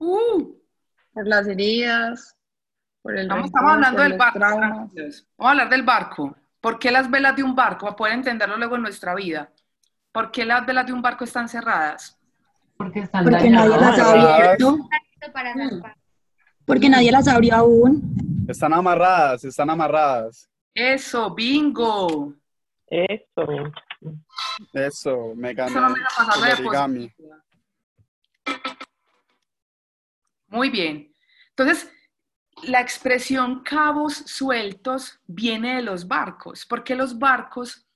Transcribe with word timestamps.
Uh, 0.00 0.54
por 1.12 1.26
las 1.26 1.46
heridas, 1.46 2.34
por 3.02 3.16
el 3.16 3.22
estamos, 3.22 3.44
rencor, 3.44 3.70
hablando 3.70 4.02
del 4.02 4.16
barco. 4.16 4.38
traumas. 4.38 4.70
Vamos 4.72 5.26
a 5.38 5.50
hablar 5.50 5.68
del 5.68 5.82
barco. 5.82 6.36
¿Por 6.60 6.78
qué 6.78 6.90
las 6.90 7.10
velas 7.10 7.36
de 7.36 7.42
un 7.42 7.54
barco? 7.54 7.86
Para 7.86 7.96
poder 7.96 8.14
entenderlo 8.14 8.56
luego 8.56 8.76
en 8.76 8.82
nuestra 8.82 9.14
vida. 9.14 9.52
¿Por 10.10 10.30
qué 10.30 10.44
las 10.44 10.64
velas 10.66 10.86
de 10.86 10.92
un 10.92 11.02
barco 11.02 11.24
están 11.24 11.48
cerradas? 11.48 12.18
Porque 12.76 13.00
están 13.00 13.24
Porque 13.24 13.50
nadie 13.50 13.76
las 13.76 13.98
ha 13.98 14.10
abierto. 14.10 14.76
Mm. 14.76 15.82
Porque 16.64 16.88
nadie 16.88 17.12
las 17.12 17.28
abrió 17.28 17.56
aún. 17.56 18.46
Están 18.48 18.72
amarradas, 18.72 19.44
están 19.44 19.68
amarradas. 19.68 20.48
Eso, 20.74 21.34
bingo. 21.34 22.34
Eso. 22.86 23.72
Eso, 24.72 25.32
me 25.36 25.52
gané. 25.52 25.70
Eso 25.70 25.80
no 25.80 25.90
me 25.90 26.00
la 26.00 26.08
pasaba 26.16 26.88
de. 26.88 27.12
Muy 30.50 30.68
bien. 30.68 31.14
Entonces, 31.50 31.90
la 32.64 32.80
expresión 32.80 33.62
cabos 33.62 34.14
sueltos 34.14 35.18
viene 35.26 35.76
de 35.76 35.82
los 35.82 36.06
barcos, 36.06 36.66
porque 36.66 36.94
los 36.94 37.18
barcos 37.18 37.86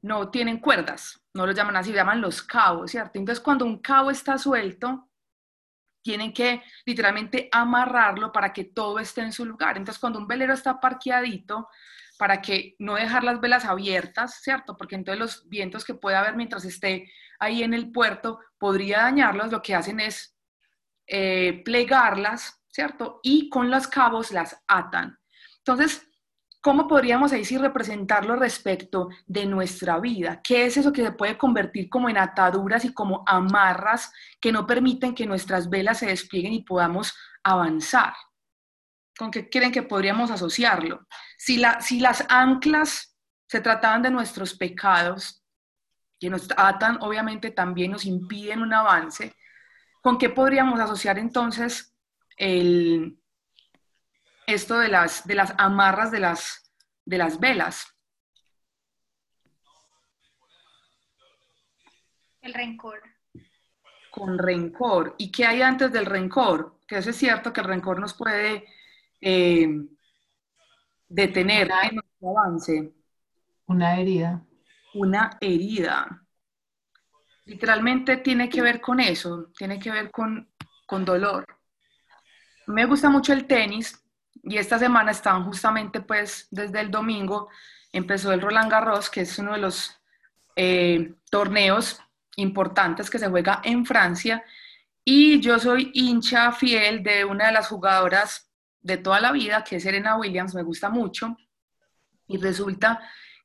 no 0.00 0.30
tienen 0.30 0.58
cuerdas, 0.58 1.20
no 1.34 1.46
los 1.46 1.54
llaman 1.54 1.76
así, 1.76 1.92
llaman 1.92 2.20
los 2.20 2.42
cabos, 2.42 2.92
¿cierto? 2.92 3.18
Entonces, 3.18 3.42
cuando 3.42 3.64
un 3.64 3.78
cabo 3.78 4.10
está 4.10 4.38
suelto, 4.38 5.10
tienen 6.02 6.32
que 6.32 6.62
literalmente 6.86 7.48
amarrarlo 7.50 8.30
para 8.30 8.52
que 8.52 8.64
todo 8.64 8.98
esté 8.98 9.22
en 9.22 9.32
su 9.32 9.44
lugar. 9.44 9.76
Entonces, 9.76 10.00
cuando 10.00 10.18
un 10.18 10.26
velero 10.26 10.54
está 10.54 10.80
parqueadito, 10.80 11.68
para 12.18 12.40
que 12.40 12.76
no 12.78 12.94
dejar 12.94 13.24
las 13.24 13.40
velas 13.40 13.64
abiertas, 13.64 14.40
¿cierto? 14.42 14.76
Porque 14.76 14.94
entonces 14.94 15.18
los 15.18 15.48
vientos 15.48 15.84
que 15.84 15.94
puede 15.94 16.16
haber 16.16 16.36
mientras 16.36 16.64
esté 16.64 17.10
ahí 17.38 17.62
en 17.62 17.74
el 17.74 17.90
puerto 17.90 18.38
podría 18.58 18.98
dañarlos, 18.98 19.50
lo 19.50 19.62
que 19.62 19.74
hacen 19.74 20.00
es 20.00 20.33
eh, 21.06 21.62
plegarlas, 21.64 22.62
¿cierto? 22.68 23.20
Y 23.22 23.48
con 23.48 23.70
los 23.70 23.86
cabos 23.86 24.32
las 24.32 24.62
atan. 24.66 25.18
Entonces, 25.58 26.06
¿cómo 26.60 26.88
podríamos 26.88 27.32
ahí 27.32 27.44
sí 27.44 27.58
representarlo 27.58 28.36
respecto 28.36 29.08
de 29.26 29.46
nuestra 29.46 29.98
vida? 29.98 30.40
¿Qué 30.42 30.66
es 30.66 30.76
eso 30.76 30.92
que 30.92 31.02
se 31.02 31.12
puede 31.12 31.38
convertir 31.38 31.88
como 31.88 32.08
en 32.08 32.18
ataduras 32.18 32.84
y 32.84 32.92
como 32.92 33.22
amarras 33.26 34.12
que 34.40 34.52
no 34.52 34.66
permiten 34.66 35.14
que 35.14 35.26
nuestras 35.26 35.68
velas 35.68 35.98
se 35.98 36.06
desplieguen 36.06 36.52
y 36.52 36.64
podamos 36.64 37.14
avanzar? 37.42 38.14
¿Con 39.16 39.30
qué 39.30 39.48
creen 39.48 39.72
que 39.72 39.82
podríamos 39.82 40.30
asociarlo? 40.30 41.06
Si, 41.38 41.58
la, 41.58 41.80
si 41.80 42.00
las 42.00 42.24
anclas 42.28 43.16
se 43.46 43.60
trataban 43.60 44.02
de 44.02 44.10
nuestros 44.10 44.54
pecados, 44.54 45.44
que 46.18 46.30
nos 46.30 46.48
atan, 46.56 46.98
obviamente 47.00 47.50
también 47.50 47.92
nos 47.92 48.04
impiden 48.04 48.62
un 48.62 48.72
avance, 48.72 49.34
¿con 50.04 50.18
qué 50.18 50.28
podríamos 50.28 50.78
asociar 50.78 51.18
entonces 51.18 51.96
el, 52.36 53.18
esto 54.46 54.78
de 54.78 54.88
las, 54.88 55.26
de 55.26 55.34
las 55.34 55.54
amarras 55.56 56.10
de 56.10 56.20
las, 56.20 56.70
de 57.06 57.16
las 57.16 57.40
velas? 57.40 57.86
El 62.42 62.52
rencor. 62.52 63.00
Con 64.10 64.36
rencor. 64.36 65.14
¿Y 65.16 65.32
qué 65.32 65.46
hay 65.46 65.62
antes 65.62 65.90
del 65.90 66.04
rencor? 66.04 66.80
Que 66.86 66.98
eso 66.98 67.08
es 67.08 67.16
cierto 67.16 67.50
que 67.50 67.62
el 67.62 67.66
rencor 67.66 67.98
nos 67.98 68.12
puede 68.12 68.66
eh, 69.22 69.66
detener 71.08 71.70
en 71.82 71.94
nuestro 71.94 72.38
avance. 72.38 72.92
Una 73.64 73.98
herida. 73.98 74.44
Una 74.92 75.38
herida. 75.40 76.23
Literalmente 77.46 78.16
tiene 78.18 78.48
que 78.48 78.62
ver 78.62 78.80
con 78.80 79.00
eso, 79.00 79.50
tiene 79.56 79.78
que 79.78 79.90
ver 79.90 80.10
con, 80.10 80.48
con 80.86 81.04
dolor. 81.04 81.46
Me 82.66 82.86
gusta 82.86 83.10
mucho 83.10 83.32
el 83.32 83.46
tenis 83.46 84.02
y 84.42 84.56
esta 84.56 84.78
semana 84.78 85.10
estaban 85.10 85.44
justamente 85.44 86.00
pues 86.00 86.48
desde 86.50 86.80
el 86.80 86.90
domingo 86.90 87.48
empezó 87.92 88.32
el 88.32 88.40
Roland 88.40 88.70
Garros, 88.70 89.10
que 89.10 89.22
es 89.22 89.38
uno 89.38 89.52
de 89.52 89.58
los 89.58 90.00
eh, 90.56 91.14
torneos 91.30 92.00
importantes 92.36 93.10
que 93.10 93.18
se 93.18 93.28
juega 93.28 93.60
en 93.62 93.86
Francia 93.86 94.42
y 95.04 95.40
yo 95.40 95.58
soy 95.58 95.90
hincha 95.94 96.50
fiel 96.52 97.02
de 97.02 97.24
una 97.24 97.46
de 97.46 97.52
las 97.52 97.68
jugadoras 97.68 98.50
de 98.80 98.96
toda 98.96 99.20
la 99.20 99.32
vida, 99.32 99.62
que 99.62 99.76
es 99.76 99.82
Serena 99.82 100.16
Williams, 100.16 100.54
me 100.54 100.62
gusta 100.62 100.88
mucho 100.90 101.36
y 102.26 102.38
resulta 102.38 103.00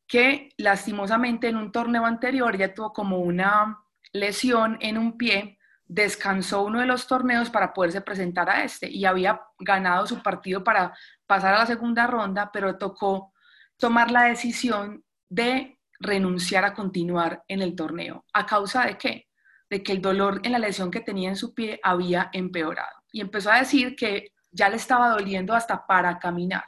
que 0.08 0.50
lastimosamente 0.58 1.48
en 1.48 1.58
un 1.58 1.72
torneo 1.72 2.06
anterior 2.06 2.58
ya 2.58 2.74
tuvo 2.74 2.92
como 2.94 3.20
una 3.20 3.78
lesión 4.12 4.78
en 4.82 4.98
un 4.98 5.18
pie, 5.18 5.60
descansó 5.86 6.64
uno 6.64 6.80
de 6.80 6.86
los 6.86 7.08
torneos 7.08 7.50
para 7.50 7.74
poderse 7.74 8.02
presentar 8.02 8.50
a 8.50 8.64
este 8.64 8.90
y 8.90 9.06
había 9.06 9.42
ganado 9.58 10.06
su 10.06 10.22
partido 10.22 10.64
para 10.64 10.96
pasar 11.26 11.56
a 11.56 11.60
la 11.60 11.66
segunda 11.66 12.06
ronda, 12.06 12.52
pero 12.52 12.78
tocó 12.78 13.34
tomar 13.78 14.12
la 14.12 14.24
decisión 14.24 15.04
de 15.30 15.80
renunciar 16.00 16.64
a 16.64 16.74
continuar 16.74 17.44
en 17.48 17.62
el 17.62 17.76
torneo. 17.76 18.26
¿A 18.34 18.46
causa 18.46 18.86
de 18.86 18.98
qué? 18.98 19.28
De 19.70 19.82
que 19.82 19.92
el 19.92 20.02
dolor 20.02 20.42
en 20.44 20.52
la 20.52 20.60
lesión 20.60 20.92
que 20.92 21.02
tenía 21.02 21.30
en 21.30 21.36
su 21.36 21.54
pie 21.54 21.80
había 21.84 22.30
empeorado. 22.34 23.04
Y 23.12 23.22
empezó 23.22 23.52
a 23.52 23.60
decir 23.60 23.96
que 23.96 24.34
ya 24.52 24.70
le 24.70 24.78
estaba 24.78 25.10
doliendo 25.10 25.54
hasta 25.54 25.86
para 25.86 26.20
caminar. 26.20 26.66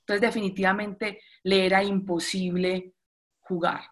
Entonces 0.00 0.20
definitivamente 0.20 1.20
le 1.42 1.66
era 1.66 1.82
imposible 1.82 2.94
jugar. 3.40 3.82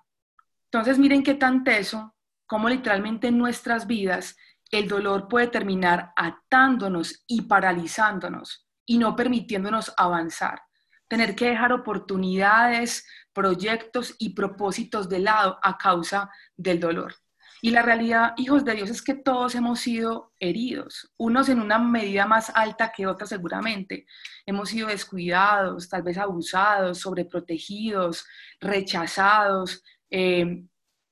Entonces 0.65 0.99
miren 0.99 1.23
qué 1.23 1.35
tan 1.35 1.65
teso, 1.65 2.15
como 2.49 2.69
literalmente 2.69 3.29
en 3.29 3.39
nuestras 3.39 3.87
vidas 3.87 4.37
el 4.71 4.89
dolor 4.89 5.29
puede 5.29 5.47
terminar 5.47 6.13
atándonos 6.17 7.23
y 7.27 7.43
paralizándonos 7.43 8.67
y 8.85 8.99
no 8.99 9.15
permitiéndonos 9.15 9.93
avanzar. 9.97 10.63
Tener 11.09 11.35
que 11.35 11.51
dejar 11.51 11.73
oportunidades, 11.73 13.07
proyectos 13.33 14.15
y 14.19 14.31
propósitos 14.31 15.09
de 15.09 15.21
lado 15.21 15.59
a 15.63 15.79
causa 15.79 16.31
del 16.57 16.81
dolor. 16.81 17.15
Y 17.61 17.71
la 17.71 17.83
realidad, 17.83 18.35
hijos 18.37 18.65
de 18.65 18.75
Dios, 18.75 18.91
es 18.91 19.03
que 19.03 19.15
todos 19.15 19.55
hemos 19.55 19.81
sido 19.81 20.33
heridos, 20.39 21.13
unos 21.17 21.49
en 21.49 21.61
una 21.61 21.79
medida 21.79 22.25
más 22.27 22.53
alta 22.55 22.93
que 22.93 23.07
otras 23.07 23.31
seguramente. 23.31 24.07
Hemos 24.47 24.69
sido 24.69 24.89
descuidados, 24.89 25.89
tal 25.89 26.03
vez 26.03 26.19
abusados, 26.19 26.99
sobreprotegidos, 26.99 28.25
rechazados, 28.61 29.83
eh, 30.11 30.63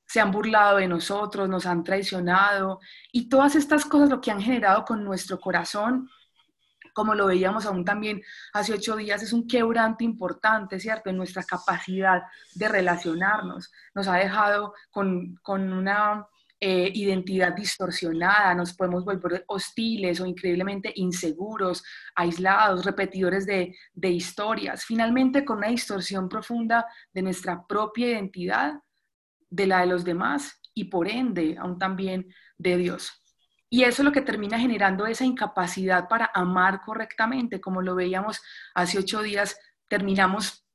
se 0.07 0.21
han 0.21 0.31
burlado 0.31 0.79
de 0.79 0.89
nosotros, 0.89 1.49
nos 1.49 1.67
han 1.67 1.83
traicionado. 1.85 2.81
Y 3.13 3.29
todas 3.29 3.57
estas 3.57 3.85
cosas 3.85 4.09
lo 4.09 4.21
que 4.21 4.31
han 4.31 4.41
generado 4.41 4.85
con 4.85 5.05
nuestro 5.05 5.39
corazón, 5.39 6.09
como 6.95 7.15
lo 7.15 7.27
veíamos 7.27 7.67
aún 7.67 7.85
también 7.85 8.23
hace 8.55 8.73
ocho 8.73 8.97
días, 8.97 9.23
es 9.23 9.33
un 9.33 9.47
quebrante 9.47 10.05
importante, 10.05 10.81
¿cierto? 10.81 11.11
En 11.11 11.17
nuestra 11.19 11.43
capacidad 11.43 12.23
de 12.55 12.69
relacionarnos. 12.69 13.71
Nos 13.95 14.09
ha 14.09 14.15
dejado 14.15 14.73
con, 14.91 15.37
con 15.43 15.73
una 15.73 16.27
eh, 16.59 16.91
identidad 16.95 17.55
distorsionada, 17.55 18.55
nos 18.55 18.73
podemos 18.73 19.05
volver 19.05 19.45
hostiles 19.49 20.21
o 20.23 20.27
increíblemente 20.27 20.91
inseguros, 20.97 21.85
aislados, 22.15 22.87
repetidores 22.87 23.45
de, 23.45 23.77
de 23.93 24.09
historias, 24.09 24.83
finalmente 24.83 25.45
con 25.45 25.59
una 25.59 25.69
distorsión 25.69 26.31
profunda 26.31 26.87
de 27.13 27.21
nuestra 27.21 27.67
propia 27.67 28.09
identidad, 28.09 28.73
de 29.51 29.67
la 29.67 29.81
de 29.81 29.87
los 29.87 30.05
demás 30.05 30.61
y 30.75 30.85
por 30.85 31.09
ende 31.09 31.57
aún 31.59 31.79
también 31.79 32.33
de 32.59 32.77
Dios. 32.77 33.23
Y 33.69 33.83
eso 33.83 34.03
es 34.03 34.07
lo 34.07 34.13
que 34.13 34.23
termina 34.23 34.59
generando 34.59 35.07
esa 35.07 35.25
incapacidad 35.25 36.09
para 36.09 36.31
amar 36.35 36.83
correctamente, 36.83 37.61
como 37.61 37.83
lo 37.83 37.95
veíamos 37.95 38.41
hace 38.75 38.99
ocho 38.99 39.23
días, 39.23 39.59
terminamos 39.89 40.67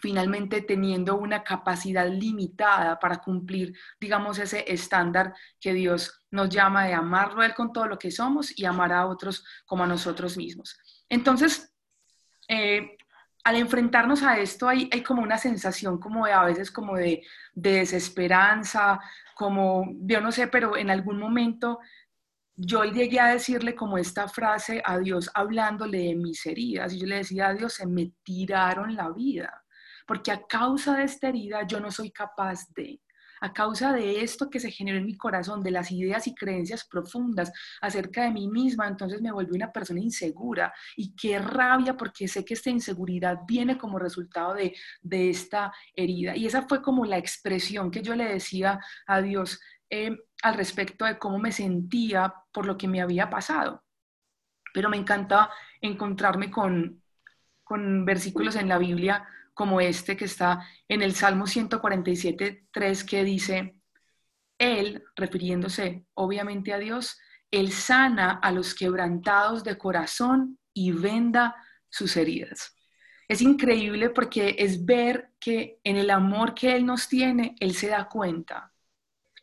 finalmente 0.00 0.62
teniendo 0.62 1.16
una 1.16 1.42
capacidad 1.42 2.08
limitada 2.08 2.98
para 2.98 3.18
cumplir, 3.18 3.76
digamos, 4.00 4.38
ese 4.38 4.64
estándar 4.72 5.34
que 5.60 5.74
Dios 5.74 6.24
nos 6.30 6.48
llama 6.48 6.86
de 6.86 6.94
amarlo 6.94 7.42
a 7.42 7.46
Él 7.46 7.54
con 7.54 7.72
todo 7.72 7.86
lo 7.86 7.98
que 7.98 8.10
somos 8.10 8.56
y 8.58 8.64
amar 8.64 8.92
a 8.92 9.06
otros 9.06 9.44
como 9.66 9.84
a 9.84 9.86
nosotros 9.86 10.36
mismos. 10.36 10.78
Entonces, 11.08 11.74
eh, 12.48 12.96
al 13.44 13.56
enfrentarnos 13.56 14.22
a 14.22 14.38
esto 14.38 14.68
hay, 14.68 14.88
como 15.02 15.22
una 15.22 15.38
sensación 15.38 15.98
como 15.98 16.26
de 16.26 16.32
a 16.32 16.44
veces 16.44 16.70
como 16.70 16.96
de, 16.96 17.22
de 17.54 17.72
desesperanza, 17.72 19.00
como, 19.34 19.84
yo 20.00 20.20
no 20.20 20.32
sé, 20.32 20.48
pero 20.48 20.76
en 20.76 20.90
algún 20.90 21.18
momento 21.18 21.80
yo 22.54 22.84
llegué 22.84 23.20
a 23.20 23.32
decirle 23.32 23.74
como 23.74 23.96
esta 23.96 24.28
frase 24.28 24.82
a 24.84 24.98
Dios 24.98 25.30
hablándole 25.34 25.98
de 25.98 26.14
mis 26.14 26.44
heridas 26.44 26.92
y 26.92 27.00
yo 27.00 27.06
le 27.06 27.16
decía 27.16 27.48
a 27.48 27.54
Dios, 27.54 27.74
se 27.74 27.86
me 27.86 28.12
tiraron 28.22 28.94
la 28.94 29.10
vida 29.10 29.64
porque 30.10 30.32
a 30.32 30.44
causa 30.44 30.96
de 30.96 31.04
esta 31.04 31.28
herida 31.28 31.64
yo 31.64 31.78
no 31.78 31.92
soy 31.92 32.10
capaz 32.10 32.66
de, 32.74 33.00
a 33.40 33.52
causa 33.52 33.92
de 33.92 34.22
esto 34.22 34.50
que 34.50 34.60
se 34.60 34.70
generó 34.70 34.98
en 34.98 35.06
mi 35.06 35.16
corazón, 35.16 35.62
de 35.62 35.70
las 35.70 35.90
ideas 35.90 36.26
y 36.26 36.34
creencias 36.34 36.84
profundas 36.84 37.52
acerca 37.80 38.24
de 38.24 38.30
mí 38.30 38.48
misma, 38.48 38.86
entonces 38.86 39.20
me 39.20 39.32
volví 39.32 39.56
una 39.56 39.72
persona 39.72 40.00
insegura 40.00 40.72
y 40.96 41.14
qué 41.14 41.38
rabia 41.38 41.96
porque 41.96 42.28
sé 42.28 42.44
que 42.44 42.54
esta 42.54 42.70
inseguridad 42.70 43.38
viene 43.46 43.78
como 43.78 43.98
resultado 43.98 44.54
de, 44.54 44.74
de 45.00 45.30
esta 45.30 45.72
herida. 45.94 46.36
Y 46.36 46.46
esa 46.46 46.62
fue 46.62 46.82
como 46.82 47.04
la 47.04 47.18
expresión 47.18 47.90
que 47.90 48.02
yo 48.02 48.14
le 48.14 48.26
decía 48.26 48.80
a 49.06 49.20
Dios 49.20 49.60
eh, 49.88 50.16
al 50.42 50.54
respecto 50.54 51.04
de 51.04 51.18
cómo 51.18 51.38
me 51.38 51.52
sentía 51.52 52.32
por 52.52 52.66
lo 52.66 52.76
que 52.76 52.88
me 52.88 53.00
había 53.00 53.28
pasado. 53.28 53.82
pero 54.72 54.88
me 54.88 54.96
encanta 54.96 55.50
encontrarme 55.80 56.50
con, 56.50 57.02
con 57.64 58.04
versículos 58.04 58.54
en 58.56 58.68
la 58.68 58.78
Biblia 58.78 59.26
como 59.54 59.80
este 59.80 60.16
que 60.16 60.24
está 60.24 60.66
en 60.88 61.02
el 61.02 61.14
Salmo 61.14 61.46
147, 61.46 62.66
3, 62.70 63.04
que 63.04 63.24
dice, 63.24 63.76
Él, 64.58 65.04
refiriéndose 65.16 66.04
obviamente 66.14 66.72
a 66.72 66.78
Dios, 66.78 67.18
Él 67.50 67.72
sana 67.72 68.40
a 68.42 68.52
los 68.52 68.74
quebrantados 68.74 69.64
de 69.64 69.76
corazón 69.78 70.58
y 70.72 70.92
venda 70.92 71.56
sus 71.88 72.16
heridas. 72.16 72.74
Es 73.28 73.42
increíble 73.42 74.10
porque 74.10 74.56
es 74.58 74.84
ver 74.84 75.30
que 75.38 75.78
en 75.84 75.96
el 75.96 76.10
amor 76.10 76.54
que 76.54 76.74
Él 76.74 76.84
nos 76.84 77.08
tiene, 77.08 77.54
Él 77.60 77.74
se 77.74 77.88
da 77.88 78.08
cuenta. 78.08 78.72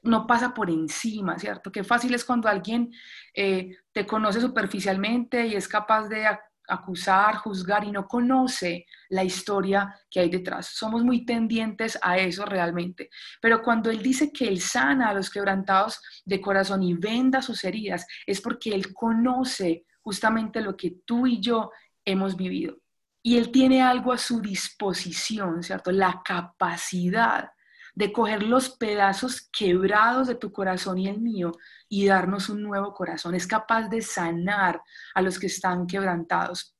No 0.03 0.27
pasa 0.27 0.53
por 0.53 0.69
encima, 0.69 1.39
¿cierto? 1.39 1.71
Qué 1.71 1.83
fácil 1.83 2.13
es 2.13 2.25
cuando 2.25 2.49
alguien 2.49 2.91
eh, 3.33 3.77
te 3.93 4.05
conoce 4.05 4.41
superficialmente 4.41 5.47
y 5.47 5.55
es 5.55 5.67
capaz 5.67 6.07
de 6.09 6.25
acusar, 6.67 7.35
juzgar 7.37 7.83
y 7.83 7.91
no 7.91 8.07
conoce 8.07 8.85
la 9.09 9.23
historia 9.23 9.93
que 10.09 10.19
hay 10.19 10.29
detrás. 10.29 10.67
Somos 10.67 11.03
muy 11.03 11.25
tendientes 11.25 11.97
a 12.01 12.17
eso 12.17 12.45
realmente. 12.45 13.09
Pero 13.41 13.61
cuando 13.61 13.89
Él 13.89 14.01
dice 14.01 14.31
que 14.31 14.47
Él 14.47 14.61
sana 14.61 15.09
a 15.09 15.13
los 15.13 15.29
quebrantados 15.29 15.99
de 16.25 16.41
corazón 16.41 16.83
y 16.83 16.93
venda 16.93 17.41
sus 17.41 17.63
heridas, 17.63 18.05
es 18.25 18.41
porque 18.41 18.73
Él 18.73 18.93
conoce 18.93 19.85
justamente 20.01 20.61
lo 20.61 20.75
que 20.75 20.97
tú 21.05 21.27
y 21.27 21.39
yo 21.39 21.71
hemos 22.05 22.35
vivido. 22.35 22.77
Y 23.23 23.37
Él 23.37 23.51
tiene 23.51 23.81
algo 23.81 24.13
a 24.13 24.17
su 24.17 24.41
disposición, 24.41 25.63
¿cierto? 25.63 25.91
La 25.91 26.21
capacidad 26.23 27.49
de 27.97 28.13
coger 28.13 28.43
los 28.43 28.69
pedazos 28.69 29.49
quebrados 29.51 30.27
de 30.27 30.35
tu 30.35 30.51
corazón 30.51 30.99
y 30.99 31.07
el 31.07 31.19
mío 31.19 31.51
y 31.89 32.05
darnos 32.05 32.47
un 32.47 32.61
nuevo 32.61 32.93
corazón. 32.93 33.33
Es 33.33 33.47
capaz 33.47 33.89
de 33.89 34.03
sanar 34.03 34.83
a 35.15 35.21
los 35.23 35.39
que 35.39 35.47
están 35.47 35.87
quebrantados 35.87 36.77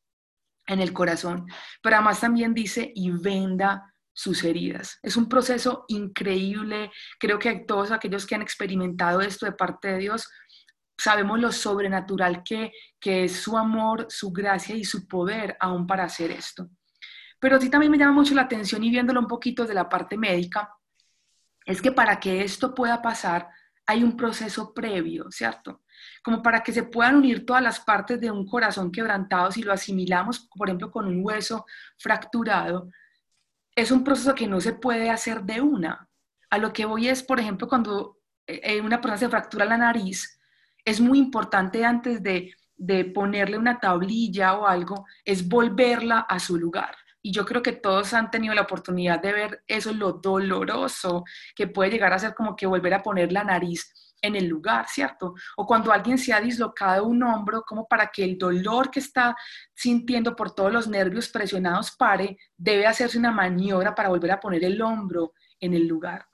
en 0.67 0.79
el 0.79 0.93
corazón. 0.93 1.47
Pero 1.81 1.95
además 1.95 2.19
también 2.19 2.53
dice, 2.53 2.91
y 2.93 3.09
venda 3.09 3.95
sus 4.13 4.43
heridas. 4.43 4.99
Es 5.01 5.17
un 5.17 5.27
proceso 5.27 5.85
increíble. 5.87 6.91
Creo 7.19 7.39
que 7.39 7.63
todos 7.67 7.91
aquellos 7.91 8.27
que 8.27 8.35
han 8.35 8.43
experimentado 8.43 9.19
esto 9.19 9.47
de 9.47 9.53
parte 9.53 9.87
de 9.87 9.97
Dios, 9.97 10.29
sabemos 10.95 11.39
lo 11.39 11.51
sobrenatural 11.51 12.43
que, 12.43 12.71
que 12.99 13.23
es 13.23 13.37
su 13.37 13.57
amor, 13.57 14.05
su 14.09 14.31
gracia 14.31 14.75
y 14.75 14.83
su 14.83 15.07
poder 15.07 15.57
aún 15.59 15.87
para 15.87 16.03
hacer 16.03 16.29
esto. 16.29 16.69
Pero 17.39 17.59
sí 17.59 17.71
también 17.71 17.91
me 17.91 17.97
llama 17.97 18.11
mucho 18.11 18.35
la 18.35 18.43
atención 18.43 18.83
y 18.83 18.91
viéndolo 18.91 19.19
un 19.19 19.27
poquito 19.27 19.65
de 19.65 19.73
la 19.73 19.89
parte 19.89 20.15
médica, 20.15 20.76
es 21.67 21.81
que 21.81 21.91
para 21.91 22.19
que 22.19 22.43
esto 22.43 22.73
pueda 22.73 23.01
pasar 23.01 23.49
hay 23.85 24.03
un 24.03 24.15
proceso 24.15 24.73
previo, 24.73 25.29
¿cierto? 25.29 25.81
Como 26.23 26.41
para 26.41 26.63
que 26.63 26.71
se 26.71 26.83
puedan 26.83 27.17
unir 27.17 27.45
todas 27.45 27.61
las 27.61 27.81
partes 27.81 28.19
de 28.19 28.31
un 28.31 28.45
corazón 28.47 28.91
quebrantado, 28.91 29.51
si 29.51 29.63
lo 29.63 29.73
asimilamos, 29.73 30.49
por 30.55 30.69
ejemplo, 30.69 30.89
con 30.89 31.05
un 31.07 31.23
hueso 31.23 31.65
fracturado, 31.97 32.89
es 33.75 33.91
un 33.91 34.03
proceso 34.03 34.33
que 34.33 34.47
no 34.47 34.61
se 34.61 34.73
puede 34.73 35.09
hacer 35.09 35.43
de 35.43 35.61
una. 35.61 36.09
A 36.49 36.57
lo 36.57 36.71
que 36.71 36.85
voy 36.85 37.09
es, 37.09 37.21
por 37.21 37.39
ejemplo, 37.39 37.67
cuando 37.67 38.19
eh, 38.45 38.61
eh, 38.63 38.81
una 38.81 39.01
persona 39.01 39.17
se 39.17 39.29
fractura 39.29 39.65
la 39.65 39.77
nariz, 39.77 40.39
es 40.85 41.01
muy 41.01 41.19
importante 41.19 41.83
antes 41.83 42.23
de, 42.23 42.53
de 42.77 43.03
ponerle 43.05 43.57
una 43.57 43.79
tablilla 43.79 44.53
o 44.53 44.67
algo, 44.67 45.05
es 45.25 45.47
volverla 45.47 46.19
a 46.19 46.39
su 46.39 46.57
lugar. 46.57 46.95
Y 47.21 47.31
yo 47.31 47.45
creo 47.45 47.61
que 47.61 47.73
todos 47.73 48.13
han 48.13 48.31
tenido 48.31 48.53
la 48.53 48.61
oportunidad 48.61 49.21
de 49.21 49.33
ver 49.33 49.63
eso, 49.67 49.93
lo 49.93 50.13
doloroso 50.13 51.23
que 51.55 51.67
puede 51.67 51.91
llegar 51.91 52.13
a 52.13 52.19
ser 52.19 52.33
como 52.35 52.55
que 52.55 52.67
volver 52.67 52.93
a 52.93 53.03
poner 53.03 53.31
la 53.31 53.43
nariz 53.43 53.91
en 54.21 54.35
el 54.35 54.47
lugar, 54.47 54.87
¿cierto? 54.87 55.35
O 55.57 55.65
cuando 55.65 55.91
alguien 55.91 56.17
se 56.17 56.33
ha 56.33 56.41
dislocado 56.41 57.05
un 57.05 57.21
hombro, 57.23 57.63
como 57.63 57.87
para 57.87 58.07
que 58.07 58.23
el 58.23 58.37
dolor 58.37 58.89
que 58.89 58.99
está 58.99 59.35
sintiendo 59.75 60.35
por 60.35 60.53
todos 60.55 60.71
los 60.71 60.87
nervios 60.87 61.29
presionados 61.29 61.91
pare, 61.91 62.37
debe 62.57 62.87
hacerse 62.87 63.17
una 63.17 63.31
maniobra 63.31 63.93
para 63.93 64.09
volver 64.09 64.31
a 64.31 64.39
poner 64.39 64.63
el 64.63 64.81
hombro 64.81 65.33
en 65.59 65.73
el 65.73 65.87
lugar. 65.87 66.25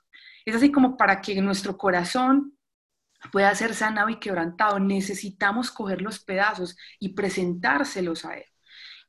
Es 0.44 0.54
así 0.54 0.70
como 0.70 0.96
para 0.96 1.20
que 1.20 1.40
nuestro 1.40 1.76
corazón 1.76 2.58
pueda 3.32 3.54
ser 3.54 3.74
sanado 3.74 4.08
y 4.10 4.18
quebrantado, 4.18 4.78
necesitamos 4.78 5.70
coger 5.70 6.02
los 6.02 6.20
pedazos 6.22 6.76
y 6.98 7.14
presentárselos 7.14 8.24
a 8.24 8.36
Él. 8.36 8.44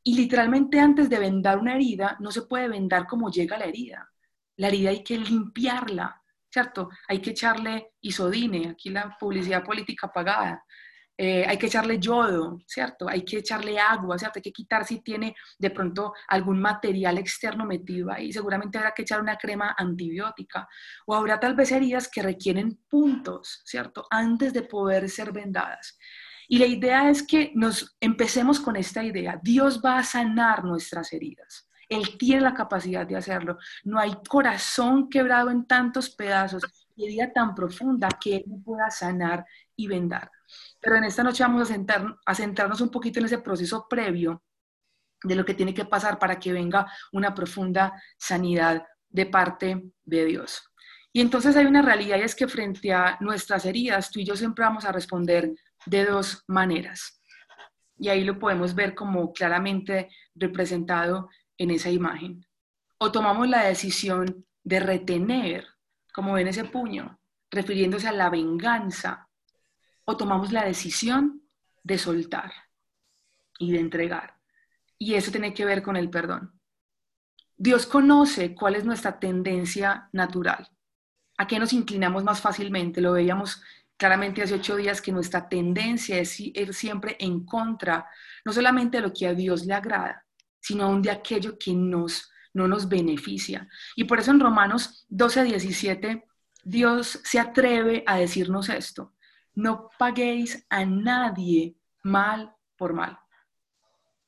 Y 0.08 0.16
literalmente 0.16 0.80
antes 0.80 1.10
de 1.10 1.18
vendar 1.18 1.58
una 1.58 1.74
herida, 1.74 2.16
no 2.20 2.30
se 2.30 2.44
puede 2.44 2.68
vendar 2.68 3.08
como 3.08 3.32
llega 3.32 3.58
la 3.58 3.66
herida. 3.66 4.08
La 4.58 4.68
herida 4.68 4.92
hay 4.92 5.04
que 5.04 5.18
limpiarla, 5.18 6.22
¿cierto? 6.48 6.90
Hay 7.08 7.20
que 7.20 7.32
echarle 7.32 7.94
isodine, 8.02 8.70
aquí 8.70 8.92
la 8.92 9.18
publicidad 9.20 9.64
política 9.64 10.08
pagada. 10.14 10.64
Eh, 11.18 11.44
hay 11.48 11.58
que 11.58 11.66
echarle 11.66 11.98
yodo, 11.98 12.60
¿cierto? 12.68 13.10
Hay 13.10 13.26
que 13.26 13.38
echarle 13.40 13.80
agua, 13.80 14.20
¿cierto? 14.20 14.38
Hay 14.38 14.44
que 14.44 14.52
quitar 14.52 14.86
si 14.86 15.02
tiene 15.02 15.36
de 15.58 15.72
pronto 15.72 16.14
algún 16.28 16.62
material 16.62 17.18
externo 17.18 17.66
metido 17.66 18.12
ahí. 18.12 18.32
Seguramente 18.32 18.78
habrá 18.78 18.92
que 18.92 19.02
echar 19.02 19.20
una 19.20 19.38
crema 19.38 19.74
antibiótica. 19.76 20.68
O 21.08 21.16
habrá 21.16 21.40
tal 21.40 21.56
vez 21.56 21.72
heridas 21.72 22.10
que 22.12 22.22
requieren 22.22 22.80
puntos, 22.88 23.64
¿cierto? 23.66 24.06
Antes 24.12 24.54
de 24.54 24.62
poder 24.62 25.10
ser 25.10 25.32
vendadas. 25.32 25.98
Y 26.48 26.60
la 26.60 26.66
idea 26.66 27.10
es 27.10 27.24
que 27.24 27.52
nos 27.56 27.96
empecemos 28.00 28.60
con 28.60 28.76
esta 28.76 29.04
idea. 29.04 29.40
Dios 29.42 29.82
va 29.84 29.98
a 29.98 30.04
sanar 30.04 30.64
nuestras 30.64 31.12
heridas. 31.14 31.68
Él 31.90 32.18
tiene 32.18 32.42
la 32.42 32.54
capacidad 32.54 33.06
de 33.06 33.16
hacerlo. 33.16 33.58
No 33.84 34.00
hay 34.00 34.14
corazón 34.28 35.10
quebrado 35.10 35.50
en 35.50 35.66
tantos 35.66 36.10
pedazos 36.10 36.64
y 36.96 37.06
herida 37.06 37.32
tan 37.32 37.54
profunda 37.54 38.10
que 38.20 38.38
Él 38.38 38.46
pueda 38.64 38.90
sanar 38.90 39.46
y 39.76 39.88
vendar. 39.88 40.32
Pero 40.80 40.96
en 40.96 41.04
esta 41.04 41.24
noche 41.24 41.44
vamos 41.44 41.70
a, 41.70 41.76
a 42.26 42.36
centrarnos 42.36 42.82
un 42.82 42.90
poquito 42.90 43.20
en 43.20 43.26
ese 43.26 43.40
proceso 43.40 43.88
previo 43.90 44.44
de 45.24 45.36
lo 45.36 45.46
que 45.46 45.54
tiene 45.54 45.74
que 45.74 45.86
pasar 45.86 46.20
para 46.20 46.40
que 46.40 46.54
venga 46.54 46.92
una 47.12 47.34
profunda 47.34 47.94
sanidad 48.18 48.84
de 49.10 49.26
parte 49.26 49.92
de 50.04 50.26
Dios. 50.26 50.64
Y 51.12 51.22
entonces 51.22 51.56
hay 51.56 51.66
una 51.66 51.82
realidad 51.82 52.18
y 52.18 52.22
es 52.24 52.36
que 52.36 52.48
frente 52.48 52.92
a 52.94 53.18
nuestras 53.22 53.66
heridas, 53.66 54.12
tú 54.12 54.20
y 54.20 54.26
yo 54.26 54.36
siempre 54.36 54.66
vamos 54.66 54.86
a 54.86 54.92
responder 54.92 55.50
de 55.86 56.06
dos 56.06 56.44
maneras. 56.48 57.22
Y 57.98 58.10
ahí 58.10 58.24
lo 58.24 58.40
podemos 58.40 58.76
ver 58.76 58.94
como 58.94 59.32
claramente 59.32 60.10
representado 60.36 61.30
en 61.58 61.72
esa 61.72 61.90
imagen. 61.90 62.46
O 62.98 63.12
tomamos 63.12 63.48
la 63.48 63.64
decisión 63.64 64.46
de 64.64 64.80
retener, 64.80 65.68
como 66.14 66.34
ven 66.34 66.48
ese 66.48 66.66
puño, 66.66 67.20
refiriéndose 67.52 68.08
a 68.08 68.12
la 68.12 68.30
venganza, 68.30 69.30
o 70.06 70.18
tomamos 70.18 70.52
la 70.52 70.66
decisión 70.66 71.42
de 71.84 71.98
soltar 71.98 72.52
y 73.60 73.72
de 73.72 73.80
entregar. 73.80 74.38
Y 74.98 75.16
eso 75.16 75.32
tiene 75.32 75.54
que 75.54 75.66
ver 75.66 75.82
con 75.82 75.96
el 75.96 76.10
perdón. 76.10 76.60
Dios 77.58 77.86
conoce 77.86 78.54
cuál 78.54 78.76
es 78.76 78.86
nuestra 78.86 79.20
tendencia 79.20 80.10
natural, 80.12 80.70
a 81.38 81.48
qué 81.48 81.60
nos 81.60 81.74
inclinamos 81.74 82.24
más 82.24 82.42
fácilmente. 82.42 83.02
Lo 83.02 83.14
veíamos 83.14 83.62
claramente 83.98 84.42
hace 84.42 84.56
ocho 84.56 84.76
días 84.76 85.02
que 85.02 85.12
nuestra 85.12 85.48
tendencia 85.48 86.20
es 86.20 86.40
ir 86.40 86.74
siempre 86.74 87.16
en 87.20 87.46
contra, 87.46 88.10
no 88.44 88.52
solamente 88.52 88.98
de 88.98 89.04
lo 89.04 89.14
que 89.14 89.28
a 89.28 89.34
Dios 89.34 89.66
le 89.66 89.74
agrada, 89.74 90.26
sino 90.60 90.86
aún 90.86 91.02
de 91.02 91.12
aquello 91.12 91.58
que 91.58 91.74
nos, 91.74 92.32
no 92.54 92.68
nos 92.68 92.90
beneficia. 92.90 93.68
Y 93.96 94.04
por 94.06 94.20
eso 94.20 94.32
en 94.32 94.40
Romanos 94.40 95.06
12, 95.10 95.44
17, 95.46 96.26
Dios 96.64 97.22
se 97.24 97.40
atreve 97.40 98.04
a 98.06 98.18
decirnos 98.18 98.70
esto, 98.70 99.14
no 99.54 99.90
paguéis 99.98 100.66
a 100.70 100.86
nadie 100.86 101.78
mal 102.04 102.54
por 102.76 102.94
mal. 102.94 103.18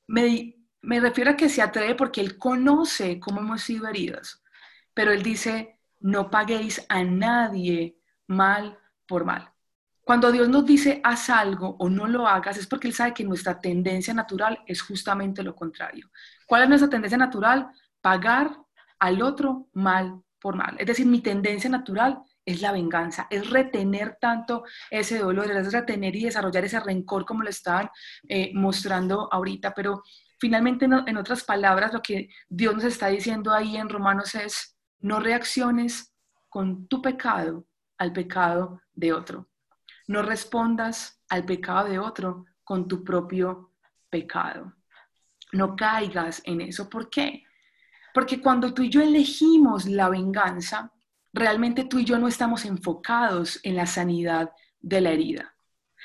Me, 0.07 0.55
me 0.81 0.99
refiero 0.99 1.31
a 1.31 1.35
que 1.35 1.49
se 1.49 1.61
atreve 1.61 1.95
porque 1.95 2.21
Él 2.21 2.37
conoce 2.37 3.19
cómo 3.19 3.41
hemos 3.41 3.61
sido 3.61 3.87
heridos, 3.87 4.41
pero 4.93 5.11
Él 5.11 5.23
dice, 5.23 5.79
no 5.99 6.29
paguéis 6.29 6.85
a 6.87 7.03
nadie 7.03 7.97
mal 8.27 8.79
por 9.05 9.25
mal. 9.25 9.51
Cuando 10.07 10.31
Dios 10.31 10.47
nos 10.47 10.65
dice 10.65 11.01
haz 11.03 11.29
algo 11.29 11.75
o 11.79 11.89
no 11.89 12.07
lo 12.07 12.29
hagas, 12.29 12.57
es 12.57 12.65
porque 12.65 12.87
Él 12.87 12.93
sabe 12.93 13.13
que 13.13 13.25
nuestra 13.25 13.59
tendencia 13.59 14.13
natural 14.13 14.57
es 14.65 14.81
justamente 14.81 15.43
lo 15.43 15.53
contrario. 15.53 16.09
¿Cuál 16.45 16.63
es 16.63 16.69
nuestra 16.69 16.89
tendencia 16.89 17.17
natural? 17.17 17.67
Pagar 17.99 18.57
al 18.99 19.21
otro 19.21 19.67
mal 19.73 20.21
por 20.39 20.55
mal. 20.55 20.77
Es 20.79 20.87
decir, 20.87 21.05
mi 21.05 21.19
tendencia 21.19 21.69
natural 21.69 22.21
es 22.45 22.61
la 22.61 22.71
venganza, 22.71 23.27
es 23.29 23.49
retener 23.49 24.17
tanto 24.21 24.63
ese 24.89 25.19
dolor, 25.19 25.51
es 25.51 25.73
retener 25.73 26.15
y 26.15 26.23
desarrollar 26.23 26.63
ese 26.63 26.79
rencor 26.79 27.25
como 27.25 27.43
lo 27.43 27.49
estaban 27.49 27.89
eh, 28.29 28.51
mostrando 28.53 29.27
ahorita. 29.29 29.73
Pero 29.73 30.03
finalmente, 30.39 30.85
en 30.85 31.17
otras 31.17 31.43
palabras, 31.43 31.91
lo 31.91 32.01
que 32.01 32.29
Dios 32.47 32.75
nos 32.75 32.85
está 32.85 33.07
diciendo 33.07 33.51
ahí 33.51 33.75
en 33.75 33.89
Romanos 33.89 34.35
es, 34.35 34.77
no 34.99 35.19
reacciones 35.19 36.13
con 36.47 36.87
tu 36.87 37.01
pecado 37.01 37.67
al 37.97 38.13
pecado 38.13 38.79
de 38.93 39.11
otro. 39.11 39.49
No 40.07 40.21
respondas 40.21 41.21
al 41.29 41.45
pecado 41.45 41.87
de 41.87 41.99
otro 41.99 42.45
con 42.63 42.87
tu 42.87 43.03
propio 43.03 43.71
pecado. 44.09 44.73
No 45.51 45.75
caigas 45.75 46.41
en 46.45 46.61
eso. 46.61 46.89
¿Por 46.89 47.09
qué? 47.09 47.43
Porque 48.13 48.41
cuando 48.41 48.73
tú 48.73 48.83
y 48.83 48.89
yo 48.89 49.01
elegimos 49.01 49.85
la 49.85 50.09
venganza, 50.09 50.91
realmente 51.33 51.83
tú 51.83 51.99
y 51.99 52.05
yo 52.05 52.17
no 52.17 52.27
estamos 52.27 52.65
enfocados 52.65 53.59
en 53.63 53.75
la 53.75 53.85
sanidad 53.85 54.51
de 54.79 55.01
la 55.01 55.11
herida. 55.11 55.53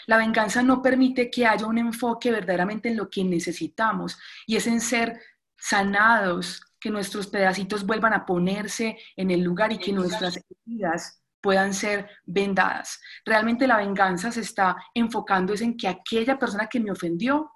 La 0.07 0.17
venganza 0.17 0.63
no 0.63 0.83
permite 0.83 1.31
que 1.31 1.47
haya 1.47 1.67
un 1.67 1.79
enfoque 1.79 2.31
verdaderamente 2.31 2.89
en 2.89 2.97
lo 2.97 3.09
que 3.09 3.25
necesitamos 3.25 4.19
y 4.47 4.57
es 4.57 4.67
en 4.67 4.81
ser 4.81 5.21
sanados, 5.57 6.63
que 6.81 6.91
nuestros 6.91 7.29
pedacitos 7.29 7.87
vuelvan 7.87 8.13
a 8.13 8.27
ponerse 8.27 8.99
en 9.17 9.31
el 9.31 9.41
lugar 9.41 9.73
y 9.73 9.79
que 9.79 9.93
nuestras 9.93 10.41
heridas 10.67 11.22
puedan 11.43 11.75
ser 11.75 12.09
vendadas. 12.25 13.01
Realmente 13.25 13.67
la 13.67 13.77
venganza 13.77 14.31
se 14.33 14.41
está 14.41 14.77
enfocando 14.95 15.53
es 15.53 15.61
en 15.61 15.77
que 15.77 15.89
aquella 15.89 16.39
persona 16.39 16.69
que 16.69 16.81
me 16.81 16.91
ofendió 16.91 17.51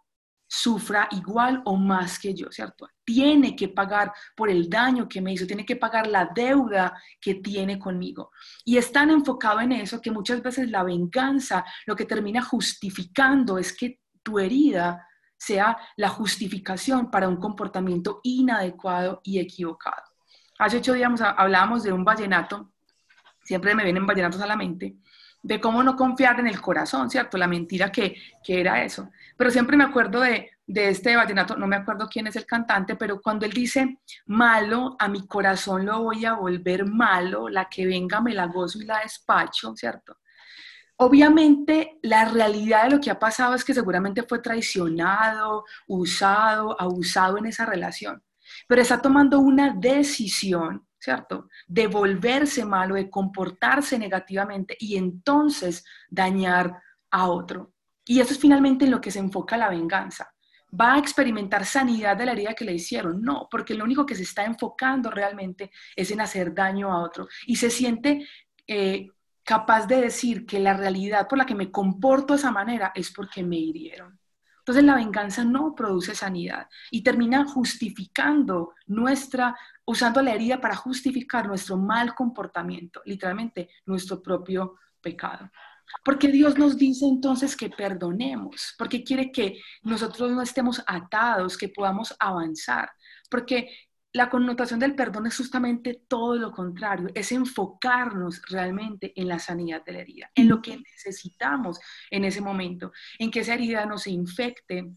sufra 0.49 1.09
igual 1.11 1.63
o 1.65 1.77
más 1.77 2.19
que 2.19 2.35
yo, 2.35 2.51
¿cierto? 2.51 2.89
Tiene 3.05 3.57
que 3.57 3.69
pagar 3.69 4.13
por 4.37 4.49
el 4.49 4.69
daño 4.69 5.09
que 5.09 5.21
me 5.21 5.33
hizo, 5.33 5.47
tiene 5.47 5.65
que 5.65 5.77
pagar 5.77 6.07
la 6.07 6.31
deuda 6.35 7.01
que 7.21 7.37
tiene 7.37 7.79
conmigo. 7.79 8.31
Y 8.65 8.77
es 8.77 8.93
tan 8.93 9.11
enfocado 9.11 9.61
en 9.61 9.73
eso 9.73 10.01
que 10.01 10.11
muchas 10.11 10.43
veces 10.43 10.71
la 10.71 10.83
venganza 10.83 11.65
lo 11.87 11.97
que 11.97 12.05
termina 12.05 12.43
justificando 12.43 13.59
es 13.59 13.77
que 13.77 14.01
tu 14.23 14.39
herida 14.39 15.07
sea 15.37 15.77
la 15.97 16.09
justificación 16.09 17.11
para 17.11 17.29
un 17.29 17.37
comportamiento 17.37 18.21
inadecuado 18.23 19.21
y 19.23 19.39
equivocado. 19.39 20.03
Hace 20.59 20.79
ocho 20.79 20.95
días 20.95 21.21
hablábamos 21.21 21.83
de 21.83 21.93
un 21.93 22.05
vallenato, 22.05 22.73
siempre 23.47 23.75
me 23.75 23.85
vienen 23.85 24.07
vallenatos 24.07 24.41
a 24.41 24.47
la 24.47 24.57
mente, 24.57 24.97
de 25.43 25.61
cómo 25.61 25.83
no 25.83 25.97
confiar 25.97 26.41
en 26.41 26.49
el 26.49 26.61
corazón, 26.61 27.09
¿cierto? 27.09 27.39
La 27.39 27.47
mentira 27.47 27.93
que, 27.93 28.17
que 28.43 28.61
era 28.61 28.83
eso. 28.85 29.11
Pero 29.37 29.51
siempre 29.51 29.77
me 29.77 29.85
acuerdo 29.85 30.21
de, 30.21 30.51
de 30.67 30.89
este 30.89 31.15
vallenato, 31.15 31.57
no 31.57 31.67
me 31.67 31.77
acuerdo 31.77 32.09
quién 32.09 32.27
es 32.27 32.37
el 32.37 32.45
cantante, 32.45 32.97
pero 32.97 33.21
cuando 33.21 33.47
él 33.47 33.53
dice, 33.53 33.99
malo, 34.27 34.97
a 34.99 35.09
mi 35.09 35.27
corazón 35.27 35.87
lo 35.87 36.03
voy 36.03 36.25
a 36.25 36.35
volver 36.35 36.85
malo, 36.87 37.49
la 37.49 37.69
que 37.69 37.87
venga 37.87 38.21
me 38.21 38.35
la 38.35 38.47
gozo 38.47 38.81
y 38.81 38.85
la 38.85 39.01
despacho, 39.01 39.75
¿cierto? 39.77 40.19
Obviamente, 40.99 41.99
la 42.03 42.25
realidad 42.25 42.85
de 42.85 42.91
lo 42.97 43.01
que 43.01 43.11
ha 43.11 43.19
pasado 43.19 43.55
es 43.55 43.65
que 43.65 43.75
seguramente 43.75 44.23
fue 44.23 44.39
traicionado, 44.39 45.65
usado, 45.87 46.81
abusado 46.81 47.37
en 47.37 47.47
esa 47.47 47.67
relación, 47.67 48.23
pero 48.67 48.81
está 48.81 49.01
tomando 49.01 49.39
una 49.39 49.75
decisión, 49.75 50.86
¿cierto? 50.99 51.49
De 51.67 51.87
volverse 51.87 52.65
malo, 52.65 52.95
de 52.95 53.11
comportarse 53.11 53.99
negativamente 53.99 54.77
y 54.79 54.97
entonces 54.97 55.85
dañar 56.09 56.81
a 57.11 57.29
otro. 57.29 57.73
Y 58.05 58.21
eso 58.21 58.33
es 58.33 58.39
finalmente 58.39 58.85
en 58.85 58.91
lo 58.93 59.01
que 59.01 59.11
se 59.11 59.19
enfoca 59.19 59.57
la 59.57 59.69
venganza. 59.69 60.33
¿Va 60.79 60.95
a 60.95 60.99
experimentar 60.99 61.65
sanidad 61.65 62.17
de 62.17 62.27
la 62.27 62.33
herida 62.33 62.55
que 62.55 62.65
le 62.65 62.75
hicieron? 62.75 63.23
No, 63.23 63.49
porque 63.51 63.75
lo 63.75 63.85
único 63.85 64.05
que 64.05 64.15
se 64.15 64.25
está 64.25 64.45
enfocando 64.45 65.11
realmente 65.11 65.71
es 65.95 66.11
en 66.11 66.21
hacer 66.21 66.55
daño 66.55 66.93
a 66.93 67.03
otro. 67.03 67.29
Y 67.47 67.57
se 67.57 67.71
siente 67.71 68.27
eh, 68.67 69.09
capaz 69.43 69.87
de 69.87 70.01
decir 70.01 70.45
que 70.45 70.59
la 70.59 70.75
realidad 70.75 71.29
por 71.29 71.39
la 71.39 71.47
que 71.47 71.55
me 71.55 71.71
comporto 71.71 72.35
de 72.35 72.39
esa 72.41 72.51
manera 72.51 72.93
es 72.95 73.13
porque 73.13 73.43
me 73.43 73.57
hirieron. 73.57 74.19
Entonces 74.59 74.83
la 74.83 74.97
venganza 74.97 75.45
no 75.45 75.77
produce 75.77 76.17
sanidad 76.17 76.69
y 76.91 77.05
termina 77.05 77.47
justificando 77.47 78.75
nuestra, 78.87 79.57
usando 79.87 80.21
la 80.21 80.33
herida 80.33 80.61
para 80.61 80.77
justificar 80.77 81.47
nuestro 81.47 81.77
mal 81.77 82.15
comportamiento, 82.15 83.01
literalmente 83.05 83.71
nuestro 83.87 84.21
propio 84.21 84.77
pecado. 85.01 85.51
Porque 86.05 86.29
Dios 86.29 86.59
nos 86.59 86.77
dice 86.77 87.07
entonces 87.07 87.57
que 87.57 87.71
perdonemos, 87.71 88.75
porque 88.77 89.05
quiere 89.05 89.31
que 89.31 89.61
nosotros 89.83 90.33
no 90.33 90.43
estemos 90.43 90.83
atados, 90.87 91.57
que 91.57 91.69
podamos 91.69 92.15
avanzar, 92.19 92.91
porque 93.31 93.71
la 94.13 94.31
connotación 94.31 94.81
del 94.81 94.95
perdón 94.95 95.27
es 95.27 95.37
justamente 95.37 96.03
todo 96.09 96.37
lo 96.37 96.51
contrario, 96.51 97.09
es 97.15 97.31
enfocarnos 97.33 98.43
realmente 98.49 99.13
en 99.15 99.29
la 99.29 99.39
sanidad 99.39 99.85
de 99.85 99.93
la 99.93 99.99
herida, 100.01 100.31
en 100.35 100.49
lo 100.49 100.61
que 100.63 100.77
necesitamos 100.79 101.79
en 102.11 102.25
ese 102.25 102.41
momento, 102.41 102.93
en 103.19 103.31
que 103.31 103.41
esa 103.41 103.55
herida 103.55 103.85
no 103.87 103.99
se 103.99 104.11
infecte, 104.11 104.91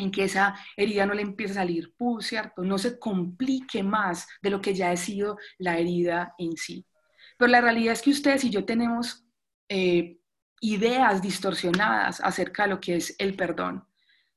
en 0.00 0.10
que 0.10 0.24
esa 0.24 0.54
herida 0.76 1.06
no 1.06 1.14
le 1.14 1.22
empiece 1.22 1.52
a 1.52 1.56
salir 1.56 1.94
pus, 1.96 2.26
¿cierto? 2.26 2.62
No 2.62 2.78
se 2.78 2.98
complique 2.98 3.82
más 3.82 4.26
de 4.42 4.50
lo 4.50 4.60
que 4.60 4.74
ya 4.74 4.90
ha 4.90 4.96
sido 4.96 5.38
la 5.58 5.78
herida 5.78 6.34
en 6.38 6.56
sí. 6.56 6.86
Pero 7.36 7.50
la 7.50 7.60
realidad 7.60 7.92
es 7.92 8.02
que 8.02 8.10
ustedes 8.10 8.44
y 8.44 8.50
yo 8.50 8.64
tenemos 8.64 9.24
eh, 9.68 10.18
ideas 10.60 11.22
distorsionadas 11.22 12.20
acerca 12.20 12.64
de 12.64 12.70
lo 12.70 12.80
que 12.80 12.96
es 12.96 13.14
el 13.18 13.34
perdón. 13.34 13.84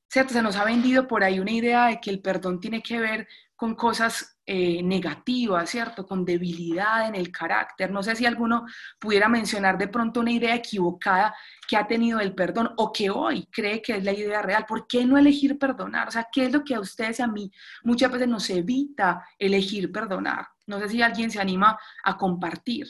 ¿Cierto? 0.07 0.33
Se 0.33 0.41
nos 0.41 0.57
ha 0.57 0.63
vendido 0.63 1.07
por 1.07 1.23
ahí 1.23 1.39
una 1.39 1.51
idea 1.51 1.87
de 1.87 1.99
que 1.99 2.11
el 2.11 2.21
perdón 2.21 2.59
tiene 2.59 2.83
que 2.83 2.99
ver 2.99 3.27
con 3.55 3.75
cosas 3.75 4.39
eh, 4.45 4.83
negativas, 4.83 5.69
¿cierto? 5.69 6.05
Con 6.05 6.25
debilidad 6.25 7.07
en 7.07 7.15
el 7.15 7.31
carácter. 7.31 7.91
No 7.91 8.03
sé 8.03 8.15
si 8.15 8.25
alguno 8.25 8.65
pudiera 8.99 9.29
mencionar 9.29 9.77
de 9.77 9.87
pronto 9.87 10.19
una 10.19 10.31
idea 10.31 10.55
equivocada 10.55 11.33
que 11.67 11.77
ha 11.77 11.87
tenido 11.87 12.19
el 12.19 12.33
perdón 12.33 12.71
o 12.77 12.91
que 12.91 13.09
hoy 13.09 13.47
cree 13.51 13.81
que 13.81 13.97
es 13.97 14.03
la 14.03 14.11
idea 14.11 14.41
real. 14.41 14.65
¿Por 14.65 14.87
qué 14.87 15.05
no 15.05 15.17
elegir 15.17 15.57
perdonar? 15.57 16.07
O 16.07 16.11
sea, 16.11 16.27
¿qué 16.31 16.45
es 16.45 16.51
lo 16.51 16.63
que 16.63 16.75
a 16.75 16.79
ustedes 16.79 17.19
y 17.19 17.21
a 17.21 17.27
mí 17.27 17.51
muchas 17.83 18.11
veces 18.11 18.27
nos 18.27 18.49
evita 18.49 19.25
elegir 19.39 19.91
perdonar? 19.91 20.47
No 20.65 20.79
sé 20.79 20.89
si 20.89 21.01
alguien 21.01 21.31
se 21.31 21.39
anima 21.39 21.79
a 22.03 22.17
compartir. 22.17 22.87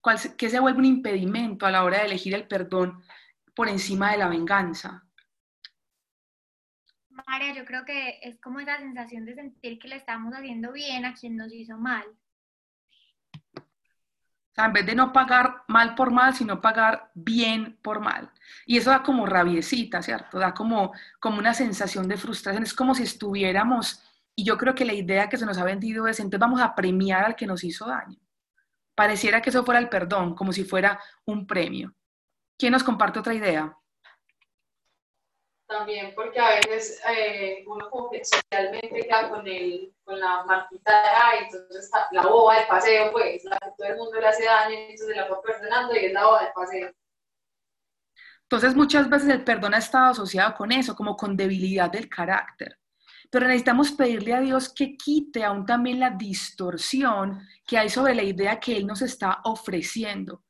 ¿Cuál, 0.00 0.18
¿Qué 0.36 0.50
se 0.50 0.60
vuelve 0.60 0.78
un 0.78 0.84
impedimento 0.84 1.66
a 1.66 1.70
la 1.70 1.82
hora 1.82 1.98
de 1.98 2.06
elegir 2.06 2.34
el 2.34 2.46
perdón 2.46 3.02
por 3.54 3.68
encima 3.68 4.12
de 4.12 4.18
la 4.18 4.28
venganza? 4.28 5.03
María, 7.26 7.54
yo 7.54 7.64
creo 7.64 7.84
que 7.84 8.18
es 8.22 8.38
como 8.40 8.60
esa 8.60 8.78
sensación 8.78 9.24
de 9.24 9.34
sentir 9.34 9.78
que 9.78 9.88
le 9.88 9.96
estamos 9.96 10.32
haciendo 10.34 10.72
bien 10.72 11.04
a 11.04 11.14
quien 11.14 11.36
nos 11.36 11.52
hizo 11.52 11.76
mal. 11.78 12.04
O 13.56 14.54
sea, 14.54 14.66
en 14.66 14.72
vez 14.72 14.86
de 14.86 14.94
no 14.94 15.12
pagar 15.12 15.64
mal 15.66 15.96
por 15.96 16.12
mal, 16.12 16.34
sino 16.34 16.60
pagar 16.60 17.10
bien 17.14 17.76
por 17.82 18.00
mal. 18.00 18.30
Y 18.66 18.76
eso 18.76 18.90
da 18.90 19.02
como 19.02 19.26
rabiecita, 19.26 20.00
¿cierto? 20.00 20.38
Da 20.38 20.54
como, 20.54 20.92
como 21.18 21.38
una 21.38 21.54
sensación 21.54 22.06
de 22.06 22.16
frustración. 22.16 22.62
Es 22.62 22.74
como 22.74 22.94
si 22.94 23.02
estuviéramos, 23.02 24.00
y 24.36 24.44
yo 24.44 24.56
creo 24.56 24.74
que 24.76 24.84
la 24.84 24.92
idea 24.92 25.28
que 25.28 25.38
se 25.38 25.46
nos 25.46 25.58
ha 25.58 25.64
vendido 25.64 26.06
es, 26.06 26.20
entonces 26.20 26.38
vamos 26.38 26.60
a 26.60 26.74
premiar 26.74 27.24
al 27.24 27.34
que 27.34 27.48
nos 27.48 27.64
hizo 27.64 27.86
daño. 27.86 28.18
Pareciera 28.94 29.42
que 29.42 29.50
eso 29.50 29.64
fuera 29.64 29.80
el 29.80 29.88
perdón, 29.88 30.36
como 30.36 30.52
si 30.52 30.62
fuera 30.62 31.00
un 31.24 31.48
premio. 31.48 31.92
¿Quién 32.56 32.72
nos 32.72 32.84
comparte 32.84 33.18
otra 33.18 33.34
idea? 33.34 33.76
También 35.66 36.12
porque 36.14 36.38
a 36.38 36.56
veces 36.56 37.00
eh, 37.08 37.64
uno 37.66 37.88
como 37.90 38.10
que 38.10 38.22
socialmente 38.24 39.02
queda 39.02 39.28
con, 39.28 39.46
el, 39.46 39.92
con 40.04 40.18
la 40.18 40.44
marquita 40.44 41.02
de, 41.02 41.08
ay, 41.08 41.38
entonces 41.44 41.90
la 42.12 42.22
boba 42.22 42.56
del 42.56 42.66
paseo, 42.66 43.12
pues, 43.12 43.44
la 43.44 43.58
que 43.58 43.70
todo 43.76 43.88
el 43.88 43.96
mundo 43.96 44.20
le 44.20 44.26
hace 44.26 44.44
daño, 44.44 44.76
entonces 44.76 45.16
la 45.16 45.28
va 45.28 45.42
perdonando 45.42 45.94
y 45.94 46.04
es 46.04 46.12
la 46.12 46.24
boba 46.24 46.42
del 46.42 46.52
paseo. 46.52 46.92
Entonces 48.42 48.76
muchas 48.76 49.08
veces 49.08 49.28
el 49.30 49.42
perdón 49.42 49.74
ha 49.74 49.78
estado 49.78 50.12
asociado 50.12 50.54
con 50.54 50.70
eso, 50.70 50.94
como 50.94 51.16
con 51.16 51.36
debilidad 51.36 51.90
del 51.90 52.08
carácter. 52.08 52.78
Pero 53.30 53.46
necesitamos 53.46 53.90
pedirle 53.92 54.34
a 54.34 54.40
Dios 54.40 54.72
que 54.72 54.96
quite 54.96 55.42
aún 55.42 55.64
también 55.66 55.98
la 55.98 56.10
distorsión 56.10 57.40
que 57.66 57.78
hay 57.78 57.88
sobre 57.88 58.14
la 58.14 58.22
idea 58.22 58.60
que 58.60 58.76
Él 58.76 58.86
nos 58.86 59.02
está 59.02 59.40
ofreciendo 59.44 60.44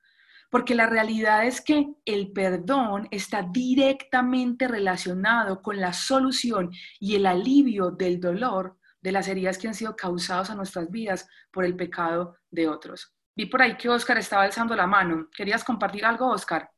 porque 0.54 0.76
la 0.76 0.86
realidad 0.86 1.44
es 1.44 1.60
que 1.60 1.88
el 2.04 2.30
perdón 2.30 3.08
está 3.10 3.42
directamente 3.42 4.68
relacionado 4.68 5.60
con 5.60 5.80
la 5.80 5.92
solución 5.92 6.70
y 7.00 7.16
el 7.16 7.26
alivio 7.26 7.90
del 7.90 8.20
dolor 8.20 8.76
de 9.02 9.10
las 9.10 9.26
heridas 9.26 9.58
que 9.58 9.66
han 9.66 9.74
sido 9.74 9.96
causadas 9.96 10.50
a 10.50 10.54
nuestras 10.54 10.88
vidas 10.92 11.28
por 11.50 11.64
el 11.64 11.74
pecado 11.74 12.36
de 12.52 12.68
otros. 12.68 13.12
Vi 13.34 13.46
por 13.46 13.62
ahí 13.62 13.76
que 13.76 13.88
Oscar 13.88 14.16
estaba 14.18 14.44
alzando 14.44 14.76
la 14.76 14.86
mano. 14.86 15.26
¿Querías 15.36 15.64
compartir 15.64 16.04
algo, 16.04 16.30
Oscar? 16.30 16.70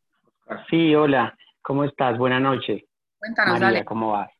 Sí, 0.70 0.94
hola, 0.94 1.36
¿cómo 1.60 1.84
estás? 1.84 2.16
Buenas 2.16 2.40
noches. 2.40 2.82
Cuéntanos, 3.18 3.60
María, 3.60 3.66
dale. 3.66 3.84
¿cómo 3.84 4.12
vas? 4.12 4.30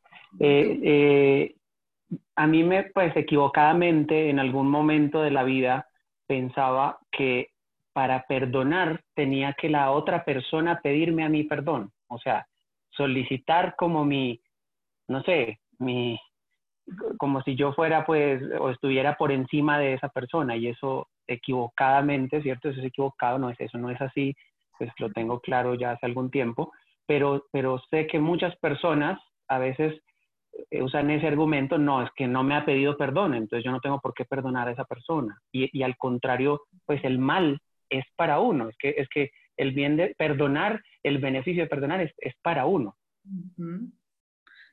Eh, 0.40 0.80
eh, 0.82 1.56
a 2.36 2.46
mí 2.46 2.64
me, 2.64 2.84
pues 2.84 3.14
equivocadamente, 3.14 4.30
en 4.30 4.38
algún 4.38 4.70
momento 4.70 5.20
de 5.20 5.30
la 5.30 5.42
vida, 5.42 5.90
pensaba 6.26 7.00
que 7.12 7.50
para 7.96 8.26
perdonar 8.26 9.00
tenía 9.14 9.54
que 9.54 9.70
la 9.70 9.90
otra 9.90 10.22
persona 10.22 10.80
pedirme 10.82 11.24
a 11.24 11.30
mí 11.30 11.44
perdón, 11.44 11.92
o 12.08 12.18
sea, 12.18 12.46
solicitar 12.90 13.74
como 13.74 14.04
mi, 14.04 14.38
no 15.08 15.22
sé, 15.22 15.60
mi, 15.78 16.20
como 17.16 17.40
si 17.40 17.56
yo 17.56 17.72
fuera 17.72 18.04
pues 18.04 18.42
o 18.60 18.68
estuviera 18.68 19.16
por 19.16 19.32
encima 19.32 19.78
de 19.78 19.94
esa 19.94 20.10
persona 20.10 20.56
y 20.56 20.68
eso 20.68 21.08
equivocadamente, 21.26 22.42
¿cierto? 22.42 22.68
Eso 22.68 22.80
es 22.80 22.86
equivocado, 22.86 23.38
no 23.38 23.48
es 23.48 23.58
eso, 23.60 23.78
no 23.78 23.88
es 23.88 23.98
así, 24.02 24.36
pues 24.78 24.90
lo 24.98 25.10
tengo 25.12 25.40
claro 25.40 25.72
ya 25.72 25.92
hace 25.92 26.04
algún 26.04 26.30
tiempo, 26.30 26.72
pero, 27.06 27.46
pero 27.50 27.80
sé 27.88 28.06
que 28.06 28.18
muchas 28.18 28.54
personas 28.56 29.18
a 29.48 29.56
veces 29.56 29.98
eh, 30.70 30.82
usan 30.82 31.10
ese 31.10 31.28
argumento, 31.28 31.78
no, 31.78 32.02
es 32.02 32.10
que 32.14 32.26
no 32.26 32.42
me 32.42 32.56
ha 32.56 32.66
pedido 32.66 32.98
perdón, 32.98 33.32
entonces 33.32 33.64
yo 33.64 33.72
no 33.72 33.80
tengo 33.80 34.00
por 34.00 34.12
qué 34.12 34.26
perdonar 34.26 34.68
a 34.68 34.72
esa 34.72 34.84
persona. 34.84 35.40
Y, 35.50 35.70
y 35.72 35.82
al 35.82 35.96
contrario, 35.96 36.64
pues 36.84 37.02
el 37.02 37.18
mal 37.18 37.58
es 37.90 38.04
para 38.16 38.40
uno, 38.40 38.68
es 38.68 38.76
que, 38.78 38.94
es 38.96 39.08
que 39.08 39.30
el 39.56 39.72
bien 39.72 39.96
de 39.96 40.14
perdonar, 40.16 40.82
el 41.02 41.18
beneficio 41.18 41.62
de 41.62 41.68
perdonar 41.68 42.00
es, 42.00 42.12
es 42.18 42.34
para 42.42 42.66
uno. 42.66 42.96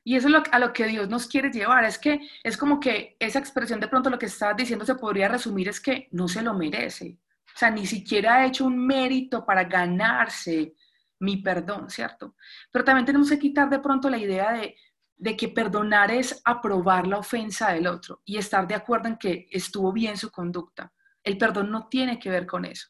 Y 0.04 0.16
eso 0.16 0.28
es 0.28 0.32
lo, 0.32 0.42
a 0.50 0.58
lo 0.58 0.72
que 0.72 0.86
Dios 0.86 1.08
nos 1.08 1.26
quiere 1.26 1.50
llevar, 1.50 1.84
es 1.84 1.98
que 1.98 2.20
es 2.42 2.56
como 2.56 2.78
que 2.78 3.16
esa 3.18 3.38
expresión 3.38 3.80
de 3.80 3.88
pronto 3.88 4.10
lo 4.10 4.18
que 4.18 4.26
estabas 4.26 4.56
diciendo 4.56 4.84
se 4.84 4.94
podría 4.96 5.28
resumir 5.28 5.68
es 5.68 5.80
que 5.80 6.08
no 6.12 6.28
se 6.28 6.42
lo 6.42 6.54
merece, 6.54 7.18
o 7.54 7.58
sea, 7.58 7.70
ni 7.70 7.86
siquiera 7.86 8.34
ha 8.34 8.46
hecho 8.46 8.66
un 8.66 8.84
mérito 8.84 9.46
para 9.46 9.64
ganarse 9.64 10.74
mi 11.20 11.38
perdón, 11.38 11.88
¿cierto? 11.88 12.34
Pero 12.70 12.84
también 12.84 13.06
tenemos 13.06 13.30
que 13.30 13.38
quitar 13.38 13.70
de 13.70 13.78
pronto 13.78 14.10
la 14.10 14.18
idea 14.18 14.52
de, 14.52 14.76
de 15.16 15.36
que 15.36 15.48
perdonar 15.48 16.10
es 16.10 16.42
aprobar 16.44 17.06
la 17.06 17.18
ofensa 17.18 17.72
del 17.72 17.86
otro 17.86 18.20
y 18.24 18.36
estar 18.36 18.66
de 18.66 18.74
acuerdo 18.74 19.08
en 19.08 19.16
que 19.16 19.46
estuvo 19.50 19.92
bien 19.92 20.16
su 20.16 20.30
conducta. 20.30 20.92
El 21.22 21.38
perdón 21.38 21.70
no 21.70 21.88
tiene 21.88 22.18
que 22.18 22.28
ver 22.28 22.46
con 22.46 22.64
eso. 22.64 22.88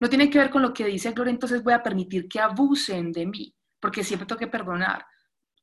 No 0.00 0.08
tiene 0.08 0.30
que 0.30 0.38
ver 0.38 0.50
con 0.50 0.62
lo 0.62 0.72
que 0.72 0.86
dice 0.86 1.12
Gloria, 1.12 1.32
entonces 1.32 1.62
voy 1.62 1.74
a 1.74 1.82
permitir 1.82 2.28
que 2.28 2.40
abusen 2.40 3.12
de 3.12 3.26
mí, 3.26 3.54
porque 3.78 4.02
siempre 4.02 4.26
tengo 4.26 4.38
que 4.38 4.46
perdonar. 4.46 5.04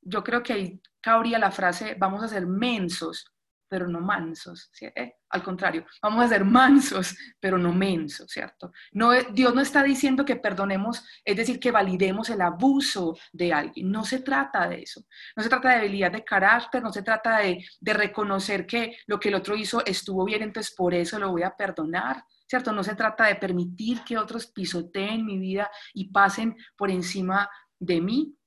Yo 0.01 0.23
creo 0.23 0.43
que 0.43 0.53
ahí 0.53 0.81
cabría 1.01 1.39
la 1.39 1.51
frase, 1.51 1.95
vamos 1.99 2.23
a 2.23 2.27
ser 2.27 2.45
mensos, 2.45 3.25
pero 3.67 3.87
no 3.87 3.99
mansos. 3.99 4.69
¿sí? 4.71 4.85
Eh, 4.95 5.15
Al 5.29 5.43
contrario, 5.43 5.85
vamos 6.01 6.23
a 6.23 6.29
ser 6.29 6.45
mansos, 6.45 7.15
pero 7.39 7.57
no 7.57 7.73
mensos, 7.73 8.31
¿cierto? 8.31 8.71
No, 8.93 9.11
Dios 9.33 9.53
no 9.53 9.61
está 9.61 9.83
diciendo 9.83 10.23
que 10.23 10.37
perdonemos, 10.37 11.03
es 11.25 11.35
decir, 11.35 11.59
que 11.59 11.71
validemos 11.71 12.29
el 12.29 12.41
abuso 12.41 13.17
de 13.33 13.53
alguien. 13.53 13.91
No 13.91 14.05
se 14.05 14.19
trata 14.19 14.69
de 14.69 14.83
eso. 14.83 15.01
No 15.35 15.43
se 15.43 15.49
trata 15.49 15.69
de 15.69 15.77
debilidad 15.81 16.11
de 16.11 16.23
carácter, 16.23 16.81
no 16.81 16.93
se 16.93 17.01
trata 17.03 17.39
de, 17.39 17.65
de 17.79 17.93
reconocer 17.93 18.65
que 18.65 18.97
lo 19.07 19.19
que 19.19 19.29
el 19.29 19.35
otro 19.35 19.55
hizo 19.55 19.85
estuvo 19.85 20.23
bien, 20.23 20.43
entonces 20.43 20.73
por 20.75 20.93
eso 20.93 21.19
lo 21.19 21.31
voy 21.31 21.43
a 21.43 21.55
perdonar. 21.55 22.23
¿Cierto? 22.47 22.71
No 22.71 22.83
se 22.83 22.95
trata 22.95 23.25
de 23.25 23.35
permitir 23.35 24.03
que 24.03 24.17
otros 24.17 24.47
pisoteen 24.47 25.25
mi 25.25 25.37
vida 25.37 25.69
y 25.93 26.11
pasen 26.11 26.55
por 26.77 26.89
encima 26.89 27.49
de 27.77 27.99
mí. 27.99 28.37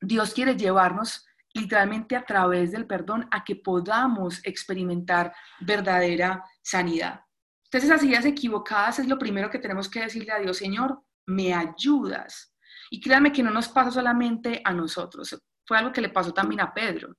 Dios 0.00 0.32
quiere 0.32 0.56
llevarnos 0.56 1.26
literalmente 1.52 2.16
a 2.16 2.24
través 2.24 2.72
del 2.72 2.86
perdón 2.86 3.28
a 3.30 3.44
que 3.44 3.56
podamos 3.56 4.40
experimentar 4.44 5.34
verdadera 5.60 6.42
sanidad. 6.62 7.20
Entonces, 7.64 7.90
esas 7.90 8.04
ideas 8.04 8.24
equivocadas 8.24 8.98
es 8.98 9.08
lo 9.08 9.18
primero 9.18 9.50
que 9.50 9.58
tenemos 9.58 9.88
que 9.90 10.00
decirle 10.00 10.32
a 10.32 10.38
Dios, 10.38 10.56
Señor, 10.56 11.02
me 11.26 11.52
ayudas. 11.52 12.54
Y 12.90 13.00
créanme 13.00 13.32
que 13.32 13.42
no 13.42 13.50
nos 13.50 13.68
pasa 13.68 13.90
solamente 13.90 14.62
a 14.64 14.72
nosotros, 14.72 15.38
fue 15.66 15.76
algo 15.76 15.92
que 15.92 16.00
le 16.00 16.08
pasó 16.08 16.32
también 16.32 16.62
a 16.62 16.72
Pedro. 16.72 17.14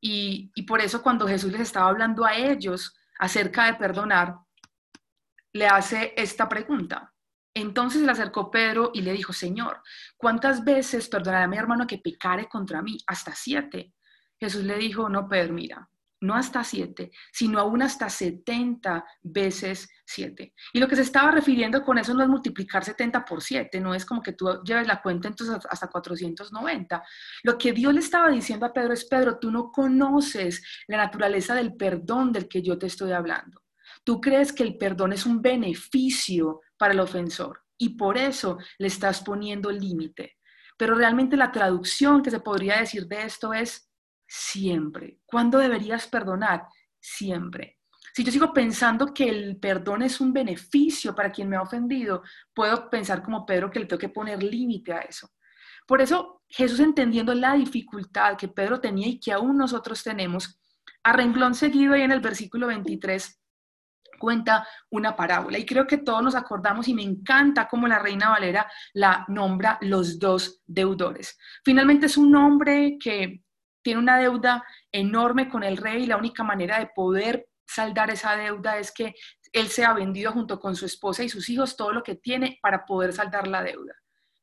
Y, 0.00 0.52
y 0.54 0.62
por 0.64 0.82
eso 0.82 1.02
cuando 1.02 1.26
Jesús 1.26 1.50
les 1.50 1.62
estaba 1.62 1.88
hablando 1.88 2.26
a 2.26 2.36
ellos 2.36 2.94
acerca 3.18 3.64
de 3.64 3.74
perdonar, 3.74 4.36
le 5.54 5.66
hace 5.66 6.12
esta 6.16 6.48
pregunta. 6.48 7.12
Entonces 7.54 8.02
le 8.02 8.10
acercó 8.10 8.50
Pedro 8.50 8.90
y 8.92 9.02
le 9.02 9.12
dijo, 9.12 9.32
Señor, 9.32 9.80
¿cuántas 10.16 10.64
veces 10.64 11.08
perdonará 11.08 11.44
a 11.44 11.48
mi 11.48 11.56
hermano 11.56 11.86
que 11.86 11.98
pecare 11.98 12.48
contra 12.48 12.82
mí? 12.82 12.98
Hasta 13.06 13.32
siete. 13.34 13.94
Jesús 14.38 14.64
le 14.64 14.76
dijo, 14.76 15.08
no, 15.08 15.28
Pedro, 15.28 15.54
mira, 15.54 15.88
no 16.20 16.34
hasta 16.34 16.64
siete, 16.64 17.12
sino 17.32 17.60
aún 17.60 17.82
hasta 17.82 18.08
setenta 18.10 19.04
veces 19.22 19.88
siete. 20.04 20.54
Y 20.72 20.80
lo 20.80 20.88
que 20.88 20.96
se 20.96 21.02
estaba 21.02 21.30
refiriendo 21.30 21.84
con 21.84 21.98
eso 21.98 22.12
no 22.14 22.24
es 22.24 22.28
multiplicar 22.28 22.84
70 22.84 23.24
por 23.24 23.40
siete, 23.40 23.80
no 23.80 23.94
es 23.94 24.04
como 24.04 24.22
que 24.22 24.32
tú 24.32 24.60
lleves 24.64 24.88
la 24.88 25.00
cuenta 25.00 25.28
entonces 25.28 25.56
hasta 25.70 25.86
490. 25.86 27.04
Lo 27.44 27.56
que 27.56 27.72
Dios 27.72 27.94
le 27.94 28.00
estaba 28.00 28.30
diciendo 28.30 28.66
a 28.66 28.72
Pedro 28.72 28.92
es, 28.92 29.04
Pedro, 29.04 29.38
tú 29.38 29.52
no 29.52 29.70
conoces 29.70 30.64
la 30.88 30.96
naturaleza 30.96 31.54
del 31.54 31.76
perdón 31.76 32.32
del 32.32 32.48
que 32.48 32.62
yo 32.62 32.76
te 32.76 32.86
estoy 32.86 33.12
hablando. 33.12 33.63
Tú 34.04 34.20
crees 34.20 34.52
que 34.52 34.62
el 34.62 34.76
perdón 34.76 35.12
es 35.12 35.26
un 35.26 35.40
beneficio 35.40 36.60
para 36.76 36.92
el 36.92 37.00
ofensor 37.00 37.64
y 37.78 37.96
por 37.96 38.16
eso 38.18 38.58
le 38.78 38.86
estás 38.86 39.22
poniendo 39.22 39.70
límite. 39.70 40.36
Pero 40.76 40.94
realmente 40.94 41.36
la 41.36 41.52
traducción 41.52 42.22
que 42.22 42.30
se 42.30 42.40
podría 42.40 42.78
decir 42.78 43.06
de 43.06 43.22
esto 43.22 43.52
es 43.52 43.90
siempre. 44.26 45.20
¿Cuándo 45.24 45.58
deberías 45.58 46.06
perdonar? 46.06 46.66
Siempre. 47.00 47.78
Si 48.14 48.22
yo 48.22 48.30
sigo 48.30 48.52
pensando 48.52 49.12
que 49.12 49.28
el 49.28 49.56
perdón 49.56 50.02
es 50.02 50.20
un 50.20 50.32
beneficio 50.32 51.14
para 51.14 51.32
quien 51.32 51.48
me 51.48 51.56
ha 51.56 51.62
ofendido, 51.62 52.22
puedo 52.52 52.88
pensar 52.88 53.22
como 53.22 53.44
Pedro 53.44 53.70
que 53.70 53.80
le 53.80 53.86
tengo 53.86 53.98
que 53.98 54.08
poner 54.08 54.42
límite 54.42 54.92
a 54.92 55.00
eso. 55.00 55.30
Por 55.86 56.00
eso 56.00 56.42
Jesús 56.48 56.80
entendiendo 56.80 57.34
la 57.34 57.54
dificultad 57.54 58.36
que 58.36 58.48
Pedro 58.48 58.80
tenía 58.80 59.08
y 59.08 59.18
que 59.18 59.32
aún 59.32 59.56
nosotros 59.56 60.02
tenemos, 60.02 60.60
a 61.02 61.12
renglón 61.12 61.54
seguido 61.54 61.94
ahí 61.94 62.02
en 62.02 62.12
el 62.12 62.20
versículo 62.20 62.68
23, 62.68 63.43
cuenta 64.18 64.66
una 64.90 65.14
parábola. 65.14 65.58
Y 65.58 65.66
creo 65.66 65.86
que 65.86 65.98
todos 65.98 66.22
nos 66.22 66.34
acordamos 66.34 66.88
y 66.88 66.94
me 66.94 67.02
encanta 67.02 67.68
cómo 67.68 67.86
la 67.86 67.98
reina 67.98 68.30
Valera 68.30 68.70
la 68.92 69.24
nombra 69.28 69.78
los 69.82 70.18
dos 70.18 70.62
deudores. 70.66 71.38
Finalmente 71.64 72.06
es 72.06 72.16
un 72.16 72.34
hombre 72.34 72.96
que 72.98 73.42
tiene 73.82 74.00
una 74.00 74.18
deuda 74.18 74.64
enorme 74.90 75.48
con 75.48 75.62
el 75.62 75.76
rey 75.76 76.04
y 76.04 76.06
la 76.06 76.16
única 76.16 76.42
manera 76.42 76.78
de 76.78 76.90
poder 76.94 77.46
saldar 77.66 78.10
esa 78.10 78.36
deuda 78.36 78.78
es 78.78 78.92
que 78.92 79.14
él 79.52 79.68
sea 79.68 79.92
vendido 79.92 80.32
junto 80.32 80.58
con 80.58 80.74
su 80.74 80.86
esposa 80.86 81.22
y 81.22 81.28
sus 81.28 81.48
hijos 81.48 81.76
todo 81.76 81.92
lo 81.92 82.02
que 82.02 82.16
tiene 82.16 82.58
para 82.62 82.84
poder 82.84 83.12
saldar 83.12 83.46
la 83.46 83.62
deuda. 83.62 83.94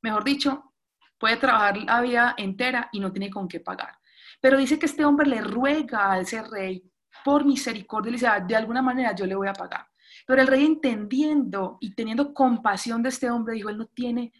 Mejor 0.02 0.24
dicho, 0.24 0.74
puede 1.18 1.38
trabajar 1.38 1.78
la 1.78 2.02
vida 2.02 2.36
entera 2.38 2.90
y 2.92 3.00
no 3.00 3.12
tiene 3.12 3.30
con 3.30 3.48
qué 3.48 3.60
pagar. 3.60 3.98
Pero 4.40 4.58
dice 4.58 4.80
que 4.80 4.86
este 4.86 5.06
hombre 5.06 5.28
le 5.28 5.42
ruega 5.42 6.12
a 6.12 6.20
ese 6.20 6.42
rey 6.44 6.84
por 7.24 7.46
misericordia, 7.46 8.12
le 8.12 8.16
dice, 8.16 8.28
ah, 8.28 8.40
de 8.40 8.56
alguna 8.56 8.82
manera 8.82 9.14
yo 9.16 9.26
le 9.26 9.36
voy 9.36 9.48
a 9.48 9.54
pagar. 9.54 9.88
Pero 10.26 10.42
el 10.42 10.48
rey 10.48 10.66
entendiendo 10.66 11.78
y 11.80 11.94
teniendo 11.94 12.34
compasión 12.34 13.02
de 13.02 13.10
este 13.10 13.30
hombre, 13.30 13.56
dijo, 13.56 13.70
él 13.70 13.78
no 13.78 13.88
tiene 13.88 14.32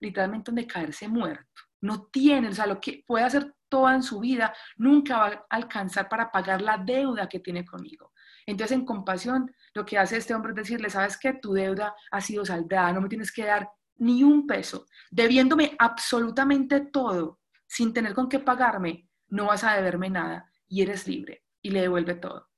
literalmente 0.00 0.50
donde 0.50 0.66
caerse 0.66 1.08
muerto. 1.08 1.62
No 1.80 2.04
tiene, 2.06 2.48
o 2.48 2.52
sea, 2.52 2.66
lo 2.66 2.80
que 2.80 3.04
puede 3.06 3.24
hacer 3.24 3.54
toda 3.68 3.94
en 3.94 4.02
su 4.02 4.20
vida, 4.20 4.54
nunca 4.76 5.18
va 5.18 5.26
a 5.26 5.46
alcanzar 5.50 6.08
para 6.08 6.30
pagar 6.30 6.62
la 6.62 6.78
deuda 6.78 7.28
que 7.28 7.40
tiene 7.40 7.64
conmigo. 7.64 8.12
Entonces, 8.46 8.76
en 8.76 8.84
compasión, 8.84 9.52
lo 9.74 9.84
que 9.84 9.98
hace 9.98 10.16
este 10.16 10.34
hombre 10.34 10.52
es 10.52 10.56
decirle, 10.56 10.88
sabes 10.88 11.18
que 11.18 11.34
tu 11.34 11.52
deuda 11.52 11.94
ha 12.10 12.20
sido 12.20 12.44
saldada, 12.44 12.92
no 12.92 13.00
me 13.00 13.08
tienes 13.08 13.32
que 13.32 13.44
dar 13.44 13.68
ni 13.96 14.22
un 14.22 14.46
peso, 14.46 14.86
debiéndome 15.10 15.74
absolutamente 15.78 16.80
todo, 16.80 17.40
sin 17.66 17.92
tener 17.92 18.14
con 18.14 18.28
qué 18.28 18.38
pagarme, 18.38 19.08
no 19.28 19.46
vas 19.46 19.64
a 19.64 19.74
deberme 19.74 20.10
nada 20.10 20.50
y 20.68 20.82
eres 20.82 21.08
libre 21.08 21.45
y 21.66 21.70
le 21.70 21.80
devuelve 21.80 22.14
todo. 22.14 22.48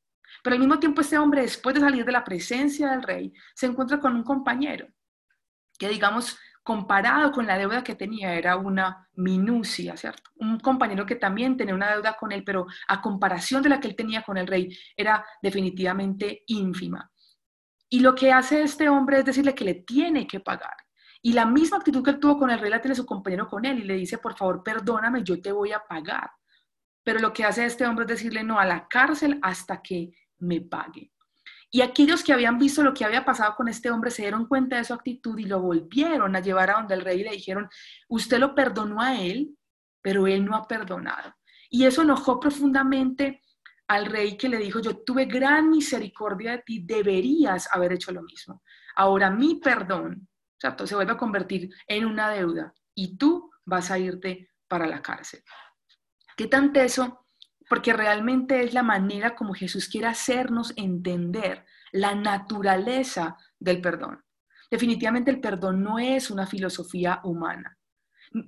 Pero 0.43 0.55
al 0.55 0.61
mismo 0.61 0.79
tiempo 0.79 1.01
este 1.01 1.17
hombre, 1.17 1.41
después 1.41 1.75
de 1.75 1.81
salir 1.81 2.05
de 2.05 2.13
la 2.13 2.25
presencia 2.25 2.91
del 2.91 3.03
rey, 3.03 3.33
se 3.55 3.67
encuentra 3.67 3.99
con 3.99 4.15
un 4.15 4.23
compañero 4.23 4.87
que, 5.79 5.89
digamos, 5.89 6.39
comparado 6.63 7.33
con 7.33 7.47
la 7.47 7.57
deuda 7.57 7.83
que 7.83 7.95
tenía, 7.95 8.35
era 8.35 8.57
una 8.57 9.09
minucia, 9.15 9.97
¿cierto? 9.97 10.31
Un 10.37 10.61
compañero 10.61 11.07
que 11.07 11.17
también 11.17 11.57
tenía 11.57 11.75
una 11.75 11.91
deuda 11.91 12.17
con 12.19 12.31
él, 12.31 12.45
pero 12.45 12.67
a 12.89 13.01
comparación 13.01 13.63
de 13.63 13.71
la 13.71 13.81
que 13.81 13.89
él 13.89 13.97
tenía 13.97 14.23
con 14.23 14.37
el 14.37 14.47
rey, 14.47 14.77
era 14.95 15.25
definitivamente 15.41 16.43
ínfima. 16.49 17.11
Y 17.89 18.01
lo 18.01 18.15
que 18.15 18.31
hace 18.31 18.61
este 18.61 18.91
hombre 18.91 19.21
es 19.21 19.25
decirle 19.25 19.55
que 19.55 19.65
le 19.65 19.75
tiene 19.77 20.27
que 20.27 20.41
pagar. 20.41 20.77
Y 21.23 21.33
la 21.33 21.47
misma 21.47 21.79
actitud 21.79 22.05
que 22.05 22.11
él 22.11 22.21
tuvo 22.21 22.39
con 22.39 22.51
el 22.51 22.59
rey 22.59 22.71
la 22.71 22.83
tiene 22.83 22.95
su 22.95 23.07
compañero 23.07 23.49
con 23.49 23.65
él 23.65 23.79
y 23.79 23.85
le 23.85 23.95
dice, 23.95 24.19
por 24.19 24.37
favor, 24.37 24.63
perdóname, 24.63 25.25
yo 25.25 25.41
te 25.41 25.51
voy 25.51 25.73
a 25.73 25.81
pagar. 25.81 26.31
Pero 27.09 27.21
lo 27.21 27.33
que 27.33 27.47
hace 27.47 27.65
este 27.65 27.87
hombre 27.87 28.05
es 28.05 28.11
decirle 28.11 28.43
no 28.43 28.61
a 28.61 28.67
la 28.67 28.87
cárcel 28.87 29.39
hasta 29.41 29.81
que 29.81 30.11
me 30.41 30.61
pague. 30.61 31.11
Y 31.71 31.81
aquellos 31.81 32.23
que 32.23 32.35
habían 32.35 32.59
visto 32.59 32.83
lo 32.83 32.93
que 32.93 33.03
había 33.03 33.25
pasado 33.25 33.55
con 33.57 33.67
este 33.67 33.91
hombre 33.91 34.11
se 34.11 34.21
dieron 34.21 34.47
cuenta 34.47 34.77
de 34.77 34.85
su 34.85 34.93
actitud 34.93 35.39
y 35.39 35.47
lo 35.47 35.59
volvieron 35.59 36.37
a 36.37 36.41
llevar 36.41 36.69
a 36.69 36.75
donde 36.75 36.93
el 36.93 37.01
rey 37.01 37.21
y 37.21 37.25
le 37.25 37.31
dijeron, 37.31 37.67
usted 38.11 38.39
lo 38.39 38.55
perdonó 38.55 39.01
a 39.01 39.19
él, 39.23 39.57
pero 40.03 40.27
él 40.27 40.45
no 40.45 40.55
ha 40.55 40.69
perdonado. 40.69 41.35
Y 41.71 41.87
eso 41.87 42.03
enojó 42.03 42.39
profundamente 42.39 43.41
al 43.87 44.05
rey 44.05 44.37
que 44.37 44.51
le 44.51 44.59
dijo, 44.59 44.81
yo 44.81 44.99
tuve 44.99 45.25
gran 45.25 45.71
misericordia 45.71 46.51
de 46.51 46.59
ti, 46.59 46.83
deberías 46.85 47.71
haber 47.73 47.95
hecho 47.95 48.13
lo 48.13 48.21
mismo. 48.21 48.63
Ahora 48.97 49.31
mi 49.31 49.55
perdón 49.55 50.29
o 50.63 50.87
se 50.87 50.95
vuelve 50.95 51.13
a 51.13 51.17
convertir 51.17 51.71
en 51.87 52.05
una 52.05 52.29
deuda 52.29 52.75
y 52.95 53.17
tú 53.17 53.51
vas 53.65 53.91
a 53.91 53.99
irte 53.99 54.51
para 54.69 54.87
la 54.87 55.01
cárcel. 55.01 55.43
¿Qué 56.39 56.47
tan 56.47 56.73
teso? 56.73 57.27
Porque 57.69 57.93
realmente 57.93 58.63
es 58.63 58.73
la 58.73 58.85
manera 58.85 59.35
como 59.35 59.55
Jesús 59.55 59.89
quiere 59.89 60.07
hacernos 60.07 60.73
entender 60.77 61.67
la 61.91 62.15
naturaleza 62.15 63.37
del 63.59 63.81
perdón. 63.81 64.25
Definitivamente 64.71 65.33
el 65.33 65.41
perdón 65.41 65.83
no 65.83 65.99
es 65.99 66.31
una 66.31 66.47
filosofía 66.47 67.21
humana 67.25 67.78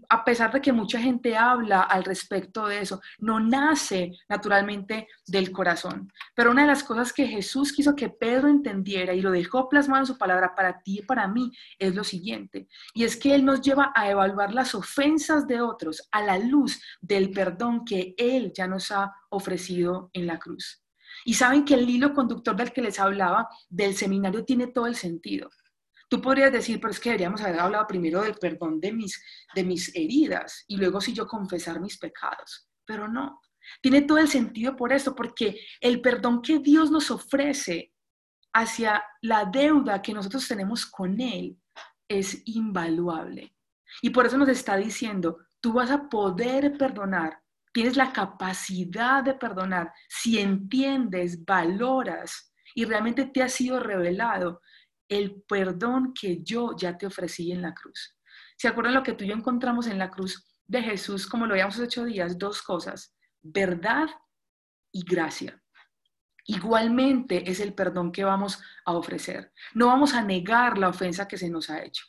a 0.09 0.25
pesar 0.25 0.53
de 0.53 0.61
que 0.61 0.73
mucha 0.73 1.01
gente 1.01 1.37
habla 1.37 1.83
al 1.83 2.05
respecto 2.05 2.67
de 2.67 2.81
eso, 2.81 3.01
no 3.19 3.41
nace 3.41 4.13
naturalmente 4.29 5.09
del 5.27 5.51
corazón. 5.53 6.13
Pero 6.35 6.51
una 6.51 6.63
de 6.63 6.69
las 6.69 6.85
cosas 6.85 7.13
que 7.13 7.27
Jesús 7.27 7.73
quiso 7.73 7.95
que 7.95 8.09
Pedro 8.09 8.49
entendiera 8.49 9.13
y 9.15 9.21
lo 9.21 9.31
dejó 9.31 9.69
plasmado 9.69 10.03
en 10.03 10.07
su 10.07 10.19
palabra 10.19 10.55
para 10.55 10.81
ti 10.81 10.99
y 10.99 11.03
para 11.03 11.29
mí 11.29 11.53
es 11.79 11.95
lo 11.95 12.05
siguiente, 12.05 12.69
y 12.95 13.05
es 13.05 13.17
que 13.17 13.35
Él 13.35 13.45
nos 13.45 13.61
lleva 13.61 13.93
a 13.95 14.11
evaluar 14.11 14.55
las 14.55 14.75
ofensas 14.75 15.47
de 15.47 15.61
otros 15.61 16.09
a 16.11 16.23
la 16.23 16.39
luz 16.39 16.81
del 17.01 17.31
perdón 17.31 17.85
que 17.85 18.15
Él 18.17 18.53
ya 18.55 18.67
nos 18.67 18.91
ha 18.91 19.15
ofrecido 19.31 20.11
en 20.13 20.27
la 20.27 20.39
cruz. 20.39 20.83
Y 21.25 21.35
saben 21.35 21.65
que 21.65 21.75
el 21.75 21.89
hilo 21.89 22.15
conductor 22.15 22.57
del 22.57 22.73
que 22.73 22.83
les 22.83 22.99
hablaba 22.99 23.49
del 23.69 23.95
seminario 23.95 24.45
tiene 24.45 24.69
todo 24.69 24.87
el 24.87 24.97
sentido. 24.97 25.51
Tú 26.11 26.21
podrías 26.21 26.51
decir, 26.51 26.81
pero 26.81 26.91
es 26.91 26.99
que 26.99 27.11
deberíamos 27.11 27.41
haber 27.41 27.61
hablado 27.61 27.87
primero 27.87 28.23
del 28.23 28.35
perdón 28.35 28.81
de 28.81 28.93
mis, 28.93 29.23
de 29.55 29.63
mis 29.63 29.95
heridas 29.95 30.65
y 30.67 30.77
luego 30.77 31.01
si 31.01 31.13
yo 31.13 31.25
confesar 31.25 31.81
mis 31.81 31.97
pecados. 31.99 32.69
Pero 32.85 33.07
no, 33.07 33.41
tiene 33.81 34.03
todo 34.03 34.19
el 34.19 34.27
sentido 34.27 34.75
por 34.75 34.93
eso, 34.93 35.15
porque 35.15 35.61
el 35.81 36.01
perdón 36.01 36.43
que 36.43 36.59
Dios 36.59 36.91
nos 36.91 37.13
ofrece 37.13 37.93
hacia 38.53 39.05
la 39.23 39.45
deuda 39.45 40.03
que 40.03 40.13
nosotros 40.13 40.49
tenemos 40.49 40.85
con 40.85 41.21
Él 41.21 41.57
es 42.09 42.43
invaluable. 42.45 43.55
Y 44.03 44.11
por 44.11 44.27
eso 44.27 44.37
nos 44.37 44.49
está 44.49 44.77
diciendo, 44.77 45.39
tú 45.61 45.75
vas 45.75 45.93
a 45.93 46.09
poder 46.09 46.77
perdonar, 46.77 47.41
tienes 47.73 47.97
la 47.97 48.13
capacidad 48.13 49.23
de 49.23 49.35
perdonar 49.35 49.93
si 50.09 50.41
entiendes, 50.41 51.45
valoras 51.45 52.53
y 52.75 52.85
realmente 52.85 53.27
te 53.27 53.45
ha 53.45 53.49
sido 53.49 53.79
revelado 53.79 54.61
el 55.11 55.43
perdón 55.43 56.15
que 56.19 56.43
yo 56.43 56.75
ya 56.77 56.97
te 56.97 57.07
ofrecí 57.07 57.53
en 57.53 57.61
la 57.61 57.75
cruz. 57.75 58.17
¿Se 58.57 58.69
acuerdan 58.69 58.95
lo 58.95 59.03
que 59.03 59.13
tú 59.13 59.25
y 59.25 59.29
yo 59.29 59.35
encontramos 59.35 59.87
en 59.89 59.99
la 59.99 60.11
cruz 60.11 60.47
de 60.67 60.83
Jesús, 60.83 61.27
como 61.27 61.47
lo 61.47 61.53
habíamos 61.53 61.79
ocho 61.79 62.05
días? 62.05 62.39
Dos 62.39 62.63
cosas, 62.63 63.15
verdad 63.43 64.09
y 64.93 65.05
gracia. 65.05 65.61
Igualmente 66.47 67.51
es 67.51 67.61
el 67.61 67.75
perdón 67.75 68.13
que 68.13 68.25
vamos 68.25 68.63
a 68.85 68.93
ofrecer. 68.93 69.53
No 69.75 69.89
vamos 69.89 70.15
a 70.15 70.23
negar 70.23 70.79
la 70.79 70.89
ofensa 70.89 71.29
que 71.29 71.37
se 71.37 71.51
nos 71.51 71.71
ha 71.71 71.83
hecho. 71.83 72.05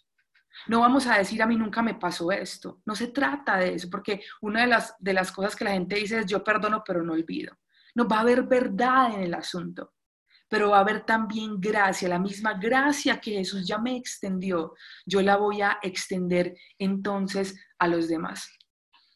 No 0.67 0.81
vamos 0.81 1.07
a 1.07 1.17
decir 1.17 1.41
a 1.41 1.47
mí 1.47 1.55
nunca 1.55 1.81
me 1.81 1.95
pasó 1.95 2.31
esto. 2.31 2.81
No 2.85 2.95
se 2.95 3.07
trata 3.07 3.57
de 3.57 3.75
eso, 3.75 3.89
porque 3.89 4.21
una 4.41 4.61
de 4.61 4.67
las, 4.67 4.95
de 4.99 5.13
las 5.13 5.31
cosas 5.31 5.55
que 5.55 5.63
la 5.63 5.71
gente 5.71 5.95
dice 5.95 6.19
es 6.19 6.25
yo 6.27 6.43
perdono 6.43 6.83
pero 6.85 7.03
no 7.03 7.13
olvido. 7.13 7.57
No 7.95 8.07
va 8.07 8.17
a 8.17 8.21
haber 8.21 8.43
verdad 8.43 9.15
en 9.15 9.23
el 9.23 9.33
asunto, 9.33 9.93
pero 10.51 10.71
va 10.71 10.79
a 10.79 10.81
haber 10.81 11.05
también 11.05 11.61
gracia, 11.61 12.09
la 12.09 12.19
misma 12.19 12.55
gracia 12.55 13.21
que 13.21 13.31
Jesús 13.31 13.65
ya 13.65 13.77
me 13.77 13.95
extendió, 13.95 14.75
yo 15.05 15.21
la 15.21 15.37
voy 15.37 15.61
a 15.61 15.79
extender 15.81 16.57
entonces 16.77 17.57
a 17.79 17.87
los 17.87 18.09
demás. 18.09 18.51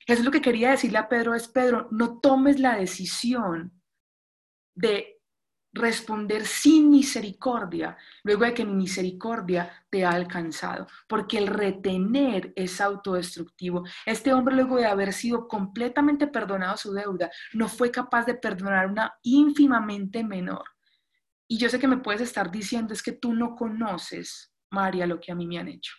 Eso 0.07 0.19
es 0.19 0.25
lo 0.25 0.31
que 0.31 0.41
quería 0.41 0.71
decirle 0.71 0.97
a 0.97 1.09
Pedro, 1.09 1.35
es 1.35 1.49
Pedro, 1.49 1.89
no 1.91 2.21
tomes 2.21 2.57
la 2.57 2.77
decisión 2.77 3.73
de 4.75 5.19
responder 5.73 6.45
sin 6.45 6.89
misericordia, 6.89 7.97
luego 8.23 8.45
de 8.45 8.53
que 8.53 8.63
mi 8.63 8.73
misericordia 8.73 9.85
te 9.89 10.05
ha 10.05 10.11
alcanzado, 10.11 10.87
porque 11.05 11.37
el 11.37 11.47
retener 11.47 12.53
es 12.55 12.79
autodestructivo. 12.79 13.83
Este 14.05 14.33
hombre, 14.33 14.55
luego 14.55 14.77
de 14.77 14.85
haber 14.85 15.11
sido 15.11 15.49
completamente 15.49 16.27
perdonado 16.27 16.77
su 16.77 16.93
deuda, 16.93 17.29
no 17.51 17.67
fue 17.67 17.91
capaz 17.91 18.25
de 18.25 18.35
perdonar 18.35 18.87
una 18.87 19.15
ínfimamente 19.21 20.23
menor. 20.23 20.74
Y 21.47 21.57
yo 21.57 21.69
sé 21.69 21.79
que 21.79 21.87
me 21.87 21.97
puedes 21.97 22.21
estar 22.21 22.51
diciendo, 22.51 22.93
es 22.93 23.03
que 23.03 23.11
tú 23.11 23.33
no 23.33 23.55
conoces, 23.55 24.51
María, 24.71 25.05
lo 25.05 25.19
que 25.19 25.31
a 25.31 25.35
mí 25.35 25.45
me 25.45 25.59
han 25.59 25.67
hecho. 25.67 25.93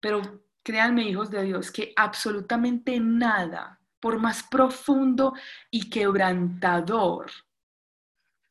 Pero 0.00 0.44
créanme, 0.62 1.08
hijos 1.08 1.30
de 1.30 1.42
Dios, 1.42 1.70
que 1.70 1.92
absolutamente 1.96 3.00
nada, 3.00 3.80
por 4.00 4.18
más 4.18 4.44
profundo 4.44 5.34
y 5.70 5.90
quebrantador, 5.90 7.30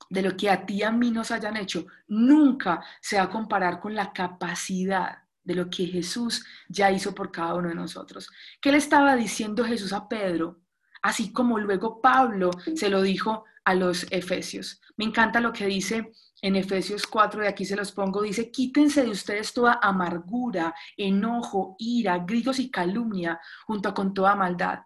de 0.10 0.22
lo 0.22 0.38
que 0.38 0.50
a 0.50 0.66
ti 0.66 0.76
y 0.76 0.84
a 0.84 0.92
mí 0.92 1.12
nos 1.12 1.32
hayan 1.32 1.58
hecho, 1.58 1.86
nunca 2.08 2.84
se 3.02 3.18
va 3.18 3.24
a 3.24 3.30
comparar 3.30 3.80
con 3.80 3.94
la 3.94 4.14
capacidad 4.14 5.24
de 5.44 5.56
lo 5.56 5.70
que 5.70 5.86
Jesús 5.86 6.46
ya 6.68 6.92
hizo 6.92 7.14
por 7.16 7.32
cada 7.32 7.56
uno 7.56 7.70
de 7.70 7.76
nosotros. 7.76 8.30
¿Qué 8.62 8.72
le 8.72 8.78
estaba 8.78 9.16
diciendo 9.16 9.64
Jesús 9.64 9.94
a 9.94 10.08
Pedro? 10.08 10.62
Así 11.02 11.32
como 11.32 11.60
luego 11.60 12.02
Pablo 12.02 12.52
se 12.76 12.90
lo 12.90 13.02
dijo 13.02 13.46
a 13.68 13.76
los 13.76 14.06
efesios. 14.12 14.82
Me 14.96 15.06
encanta 15.06 15.40
lo 15.40 15.54
que 15.54 15.68
dice 15.68 16.12
en 16.42 16.56
Efesios 16.56 17.06
4, 17.06 17.42
de 17.42 17.48
aquí 17.48 17.66
se 17.66 17.76
los 17.76 17.92
pongo, 17.92 18.22
dice, 18.22 18.52
quítense 18.52 19.04
de 19.04 19.10
ustedes 19.10 19.54
toda 19.54 19.80
amargura, 19.82 20.74
enojo, 20.96 21.76
ira, 21.80 22.20
gritos 22.20 22.60
y 22.60 22.72
calumnia, 22.72 23.40
junto 23.66 23.94
con 23.94 24.14
toda 24.14 24.36
maldad 24.36 24.80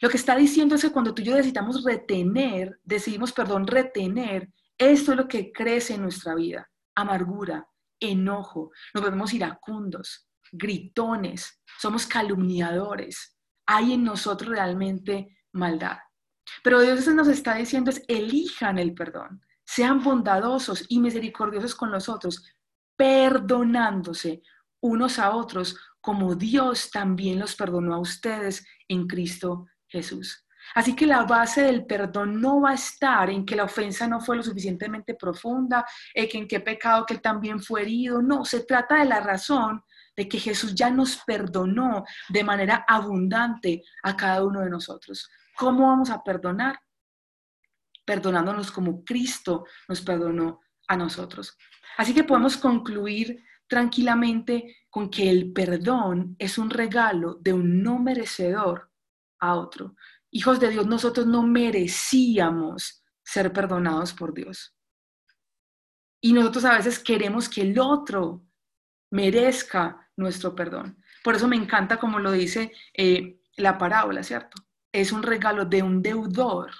lo 0.00 0.08
que 0.10 0.16
está 0.16 0.36
diciendo 0.36 0.74
es 0.74 0.82
que 0.82 0.90
cuando 0.90 1.14
tú 1.14 1.22
y 1.22 1.26
yo 1.26 1.32
necesitamos 1.32 1.82
retener, 1.82 2.78
decidimos, 2.84 3.32
perdón, 3.32 3.66
retener, 3.66 4.50
esto 4.76 5.12
es 5.12 5.16
lo 5.16 5.28
que 5.28 5.52
crece 5.52 5.94
en 5.94 6.02
nuestra 6.02 6.34
vida. 6.34 6.68
Amargura, 6.94 7.66
enojo, 7.98 8.72
nos 8.92 9.02
volvemos 9.02 9.32
iracundos, 9.32 10.28
gritones, 10.52 11.62
somos 11.78 12.06
calumniadores. 12.06 13.36
Hay 13.66 13.94
en 13.94 14.04
nosotros 14.04 14.50
realmente 14.50 15.38
maldad. 15.52 15.96
Pero 16.62 16.80
Dios 16.80 17.06
nos 17.08 17.28
está 17.28 17.54
diciendo 17.54 17.90
es, 17.90 18.02
elijan 18.08 18.78
el 18.78 18.94
perdón, 18.94 19.42
sean 19.64 20.02
bondadosos 20.02 20.84
y 20.88 21.00
misericordiosos 21.00 21.74
con 21.74 21.90
los 21.90 22.08
otros, 22.08 22.42
perdonándose 22.96 24.42
unos 24.80 25.18
a 25.18 25.30
otros 25.34 25.76
como 26.00 26.36
Dios 26.36 26.90
también 26.90 27.40
los 27.40 27.56
perdonó 27.56 27.94
a 27.94 27.98
ustedes 27.98 28.64
en 28.88 29.08
Cristo 29.08 29.66
Jesús. 29.88 30.46
Así 30.74 30.94
que 30.94 31.06
la 31.06 31.24
base 31.24 31.62
del 31.62 31.86
perdón 31.86 32.40
no 32.40 32.60
va 32.60 32.70
a 32.70 32.74
estar 32.74 33.30
en 33.30 33.44
que 33.44 33.56
la 33.56 33.64
ofensa 33.64 34.06
no 34.06 34.20
fue 34.20 34.36
lo 34.36 34.42
suficientemente 34.42 35.14
profunda, 35.14 35.84
que 36.14 36.30
en 36.32 36.48
qué 36.48 36.60
pecado 36.60 37.04
que 37.06 37.14
él 37.14 37.20
también 37.20 37.60
fue 37.60 37.82
herido. 37.82 38.22
No, 38.22 38.44
se 38.44 38.64
trata 38.64 38.96
de 38.96 39.04
la 39.04 39.20
razón 39.20 39.82
de 40.16 40.28
que 40.28 40.38
Jesús 40.38 40.74
ya 40.74 40.90
nos 40.90 41.18
perdonó 41.26 42.04
de 42.28 42.44
manera 42.44 42.84
abundante 42.88 43.82
a 44.02 44.16
cada 44.16 44.44
uno 44.44 44.60
de 44.60 44.70
nosotros. 44.70 45.28
¿Cómo 45.56 45.88
vamos 45.88 46.10
a 46.10 46.22
perdonar? 46.22 46.80
Perdonándonos 48.04 48.70
como 48.70 49.04
Cristo 49.04 49.64
nos 49.88 50.00
perdonó 50.02 50.60
a 50.86 50.96
nosotros. 50.96 51.56
Así 51.96 52.14
que 52.14 52.24
podemos 52.24 52.56
concluir 52.56 53.44
tranquilamente 53.66 54.76
con 54.90 55.10
que 55.10 55.28
el 55.28 55.52
perdón 55.52 56.36
es 56.38 56.58
un 56.58 56.70
regalo 56.70 57.34
de 57.40 57.52
un 57.52 57.82
no 57.82 57.98
merecedor 57.98 58.90
a 59.40 59.54
otro. 59.54 59.96
Hijos 60.30 60.60
de 60.60 60.70
Dios, 60.70 60.86
nosotros 60.86 61.26
no 61.26 61.42
merecíamos 61.42 63.02
ser 63.24 63.52
perdonados 63.52 64.12
por 64.12 64.32
Dios. 64.34 64.76
Y 66.20 66.32
nosotros 66.32 66.64
a 66.64 66.76
veces 66.76 66.98
queremos 66.98 67.48
que 67.48 67.62
el 67.62 67.78
otro 67.78 68.44
merezca 69.10 70.10
nuestro 70.16 70.54
perdón. 70.54 71.02
Por 71.22 71.34
eso 71.34 71.48
me 71.48 71.56
encanta 71.56 71.98
como 71.98 72.18
lo 72.18 72.32
dice 72.32 72.72
eh, 72.94 73.40
la 73.56 73.78
parábola, 73.78 74.22
¿cierto? 74.22 74.65
Es 74.96 75.12
un 75.12 75.22
regalo 75.22 75.66
de 75.66 75.82
un 75.82 76.00
deudor 76.00 76.70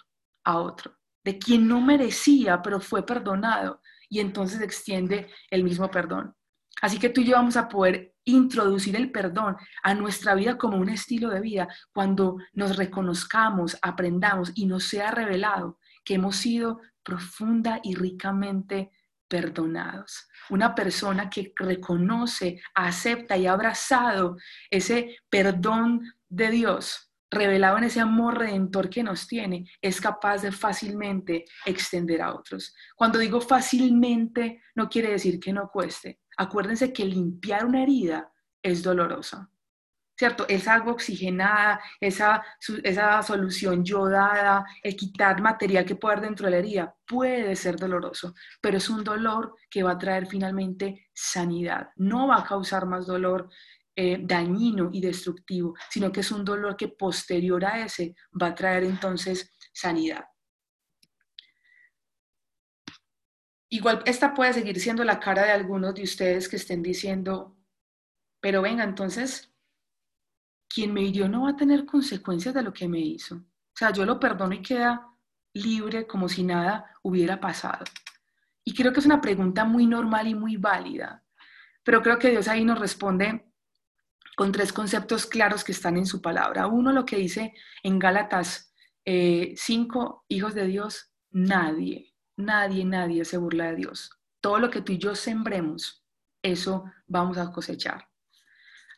a 0.43 0.59
otro, 0.59 0.97
de 1.23 1.39
quien 1.39 1.69
no 1.69 1.83
merecía, 1.83 2.63
pero 2.63 2.81
fue 2.81 3.05
perdonado 3.05 3.83
y 4.09 4.21
entonces 4.21 4.63
extiende 4.63 5.29
el 5.51 5.63
mismo 5.63 5.91
perdón. 5.91 6.35
Así 6.81 6.99
que 6.99 7.11
tú 7.11 7.21
y 7.21 7.27
yo 7.27 7.37
vamos 7.37 7.59
a 7.59 7.69
poder 7.69 8.15
introducir 8.25 8.97
el 8.97 9.13
perdón 9.13 9.59
a 9.83 9.93
nuestra 9.93 10.35
vida 10.35 10.57
como 10.57 10.79
un 10.79 10.89
estilo 10.89 11.29
de 11.29 11.43
vida 11.43 11.69
cuando 11.93 12.39
nos 12.55 12.79
reconozcamos, 12.79 13.77
aprendamos 13.83 14.51
y 14.55 14.65
nos 14.65 14.85
sea 14.85 15.11
revelado 15.11 15.79
que 16.03 16.15
hemos 16.15 16.37
sido 16.37 16.81
profunda 17.03 17.81
y 17.83 17.97
ricamente 17.97 18.93
perdonados. 19.29 20.27
Una 20.49 20.75
persona 20.75 21.29
que 21.29 21.53
reconoce, 21.55 22.63
acepta 22.75 23.37
y 23.37 23.47
ha 23.47 23.53
abrazado 23.53 24.39
ese 24.71 25.19
perdón 25.29 26.01
de 26.31 26.51
Dios 26.51 27.06
revelado 27.31 27.79
en 27.79 27.85
ese 27.85 28.01
amor 28.01 28.39
redentor 28.39 28.89
que 28.89 29.03
nos 29.03 29.27
tiene, 29.27 29.69
es 29.81 30.01
capaz 30.01 30.43
de 30.43 30.53
fácilmente 30.53 31.45
extender 31.65 32.23
a 32.23 32.35
otros. 32.35 32.75
Cuando 32.95 33.19
digo 33.19 33.41
fácilmente, 33.41 34.63
no 34.75 34.89
quiere 34.89 35.11
decir 35.11 35.41
que 35.41 35.53
no 35.53 35.69
cueste. 35.69 36.21
Acuérdense 36.37 36.93
que 36.93 37.05
limpiar 37.05 37.65
una 37.65 37.83
herida 37.83 38.31
es 38.63 38.83
dolorosa. 38.83 39.51
¿Cierto? 40.19 40.47
Esa 40.49 40.75
agua 40.75 40.95
oxigenada, 40.95 41.79
esa, 42.01 42.43
esa 42.83 43.23
solución 43.23 43.85
yodada, 43.85 44.65
el 44.83 44.97
quitar 44.97 45.43
material 45.43 45.85
que 45.85 45.97
puede 45.97 46.15
haber 46.15 46.29
dentro 46.29 46.47
de 46.47 46.53
la 46.53 46.57
herida, 46.57 46.97
puede 47.07 47.55
ser 47.55 47.77
doloroso, 47.77 48.35
pero 48.63 48.79
es 48.79 48.89
un 48.89 49.05
dolor 49.05 49.55
que 49.69 49.83
va 49.83 49.93
a 49.93 49.99
traer 49.99 50.27
finalmente 50.27 51.11
sanidad. 51.13 51.91
No 51.97 52.29
va 52.29 52.39
a 52.39 52.45
causar 52.45 52.87
más 52.87 53.07
dolor 53.07 53.51
eh, 53.99 54.19
dañino 54.21 54.91
y 54.93 55.01
destructivo, 55.01 55.75
sino 55.89 56.13
que 56.13 56.21
es 56.21 56.31
un 56.31 56.45
dolor 56.45 56.77
que 56.77 56.89
posterior 56.89 57.65
a 57.65 57.83
ese 57.83 58.15
va 58.41 58.49
a 58.49 58.55
traer 58.55 58.85
entonces 58.85 59.51
sanidad. 59.73 60.27
Igual 63.71 64.03
esta 64.05 64.35
puede 64.35 64.53
seguir 64.53 64.79
siendo 64.79 65.03
la 65.03 65.19
cara 65.19 65.45
de 65.45 65.53
algunos 65.53 65.95
de 65.95 66.03
ustedes 66.03 66.47
que 66.47 66.57
estén 66.57 66.83
diciendo, 66.83 67.57
pero 68.39 68.61
venga, 68.61 68.85
entonces, 68.85 69.51
quien 70.69 70.93
me 70.93 71.01
hirió 71.01 71.27
no 71.27 71.45
va 71.45 71.51
a 71.51 71.57
tener 71.57 71.87
consecuencias 71.87 72.55
de 72.55 72.63
lo 72.63 72.75
que 72.75 72.89
me 72.89 73.01
hizo. 73.01 73.37
O 73.37 73.79
sea, 73.79 73.93
yo 73.93 74.05
lo 74.05 74.21
perdono 74.21 74.55
y 74.55 74.63
queda 74.63 75.09
libre 75.55 76.07
como 76.07 76.29
si 76.29 76.43
nada 76.43 76.85
hubiera 77.03 77.41
pasado. 77.41 77.85
Y 78.63 78.75
creo 78.75 78.93
que 78.93 79.01
es 79.01 79.07
una 79.07 79.23
pregunta 79.23 79.65
muy 79.65 79.87
normal 79.87 80.29
y 80.29 80.35
muy 80.35 80.59
válida, 80.59 81.25
pero 81.83 82.03
creo 82.03 82.19
que 82.19 82.31
Dios 82.31 82.47
ahí 82.47 82.63
nos 82.63 82.79
responde 82.79 83.47
con 84.37 84.53
tres 84.53 84.73
conceptos 84.73 85.27
claros 85.27 85.65
que 85.65 85.73
están 85.73 85.97
en 85.97 86.07
su 86.07 86.21
palabra. 86.21 86.67
Uno, 86.67 86.93
lo 86.93 87.07
que 87.07 87.17
dice 87.17 87.55
en 87.83 87.99
Gálatas 87.99 88.73
5, 89.05 89.07
eh, 89.07 89.55
hijos 90.29 90.55
de 90.55 90.67
Dios, 90.67 91.11
nadie, 91.31 92.15
nadie, 92.37 92.85
nadie 92.85 93.25
se 93.25 93.39
burla 93.39 93.71
de 93.71 93.77
Dios. 93.77 94.11
Todo 94.41 94.59
lo 94.59 94.71
que 94.71 94.83
tú 94.83 94.93
y 94.93 94.99
yo 94.99 95.15
sembremos, 95.15 96.05
eso 96.43 96.85
vamos 97.07 97.39
a 97.39 97.51
cosechar. 97.51 98.07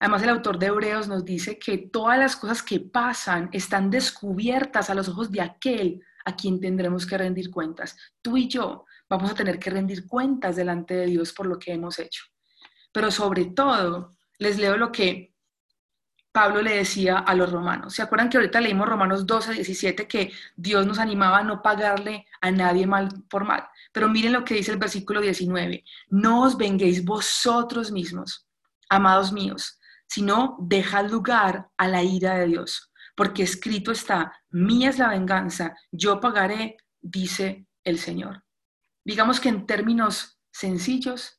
Además, 0.00 0.22
el 0.24 0.30
autor 0.30 0.58
de 0.58 0.66
Hebreos 0.66 1.06
nos 1.06 1.24
dice 1.24 1.58
que 1.58 1.78
todas 1.78 2.18
las 2.18 2.34
cosas 2.34 2.62
que 2.62 2.80
pasan 2.80 3.48
están 3.52 3.90
descubiertas 3.90 4.90
a 4.90 4.94
los 4.94 5.08
ojos 5.08 5.30
de 5.30 5.40
aquel 5.40 6.02
a 6.24 6.34
quien 6.34 6.60
tendremos 6.60 7.06
que 7.06 7.16
rendir 7.16 7.50
cuentas. 7.50 7.96
Tú 8.20 8.36
y 8.36 8.48
yo 8.48 8.86
vamos 9.08 9.30
a 9.30 9.34
tener 9.34 9.58
que 9.60 9.70
rendir 9.70 10.06
cuentas 10.06 10.56
delante 10.56 10.94
de 10.94 11.06
Dios 11.06 11.32
por 11.32 11.46
lo 11.46 11.58
que 11.58 11.72
hemos 11.72 11.98
hecho. 12.00 12.24
Pero 12.92 13.10
sobre 13.10 13.46
todo, 13.46 14.17
les 14.38 14.58
leo 14.58 14.76
lo 14.76 14.92
que 14.92 15.34
Pablo 16.32 16.62
le 16.62 16.76
decía 16.76 17.18
a 17.18 17.34
los 17.34 17.50
romanos. 17.50 17.94
¿Se 17.94 18.02
acuerdan 18.02 18.28
que 18.28 18.36
ahorita 18.36 18.60
leímos 18.60 18.88
Romanos 18.88 19.26
12, 19.26 19.54
17 19.54 20.06
que 20.06 20.32
Dios 20.56 20.86
nos 20.86 20.98
animaba 20.98 21.38
a 21.38 21.42
no 21.42 21.62
pagarle 21.62 22.26
a 22.40 22.50
nadie 22.50 22.86
mal 22.86 23.08
por 23.28 23.44
mal? 23.44 23.68
Pero 23.92 24.08
miren 24.08 24.34
lo 24.34 24.44
que 24.44 24.54
dice 24.54 24.70
el 24.70 24.78
versículo 24.78 25.20
19. 25.20 25.84
No 26.10 26.42
os 26.42 26.56
venguéis 26.56 27.04
vosotros 27.04 27.90
mismos, 27.90 28.46
amados 28.88 29.32
míos, 29.32 29.80
sino 30.06 30.56
dejad 30.60 31.10
lugar 31.10 31.70
a 31.76 31.88
la 31.88 32.02
ira 32.02 32.34
de 32.36 32.46
Dios, 32.46 32.92
porque 33.16 33.42
escrito 33.42 33.90
está, 33.90 34.32
mía 34.50 34.90
es 34.90 34.98
la 34.98 35.08
venganza, 35.08 35.74
yo 35.90 36.20
pagaré, 36.20 36.76
dice 37.00 37.66
el 37.84 37.98
Señor. 37.98 38.44
Digamos 39.04 39.40
que 39.40 39.48
en 39.48 39.66
términos 39.66 40.38
sencillos, 40.52 41.37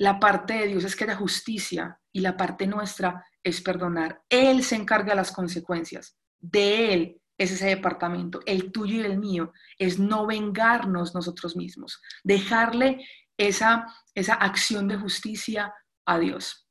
la 0.00 0.18
parte 0.18 0.54
de 0.54 0.66
Dios 0.66 0.84
es 0.84 0.96
que 0.96 1.04
haya 1.04 1.14
justicia 1.14 2.00
y 2.10 2.20
la 2.20 2.34
parte 2.34 2.66
nuestra 2.66 3.22
es 3.42 3.60
perdonar. 3.60 4.22
Él 4.30 4.64
se 4.64 4.74
encarga 4.74 5.10
de 5.10 5.16
las 5.16 5.30
consecuencias. 5.30 6.16
De 6.38 6.94
Él 6.94 7.20
es 7.36 7.52
ese 7.52 7.66
departamento. 7.66 8.40
El 8.46 8.72
tuyo 8.72 9.02
y 9.02 9.04
el 9.04 9.18
mío 9.18 9.52
es 9.78 9.98
no 9.98 10.26
vengarnos 10.26 11.14
nosotros 11.14 11.54
mismos, 11.54 12.00
dejarle 12.24 13.06
esa, 13.36 13.94
esa 14.14 14.34
acción 14.34 14.88
de 14.88 14.96
justicia 14.96 15.74
a 16.06 16.18
Dios. 16.18 16.66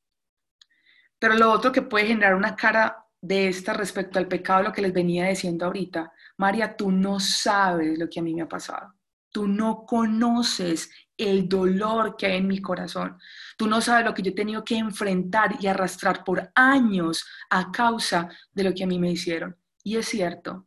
Pero 1.20 1.34
lo 1.34 1.52
otro 1.52 1.70
que 1.70 1.82
puede 1.82 2.08
generar 2.08 2.34
una 2.34 2.56
cara 2.56 3.06
de 3.20 3.46
esta 3.46 3.74
respecto 3.74 4.18
al 4.18 4.26
pecado, 4.26 4.64
lo 4.64 4.72
que 4.72 4.82
les 4.82 4.92
venía 4.92 5.28
diciendo 5.28 5.66
ahorita, 5.66 6.12
María, 6.36 6.76
tú 6.76 6.90
no 6.90 7.20
sabes 7.20 7.96
lo 7.96 8.08
que 8.08 8.18
a 8.18 8.24
mí 8.24 8.34
me 8.34 8.42
ha 8.42 8.48
pasado. 8.48 8.92
Tú 9.30 9.46
no 9.46 9.86
conoces 9.86 10.90
el 11.20 11.48
dolor 11.48 12.16
que 12.16 12.26
hay 12.26 12.38
en 12.38 12.46
mi 12.46 12.60
corazón. 12.60 13.18
Tú 13.56 13.66
no 13.66 13.80
sabes 13.80 14.04
lo 14.04 14.14
que 14.14 14.22
yo 14.22 14.30
he 14.30 14.34
tenido 14.34 14.64
que 14.64 14.76
enfrentar 14.76 15.56
y 15.60 15.66
arrastrar 15.66 16.24
por 16.24 16.50
años 16.54 17.26
a 17.50 17.70
causa 17.70 18.28
de 18.52 18.64
lo 18.64 18.74
que 18.74 18.84
a 18.84 18.86
mí 18.86 18.98
me 18.98 19.10
hicieron. 19.10 19.56
Y 19.82 19.96
es 19.96 20.08
cierto, 20.08 20.66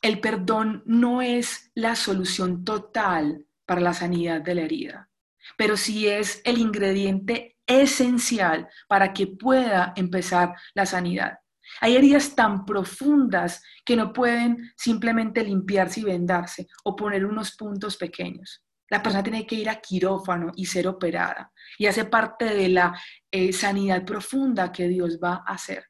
el 0.00 0.20
perdón 0.20 0.82
no 0.86 1.22
es 1.22 1.70
la 1.74 1.96
solución 1.96 2.64
total 2.64 3.46
para 3.66 3.80
la 3.80 3.92
sanidad 3.92 4.40
de 4.40 4.54
la 4.54 4.62
herida, 4.62 5.10
pero 5.56 5.76
sí 5.76 6.06
es 6.06 6.40
el 6.44 6.58
ingrediente 6.58 7.58
esencial 7.66 8.68
para 8.88 9.12
que 9.12 9.26
pueda 9.26 9.92
empezar 9.96 10.54
la 10.74 10.86
sanidad. 10.86 11.38
Hay 11.80 11.96
heridas 11.96 12.34
tan 12.34 12.64
profundas 12.64 13.62
que 13.84 13.96
no 13.96 14.12
pueden 14.12 14.72
simplemente 14.76 15.44
limpiarse 15.44 16.00
y 16.00 16.04
vendarse 16.04 16.66
o 16.84 16.96
poner 16.96 17.26
unos 17.26 17.54
puntos 17.56 17.96
pequeños. 17.96 18.62
La 18.90 19.02
persona 19.02 19.22
tiene 19.22 19.46
que 19.46 19.56
ir 19.56 19.68
a 19.68 19.80
quirófano 19.80 20.52
y 20.56 20.66
ser 20.66 20.88
operada 20.88 21.52
y 21.78 21.86
hace 21.86 22.04
parte 22.04 22.46
de 22.46 22.68
la 22.68 22.98
eh, 23.30 23.52
sanidad 23.52 24.04
profunda 24.04 24.72
que 24.72 24.88
Dios 24.88 25.18
va 25.22 25.42
a 25.46 25.54
hacer. 25.54 25.84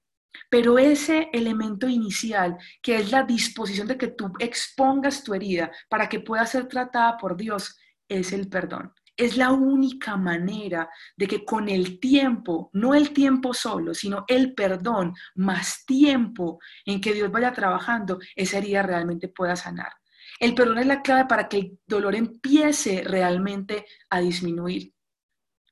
Pero 0.50 0.78
ese 0.78 1.28
elemento 1.32 1.88
inicial, 1.88 2.56
que 2.82 2.96
es 2.96 3.10
la 3.10 3.22
disposición 3.22 3.86
de 3.86 3.98
que 3.98 4.08
tú 4.08 4.32
expongas 4.38 5.22
tu 5.22 5.34
herida 5.34 5.70
para 5.88 6.08
que 6.08 6.20
pueda 6.20 6.46
ser 6.46 6.68
tratada 6.68 7.16
por 7.16 7.36
Dios, 7.36 7.78
es 8.08 8.32
el 8.32 8.48
perdón 8.48 8.92
es 9.18 9.36
la 9.36 9.50
única 9.50 10.16
manera 10.16 10.88
de 11.16 11.26
que 11.26 11.44
con 11.44 11.68
el 11.68 11.98
tiempo, 11.98 12.70
no 12.72 12.94
el 12.94 13.12
tiempo 13.12 13.52
solo, 13.52 13.92
sino 13.92 14.24
el 14.28 14.54
perdón, 14.54 15.12
más 15.34 15.84
tiempo 15.84 16.60
en 16.86 17.00
que 17.00 17.12
Dios 17.12 17.30
vaya 17.30 17.52
trabajando, 17.52 18.20
esa 18.36 18.58
herida 18.58 18.82
realmente 18.84 19.28
pueda 19.28 19.56
sanar. 19.56 19.92
El 20.38 20.54
perdón 20.54 20.78
es 20.78 20.86
la 20.86 21.02
clave 21.02 21.26
para 21.26 21.48
que 21.48 21.58
el 21.58 21.78
dolor 21.86 22.14
empiece 22.14 23.02
realmente 23.04 23.86
a 24.08 24.20
disminuir. 24.20 24.94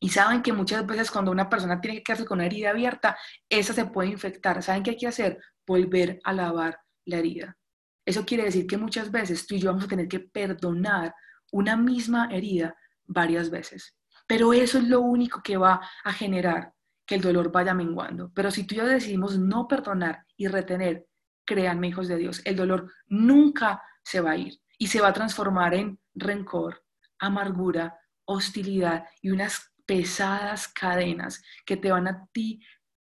Y 0.00 0.10
saben 0.10 0.42
que 0.42 0.52
muchas 0.52 0.84
veces 0.86 1.10
cuando 1.10 1.30
una 1.30 1.48
persona 1.48 1.80
tiene 1.80 1.98
que 1.98 2.02
quedarse 2.02 2.26
con 2.26 2.38
una 2.38 2.46
herida 2.46 2.70
abierta, 2.70 3.16
esa 3.48 3.72
se 3.72 3.86
puede 3.86 4.10
infectar. 4.10 4.62
¿Saben 4.62 4.82
qué 4.82 4.90
hay 4.90 4.96
que 4.96 5.06
hacer? 5.06 5.40
Volver 5.66 6.20
a 6.24 6.32
lavar 6.32 6.80
la 7.04 7.18
herida. 7.18 7.56
Eso 8.04 8.24
quiere 8.24 8.44
decir 8.44 8.66
que 8.66 8.76
muchas 8.76 9.10
veces 9.10 9.46
tú 9.46 9.54
y 9.54 9.60
yo 9.60 9.70
vamos 9.70 9.84
a 9.84 9.88
tener 9.88 10.08
que 10.08 10.20
perdonar 10.20 11.14
una 11.50 11.76
misma 11.76 12.28
herida 12.30 12.76
varias 13.04 13.50
veces. 13.50 13.96
Pero 14.26 14.52
eso 14.52 14.78
es 14.78 14.84
lo 14.84 15.00
único 15.00 15.42
que 15.42 15.56
va 15.56 15.80
a 16.04 16.12
generar 16.12 16.72
que 17.06 17.14
el 17.14 17.20
dolor 17.20 17.50
vaya 17.52 17.72
menguando. 17.72 18.30
Pero 18.34 18.50
si 18.50 18.64
tú 18.64 18.74
y 18.74 18.78
yo 18.78 18.86
decidimos 18.86 19.38
no 19.38 19.66
perdonar 19.68 20.24
y 20.36 20.48
retener, 20.48 21.06
créanme, 21.44 21.88
hijos 21.88 22.08
de 22.08 22.16
Dios, 22.16 22.42
el 22.44 22.56
dolor 22.56 22.92
nunca 23.06 23.82
se 24.06 24.20
va 24.20 24.30
a 24.30 24.36
ir 24.36 24.60
y 24.78 24.86
se 24.86 25.00
va 25.00 25.08
a 25.08 25.12
transformar 25.12 25.74
en 25.74 25.98
rencor, 26.14 26.84
amargura, 27.18 27.98
hostilidad 28.24 29.04
y 29.20 29.30
unas 29.30 29.72
pesadas 29.84 30.68
cadenas 30.68 31.42
que 31.64 31.76
te 31.76 31.90
van 31.90 32.06
a 32.06 32.28
ti 32.32 32.64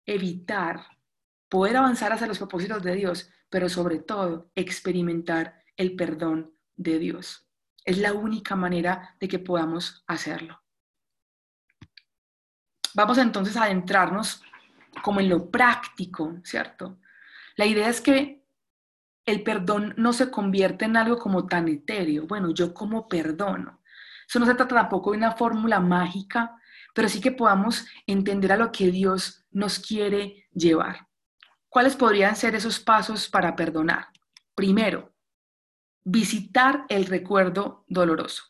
evitar 0.06 0.86
poder 1.50 1.78
avanzar 1.78 2.14
hacia 2.14 2.28
los 2.28 2.38
propósitos 2.38 2.84
de 2.84 2.94
Dios, 2.94 3.32
pero 3.50 3.70
sobre 3.70 4.00
todo 4.00 4.52
experimentar 4.54 5.64
el 5.78 5.96
perdón 5.96 6.56
de 6.76 7.00
Dios. 7.00 7.50
Es 7.86 7.98
la 7.98 8.14
única 8.14 8.56
manera 8.56 9.16
de 9.20 9.28
que 9.28 9.40
podamos 9.40 10.04
hacerlo. 10.06 10.62
Vamos 12.94 13.18
entonces 13.18 13.58
a 13.58 13.64
adentrarnos 13.64 14.44
como 15.02 15.22
en 15.22 15.30
lo 15.30 15.50
práctico, 15.50 16.36
¿cierto? 16.44 17.00
La 17.56 17.66
idea 17.66 17.90
es 17.90 18.00
que 18.00 18.43
el 19.26 19.44
perdón 19.44 19.94
no 19.98 20.14
se 20.14 20.30
convierte 20.30 20.86
en 20.86 20.98
algo 20.98 21.18
como 21.18 21.48
tan 21.48 21.68
etéreo. 21.68 22.28
Bueno, 22.28 22.52
yo 22.52 22.74
como 22.74 23.08
perdono. 23.08 23.82
Eso 24.28 24.40
no 24.40 24.46
se 24.46 24.56
trata 24.56 24.76
tampoco 24.76 25.12
de 25.12 25.18
una 25.18 25.32
fórmula 25.32 25.80
mágica, 25.80 26.56
pero 26.94 27.10
sí 27.10 27.22
que 27.22 27.32
podamos 27.32 27.86
entender 28.08 28.52
a 28.52 28.58
lo 28.58 28.72
que 28.72 28.92
Dios 28.92 29.46
nos 29.52 29.80
quiere 29.80 30.48
llevar. 30.54 31.08
¿Cuáles 31.70 31.96
podrían 31.96 32.36
ser 32.36 32.56
esos 32.56 32.80
pasos 32.80 33.28
para 33.28 33.56
perdonar? 33.56 34.08
Primero, 34.56 35.14
visitar 36.04 36.86
el 36.90 37.06
recuerdo 37.06 37.84
doloroso. 37.88 38.44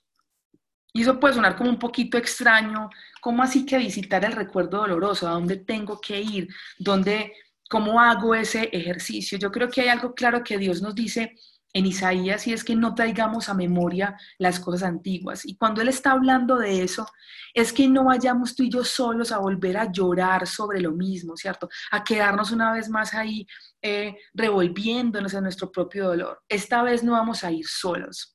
Y 0.91 1.01
eso 1.01 1.19
puede 1.19 1.33
sonar 1.33 1.55
como 1.55 1.69
un 1.69 1.79
poquito 1.79 2.17
extraño, 2.17 2.89
¿cómo 3.19 3.41
así 3.41 3.65
que 3.65 3.77
visitar 3.79 4.23
el 4.25 4.33
recuerdo 4.33 4.77
doloroso? 4.77 5.27
¿A 5.27 5.31
dónde 5.31 5.57
tengo 5.57 5.99
que 5.99 6.21
ir? 6.21 6.49
¿Dónde, 6.77 7.33
¿Cómo 7.73 7.99
hago 7.99 8.35
ese 8.35 8.69
ejercicio? 8.71 9.39
Yo 9.39 9.51
creo 9.51 9.67
que 9.67 9.81
hay 9.81 9.87
algo 9.87 10.13
claro 10.13 10.43
que 10.43 10.59
Dios 10.59 10.83
nos 10.83 10.93
dice 10.93 11.33
en 11.73 11.87
Isaías 11.87 12.45
y 12.45 12.53
es 12.53 12.63
que 12.63 12.75
no 12.75 12.93
traigamos 12.93 13.49
a 13.49 13.55
memoria 13.55 14.15
las 14.37 14.59
cosas 14.59 14.83
antiguas. 14.83 15.43
Y 15.43 15.57
cuando 15.57 15.81
Él 15.81 15.87
está 15.87 16.11
hablando 16.11 16.59
de 16.59 16.83
eso, 16.83 17.07
es 17.51 17.73
que 17.73 17.87
no 17.87 18.03
vayamos 18.03 18.55
tú 18.55 18.61
y 18.61 18.69
yo 18.69 18.83
solos 18.83 19.31
a 19.31 19.39
volver 19.39 19.77
a 19.77 19.91
llorar 19.91 20.45
sobre 20.45 20.81
lo 20.81 20.91
mismo, 20.91 21.35
¿cierto? 21.35 21.67
A 21.89 22.03
quedarnos 22.03 22.51
una 22.51 22.71
vez 22.71 22.89
más 22.89 23.15
ahí 23.15 23.47
eh, 23.81 24.17
revolviéndonos 24.35 25.33
en 25.33 25.41
nuestro 25.41 25.71
propio 25.71 26.05
dolor. 26.09 26.43
Esta 26.47 26.83
vez 26.83 27.03
no 27.03 27.13
vamos 27.13 27.43
a 27.43 27.51
ir 27.51 27.65
solos. 27.65 28.32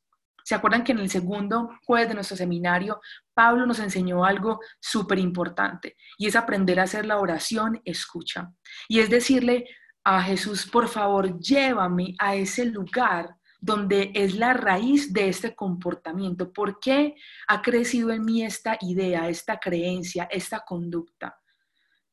¿Se 0.48 0.54
acuerdan 0.54 0.82
que 0.82 0.92
en 0.92 0.98
el 1.00 1.10
segundo 1.10 1.78
jueves 1.84 2.08
de 2.08 2.14
nuestro 2.14 2.34
seminario, 2.34 3.02
Pablo 3.34 3.66
nos 3.66 3.80
enseñó 3.80 4.24
algo 4.24 4.60
súper 4.80 5.18
importante 5.18 5.94
y 6.16 6.26
es 6.26 6.36
aprender 6.36 6.80
a 6.80 6.84
hacer 6.84 7.04
la 7.04 7.18
oración 7.18 7.82
escucha? 7.84 8.50
Y 8.88 9.00
es 9.00 9.10
decirle 9.10 9.66
a 10.04 10.22
Jesús, 10.22 10.66
por 10.66 10.88
favor, 10.88 11.38
llévame 11.38 12.14
a 12.18 12.34
ese 12.34 12.64
lugar 12.64 13.36
donde 13.60 14.10
es 14.14 14.36
la 14.36 14.54
raíz 14.54 15.12
de 15.12 15.28
este 15.28 15.54
comportamiento. 15.54 16.50
¿Por 16.50 16.80
qué 16.80 17.16
ha 17.46 17.60
crecido 17.60 18.10
en 18.10 18.24
mí 18.24 18.42
esta 18.42 18.78
idea, 18.80 19.28
esta 19.28 19.60
creencia, 19.60 20.28
esta 20.30 20.60
conducta? 20.60 21.38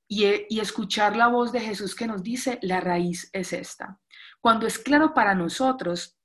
E, 0.10 0.46
y, 0.50 0.60
escuchar 0.60 1.16
la 1.16 1.28
voz 1.28 1.54
de 1.54 1.62
Jesús 1.62 1.96
que 1.96 2.06
nos 2.06 2.22
dice, 2.22 2.60
la 2.64 2.82
raíz 2.82 3.30
es 3.32 3.54
esta. 3.54 3.98
Cuando 4.42 4.68
es 4.68 4.78
claro 4.78 5.14
para 5.14 5.34
nosotros 5.34 6.18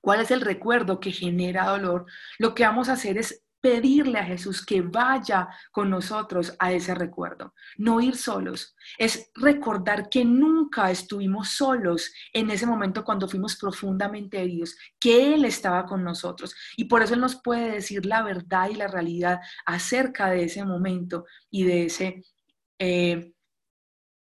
cuál 0.00 0.20
es 0.20 0.30
el 0.30 0.40
recuerdo 0.40 1.00
que 1.00 1.12
genera 1.12 1.66
dolor, 1.66 2.06
lo 2.38 2.54
que 2.54 2.64
vamos 2.64 2.88
a 2.88 2.92
hacer 2.92 3.18
es 3.18 3.44
pedirle 3.60 4.18
a 4.18 4.24
Jesús 4.24 4.64
que 4.64 4.82
vaya 4.82 5.48
con 5.72 5.90
nosotros 5.90 6.54
a 6.58 6.72
ese 6.72 6.94
recuerdo, 6.94 7.54
no 7.76 8.00
ir 8.00 8.16
solos, 8.16 8.76
es 8.98 9.30
recordar 9.34 10.08
que 10.08 10.24
nunca 10.24 10.90
estuvimos 10.90 11.50
solos 11.50 12.12
en 12.32 12.50
ese 12.50 12.66
momento 12.66 13.04
cuando 13.04 13.28
fuimos 13.28 13.56
profundamente 13.56 14.40
heridos, 14.40 14.76
que 15.00 15.34
Él 15.34 15.44
estaba 15.44 15.86
con 15.86 16.04
nosotros. 16.04 16.54
Y 16.76 16.84
por 16.84 17.02
eso 17.02 17.14
Él 17.14 17.20
nos 17.20 17.42
puede 17.42 17.72
decir 17.72 18.06
la 18.06 18.22
verdad 18.22 18.68
y 18.70 18.74
la 18.74 18.86
realidad 18.86 19.40
acerca 19.66 20.30
de 20.30 20.44
ese 20.44 20.64
momento 20.64 21.24
y 21.50 21.64
de 21.64 21.86
ese 21.86 22.22
eh, 22.78 23.32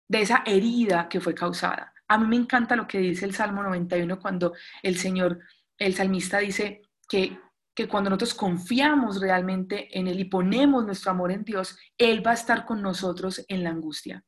de 0.10 0.22
esa 0.22 0.44
herida 0.46 1.08
que 1.10 1.22
fue 1.22 1.34
causada. 1.34 1.93
A 2.14 2.18
mí 2.20 2.28
me 2.28 2.36
encanta 2.36 2.76
lo 2.76 2.86
que 2.86 3.00
dice 3.00 3.26
el 3.26 3.34
Salmo 3.34 3.64
91 3.64 4.20
cuando 4.20 4.54
el 4.84 4.98
Señor, 4.98 5.40
el 5.80 5.96
salmista 5.96 6.38
dice 6.38 6.84
que, 7.10 7.40
que 7.74 7.88
cuando 7.88 8.12
nosotros 8.12 8.36
confiamos 8.36 9.20
realmente 9.20 9.98
en 9.98 10.08
Él 10.08 10.20
y 10.20 10.26
ponemos 10.26 10.86
nuestro 10.86 11.10
amor 11.10 11.32
en 11.32 11.44
Dios, 11.44 11.76
Él 11.98 12.24
va 12.24 12.30
a 12.30 12.36
estar 12.36 12.68
con 12.68 12.84
nosotros 12.84 13.44
en 13.48 13.64
la 13.64 13.72
angustia. 13.72 14.24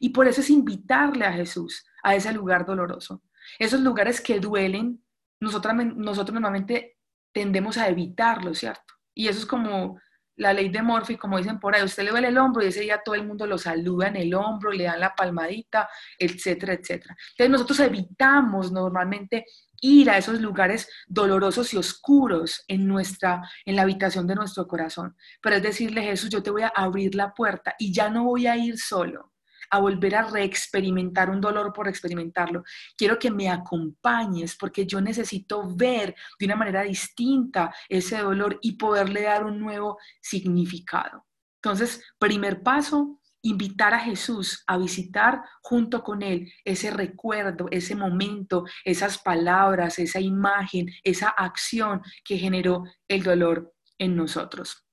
Y 0.00 0.08
por 0.08 0.26
eso 0.26 0.40
es 0.40 0.50
invitarle 0.50 1.26
a 1.26 1.32
Jesús 1.32 1.86
a 2.02 2.16
ese 2.16 2.32
lugar 2.32 2.66
doloroso. 2.66 3.22
Esos 3.60 3.82
lugares 3.82 4.20
que 4.20 4.40
duelen, 4.40 5.04
nosotros, 5.38 5.74
nosotros 5.94 6.34
normalmente 6.34 6.98
tendemos 7.30 7.78
a 7.78 7.86
evitarlos, 7.86 8.58
¿cierto? 8.58 8.94
Y 9.14 9.28
eso 9.28 9.38
es 9.38 9.46
como 9.46 10.00
la 10.38 10.52
ley 10.52 10.68
de 10.68 10.82
Murphy, 10.82 11.16
como 11.16 11.38
dicen 11.38 11.60
por 11.60 11.74
ahí, 11.74 11.82
usted 11.82 12.04
le 12.04 12.10
duele 12.10 12.28
el 12.28 12.38
hombro 12.38 12.64
y 12.64 12.68
ese 12.68 12.80
día 12.80 13.02
todo 13.04 13.14
el 13.14 13.26
mundo 13.26 13.46
lo 13.46 13.58
saluda 13.58 14.08
en 14.08 14.16
el 14.16 14.34
hombro, 14.34 14.72
le 14.72 14.84
dan 14.84 15.00
la 15.00 15.14
palmadita, 15.14 15.88
etcétera, 16.18 16.74
etcétera. 16.74 17.16
Entonces 17.30 17.50
nosotros 17.50 17.80
evitamos 17.80 18.72
normalmente 18.72 19.44
ir 19.80 20.10
a 20.10 20.18
esos 20.18 20.40
lugares 20.40 20.88
dolorosos 21.06 21.72
y 21.74 21.76
oscuros 21.76 22.64
en 22.68 22.86
nuestra 22.86 23.42
en 23.64 23.76
la 23.76 23.82
habitación 23.82 24.26
de 24.26 24.34
nuestro 24.34 24.66
corazón, 24.66 25.16
pero 25.40 25.56
es 25.56 25.62
decirle, 25.62 26.02
Jesús, 26.02 26.30
yo 26.30 26.42
te 26.42 26.50
voy 26.50 26.62
a 26.62 26.72
abrir 26.74 27.14
la 27.14 27.34
puerta 27.34 27.74
y 27.78 27.92
ya 27.92 28.08
no 28.08 28.24
voy 28.24 28.46
a 28.46 28.56
ir 28.56 28.78
solo 28.78 29.32
a 29.70 29.78
volver 29.78 30.14
a 30.16 30.22
reexperimentar 30.22 31.30
un 31.30 31.40
dolor 31.40 31.72
por 31.72 31.88
experimentarlo. 31.88 32.64
Quiero 32.96 33.18
que 33.18 33.30
me 33.30 33.48
acompañes 33.48 34.56
porque 34.56 34.86
yo 34.86 35.00
necesito 35.00 35.74
ver 35.74 36.14
de 36.38 36.46
una 36.46 36.56
manera 36.56 36.82
distinta 36.82 37.74
ese 37.88 38.18
dolor 38.18 38.58
y 38.62 38.72
poderle 38.72 39.22
dar 39.22 39.44
un 39.44 39.58
nuevo 39.58 39.98
significado. 40.20 41.26
Entonces, 41.62 42.02
primer 42.18 42.62
paso, 42.62 43.20
invitar 43.42 43.94
a 43.94 44.00
Jesús 44.00 44.62
a 44.66 44.78
visitar 44.78 45.42
junto 45.62 46.02
con 46.02 46.22
Él 46.22 46.52
ese 46.64 46.90
recuerdo, 46.90 47.66
ese 47.70 47.94
momento, 47.94 48.64
esas 48.84 49.18
palabras, 49.18 49.98
esa 49.98 50.20
imagen, 50.20 50.86
esa 51.04 51.28
acción 51.28 52.02
que 52.24 52.38
generó 52.38 52.84
el 53.06 53.22
dolor 53.22 53.74
en 53.98 54.16
nosotros. 54.16 54.84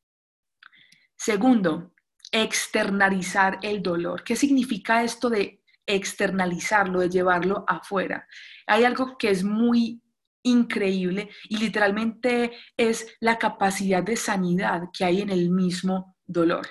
Segundo, 1.18 1.95
externalizar 2.44 3.60
el 3.62 3.82
dolor. 3.82 4.24
¿Qué 4.24 4.36
significa 4.36 5.04
esto 5.04 5.30
de 5.30 5.62
externalizarlo, 5.86 7.00
de 7.00 7.10
llevarlo 7.10 7.64
afuera? 7.66 8.28
Hay 8.68 8.84
algo 8.84 9.18
que 9.18 9.30
es 9.30 9.46
muy 9.46 10.02
increíble 10.44 11.30
y 11.48 11.58
literalmente 11.58 12.52
es 12.76 13.08
la 13.22 13.38
capacidad 13.38 14.04
de 14.04 14.18
sanidad 14.18 14.90
que 14.92 15.06
hay 15.06 15.22
en 15.22 15.30
el 15.30 15.50
mismo 15.50 16.18
dolor. 16.26 16.68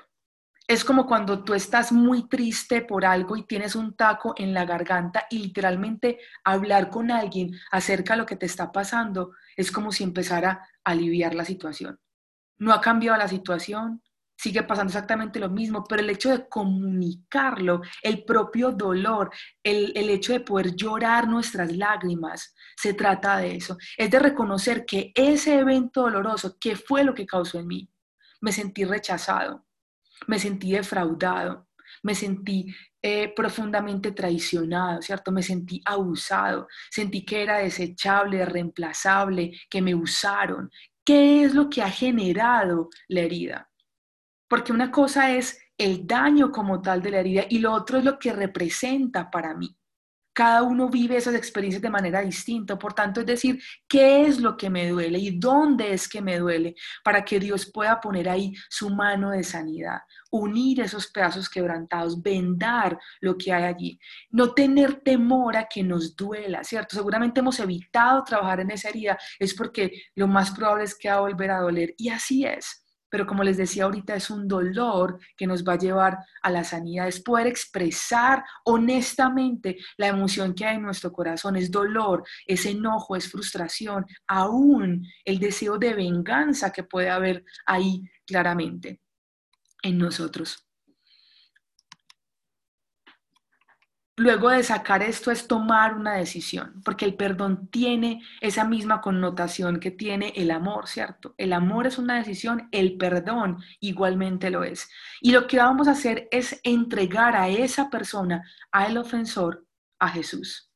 Es 0.68 0.84
como 0.84 1.06
cuando 1.06 1.44
tú 1.44 1.54
estás 1.54 1.92
muy 1.92 2.28
triste 2.28 2.82
por 2.82 3.06
algo 3.06 3.34
y 3.34 3.46
tienes 3.46 3.74
un 3.74 3.96
taco 3.96 4.34
en 4.36 4.52
la 4.52 4.66
garganta 4.66 5.26
y 5.30 5.38
literalmente 5.38 6.18
hablar 6.44 6.90
con 6.90 7.10
alguien 7.10 7.52
acerca 7.70 8.14
de 8.14 8.20
lo 8.20 8.26
que 8.26 8.36
te 8.36 8.46
está 8.46 8.70
pasando 8.70 9.32
es 9.56 9.72
como 9.72 9.92
si 9.92 10.04
empezara 10.04 10.68
a 10.84 10.90
aliviar 10.90 11.34
la 11.34 11.46
situación. 11.46 11.98
No 12.58 12.72
ha 12.72 12.82
cambiado 12.82 13.18
la 13.18 13.28
situación, 13.28 14.02
sigue 14.44 14.62
pasando 14.62 14.90
exactamente 14.90 15.40
lo 15.40 15.48
mismo, 15.48 15.84
pero 15.88 16.02
el 16.02 16.10
hecho 16.10 16.30
de 16.30 16.46
comunicarlo, 16.50 17.80
el 18.02 18.24
propio 18.24 18.72
dolor, 18.72 19.30
el, 19.62 19.90
el, 19.96 20.10
hecho 20.10 20.34
de 20.34 20.40
poder 20.40 20.76
llorar 20.76 21.26
nuestras 21.26 21.74
lágrimas, 21.74 22.54
se 22.76 22.92
trata 22.92 23.38
de 23.38 23.56
eso. 23.56 23.78
Es 23.96 24.10
de 24.10 24.18
reconocer 24.18 24.84
que 24.84 25.12
ese 25.14 25.58
evento 25.60 26.02
doloroso, 26.02 26.58
¿qué 26.60 26.76
fue 26.76 27.04
lo 27.04 27.14
que 27.14 27.24
causó 27.24 27.58
en 27.58 27.68
mí? 27.68 27.90
Me 28.42 28.52
sentí 28.52 28.84
rechazado, 28.84 29.64
me 30.26 30.38
sentí 30.38 30.72
defraudado, 30.72 31.66
me 32.02 32.14
sentí 32.14 32.66
eh, 33.00 33.32
profundamente 33.34 34.12
traicionado, 34.12 35.00
¿cierto? 35.00 35.32
Me 35.32 35.42
sentí 35.42 35.80
abusado, 35.86 36.68
sentí 36.90 37.24
que 37.24 37.42
era 37.44 37.60
desechable, 37.60 38.44
reemplazable, 38.44 39.58
que 39.70 39.80
me 39.80 39.94
usaron. 39.94 40.70
¿Qué 41.02 41.44
es 41.44 41.54
lo 41.54 41.70
que 41.70 41.80
ha 41.80 41.90
generado 41.90 42.90
la 43.08 43.22
herida? 43.22 43.70
Porque 44.54 44.70
una 44.70 44.92
cosa 44.92 45.32
es 45.32 45.58
el 45.76 46.06
daño 46.06 46.52
como 46.52 46.80
tal 46.80 47.02
de 47.02 47.10
la 47.10 47.18
herida 47.18 47.42
y 47.48 47.58
lo 47.58 47.72
otro 47.72 47.98
es 47.98 48.04
lo 48.04 48.20
que 48.20 48.32
representa 48.32 49.28
para 49.28 49.52
mí. 49.52 49.76
Cada 50.32 50.62
uno 50.62 50.88
vive 50.88 51.16
esas 51.16 51.34
experiencias 51.34 51.82
de 51.82 51.90
manera 51.90 52.20
distinta, 52.20 52.78
por 52.78 52.94
tanto 52.94 53.18
es 53.18 53.26
decir, 53.26 53.60
¿qué 53.88 54.24
es 54.24 54.38
lo 54.38 54.56
que 54.56 54.70
me 54.70 54.88
duele 54.88 55.18
y 55.18 55.40
dónde 55.40 55.92
es 55.92 56.08
que 56.08 56.22
me 56.22 56.38
duele 56.38 56.76
para 57.02 57.24
que 57.24 57.40
Dios 57.40 57.68
pueda 57.74 58.00
poner 58.00 58.28
ahí 58.28 58.54
su 58.70 58.90
mano 58.90 59.30
de 59.30 59.42
sanidad, 59.42 60.02
unir 60.30 60.82
esos 60.82 61.08
pedazos 61.08 61.50
quebrantados, 61.50 62.22
vendar 62.22 62.96
lo 63.22 63.36
que 63.36 63.52
hay 63.52 63.64
allí, 63.64 63.98
no 64.30 64.54
tener 64.54 65.00
temor 65.00 65.56
a 65.56 65.66
que 65.66 65.82
nos 65.82 66.14
duela, 66.14 66.62
¿cierto? 66.62 66.94
Seguramente 66.94 67.40
hemos 67.40 67.58
evitado 67.58 68.22
trabajar 68.22 68.60
en 68.60 68.70
esa 68.70 68.90
herida, 68.90 69.18
es 69.36 69.52
porque 69.52 70.04
lo 70.14 70.28
más 70.28 70.52
probable 70.52 70.84
es 70.84 70.96
que 70.96 71.08
va 71.08 71.16
a 71.16 71.20
volver 71.22 71.50
a 71.50 71.58
doler. 71.58 71.92
Y 71.98 72.10
así 72.10 72.44
es 72.44 72.83
pero 73.14 73.28
como 73.28 73.44
les 73.44 73.56
decía 73.56 73.84
ahorita, 73.84 74.16
es 74.16 74.28
un 74.28 74.48
dolor 74.48 75.20
que 75.36 75.46
nos 75.46 75.62
va 75.62 75.74
a 75.74 75.78
llevar 75.78 76.18
a 76.42 76.50
la 76.50 76.64
sanidad, 76.64 77.06
es 77.06 77.20
poder 77.20 77.46
expresar 77.46 78.42
honestamente 78.64 79.76
la 79.98 80.08
emoción 80.08 80.52
que 80.52 80.64
hay 80.64 80.78
en 80.78 80.82
nuestro 80.82 81.12
corazón, 81.12 81.54
es 81.54 81.70
dolor, 81.70 82.24
es 82.44 82.66
enojo, 82.66 83.14
es 83.14 83.30
frustración, 83.30 84.04
aún 84.26 85.06
el 85.24 85.38
deseo 85.38 85.78
de 85.78 85.94
venganza 85.94 86.72
que 86.72 86.82
puede 86.82 87.08
haber 87.08 87.44
ahí 87.66 88.02
claramente 88.26 89.00
en 89.84 89.96
nosotros. 89.96 90.66
Luego 94.16 94.48
de 94.50 94.62
sacar 94.62 95.02
esto 95.02 95.32
es 95.32 95.48
tomar 95.48 95.94
una 95.94 96.12
decisión, 96.12 96.80
porque 96.84 97.04
el 97.04 97.16
perdón 97.16 97.66
tiene 97.66 98.22
esa 98.40 98.64
misma 98.64 99.00
connotación 99.00 99.80
que 99.80 99.90
tiene 99.90 100.32
el 100.36 100.52
amor, 100.52 100.86
¿cierto? 100.86 101.34
El 101.36 101.52
amor 101.52 101.88
es 101.88 101.98
una 101.98 102.18
decisión, 102.18 102.68
el 102.70 102.96
perdón 102.96 103.58
igualmente 103.80 104.50
lo 104.50 104.62
es. 104.62 104.88
Y 105.20 105.32
lo 105.32 105.48
que 105.48 105.58
vamos 105.58 105.88
a 105.88 105.92
hacer 105.92 106.28
es 106.30 106.60
entregar 106.62 107.34
a 107.34 107.48
esa 107.48 107.90
persona, 107.90 108.48
al 108.70 108.96
ofensor, 108.98 109.66
a 109.98 110.08
Jesús. 110.08 110.70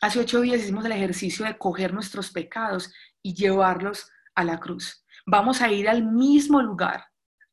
Hace 0.00 0.20
ocho 0.20 0.40
días 0.40 0.60
hicimos 0.60 0.84
el 0.84 0.92
ejercicio 0.92 1.44
de 1.44 1.58
coger 1.58 1.92
nuestros 1.92 2.30
pecados 2.30 2.92
y 3.20 3.34
llevarlos 3.34 4.08
a 4.36 4.44
la 4.44 4.60
cruz. 4.60 5.04
Vamos 5.26 5.60
a 5.60 5.72
ir 5.72 5.88
al 5.88 6.04
mismo 6.04 6.62
lugar, 6.62 7.06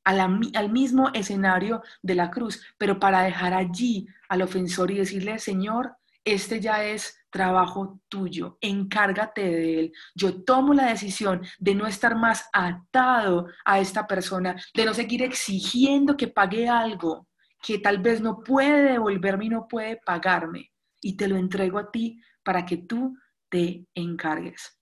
al 0.04 0.72
mismo 0.72 1.10
escenario 1.14 1.82
de 2.02 2.16
la 2.16 2.30
cruz, 2.30 2.62
pero 2.78 3.00
para 3.00 3.22
dejar 3.22 3.54
allí 3.54 4.08
al 4.30 4.42
ofensor 4.42 4.92
y 4.92 4.98
decirle, 4.98 5.40
Señor, 5.40 5.96
este 6.26 6.60
ya 6.60 6.84
es 6.84 7.18
trabajo 7.30 8.00
tuyo, 8.08 8.58
encárgate 8.62 9.42
de 9.42 9.80
él. 9.80 9.94
Yo 10.16 10.44
tomo 10.44 10.74
la 10.74 10.86
decisión 10.86 11.42
de 11.60 11.76
no 11.76 11.88
estar 11.88 12.16
más 12.16 12.48
atado 12.54 13.48
a 13.66 13.80
esta 13.80 14.08
persona, 14.08 14.56
de 14.74 14.86
no 14.86 14.94
seguir 14.94 15.24
exigiendo 15.24 16.16
que 16.16 16.28
pague 16.28 16.70
algo 16.70 17.28
que 17.64 17.80
tal 17.80 18.00
vez 18.00 18.22
no 18.22 18.44
puede 18.44 18.92
devolverme 18.92 19.46
y 19.46 19.50
no 19.50 19.68
puede 19.68 19.98
pagarme. 20.06 20.72
Y 21.02 21.16
te 21.16 21.28
lo 21.28 21.38
entrego 21.38 21.80
a 21.80 21.90
ti 21.90 22.22
para 22.44 22.66
que 22.66 22.78
tú 22.78 23.18
te 23.50 23.88
encargues. 23.96 24.78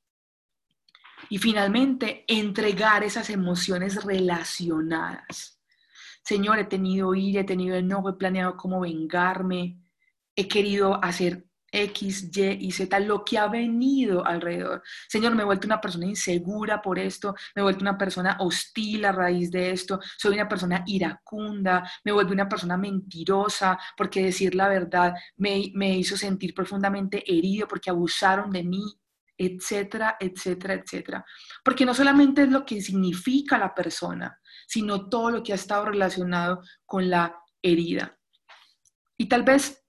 Y 1.30 1.38
finalmente, 1.38 2.26
entregar 2.28 3.04
esas 3.04 3.30
emociones 3.30 4.04
relacionadas. 4.04 5.60
Señor, 6.24 6.60
he 6.60 6.66
tenido 6.66 7.16
ira, 7.16 7.42
he 7.42 7.46
tenido 7.46 7.76
enojo, 7.76 8.10
he 8.10 8.14
planeado 8.14 8.58
cómo 8.58 8.82
vengarme, 8.82 9.80
he 10.36 10.48
querido 10.48 11.04
hacer 11.04 11.46
X, 11.72 12.30
Y 12.36 12.68
y 12.68 12.72
Z, 12.72 13.00
lo 13.00 13.24
que 13.24 13.38
ha 13.38 13.48
venido 13.48 14.26
alrededor. 14.26 14.84
Señor, 15.08 15.36
me 15.36 15.44
he 15.44 15.46
vuelto 15.46 15.68
una 15.68 15.80
persona 15.80 16.06
insegura 16.06 16.82
por 16.82 17.00
esto, 17.00 17.34
me 17.56 17.62
he 17.62 17.64
vuelto 17.64 17.82
una 17.82 17.98
persona 17.98 18.38
hostil 18.40 19.06
a 19.06 19.12
raíz 19.12 19.50
de 19.52 19.72
esto, 19.72 20.00
soy 20.18 20.36
una 20.36 20.50
persona 20.50 20.84
iracunda, 20.86 21.90
me 22.04 22.12
vuelvo 22.12 22.34
una 22.34 22.50
persona 22.50 22.78
mentirosa 22.78 23.80
porque 23.96 24.24
decir 24.24 24.54
la 24.54 24.68
verdad 24.68 25.14
me, 25.38 25.72
me 25.74 25.98
hizo 25.98 26.18
sentir 26.18 26.54
profundamente 26.54 27.24
herido 27.26 27.68
porque 27.68 27.90
abusaron 27.90 28.52
de 28.52 28.64
mí 28.64 28.84
etcétera, 29.42 30.18
etcétera, 30.20 30.76
etcétera. 30.76 31.26
Porque 31.64 31.86
no 31.86 31.94
solamente 31.94 32.44
es 32.44 32.50
lo 32.50 32.64
que 32.64 32.82
significa 32.82 33.58
la 33.58 33.74
persona, 33.74 34.40
sino 34.68 35.10
todo 35.10 35.32
lo 35.32 35.44
que 35.44 35.54
ha 35.54 35.56
estado 35.56 35.86
relacionado 35.86 36.62
con 36.86 37.10
la 37.10 37.36
herida. 37.62 38.18
Y 39.18 39.28
tal 39.28 39.44
vez 39.44 39.84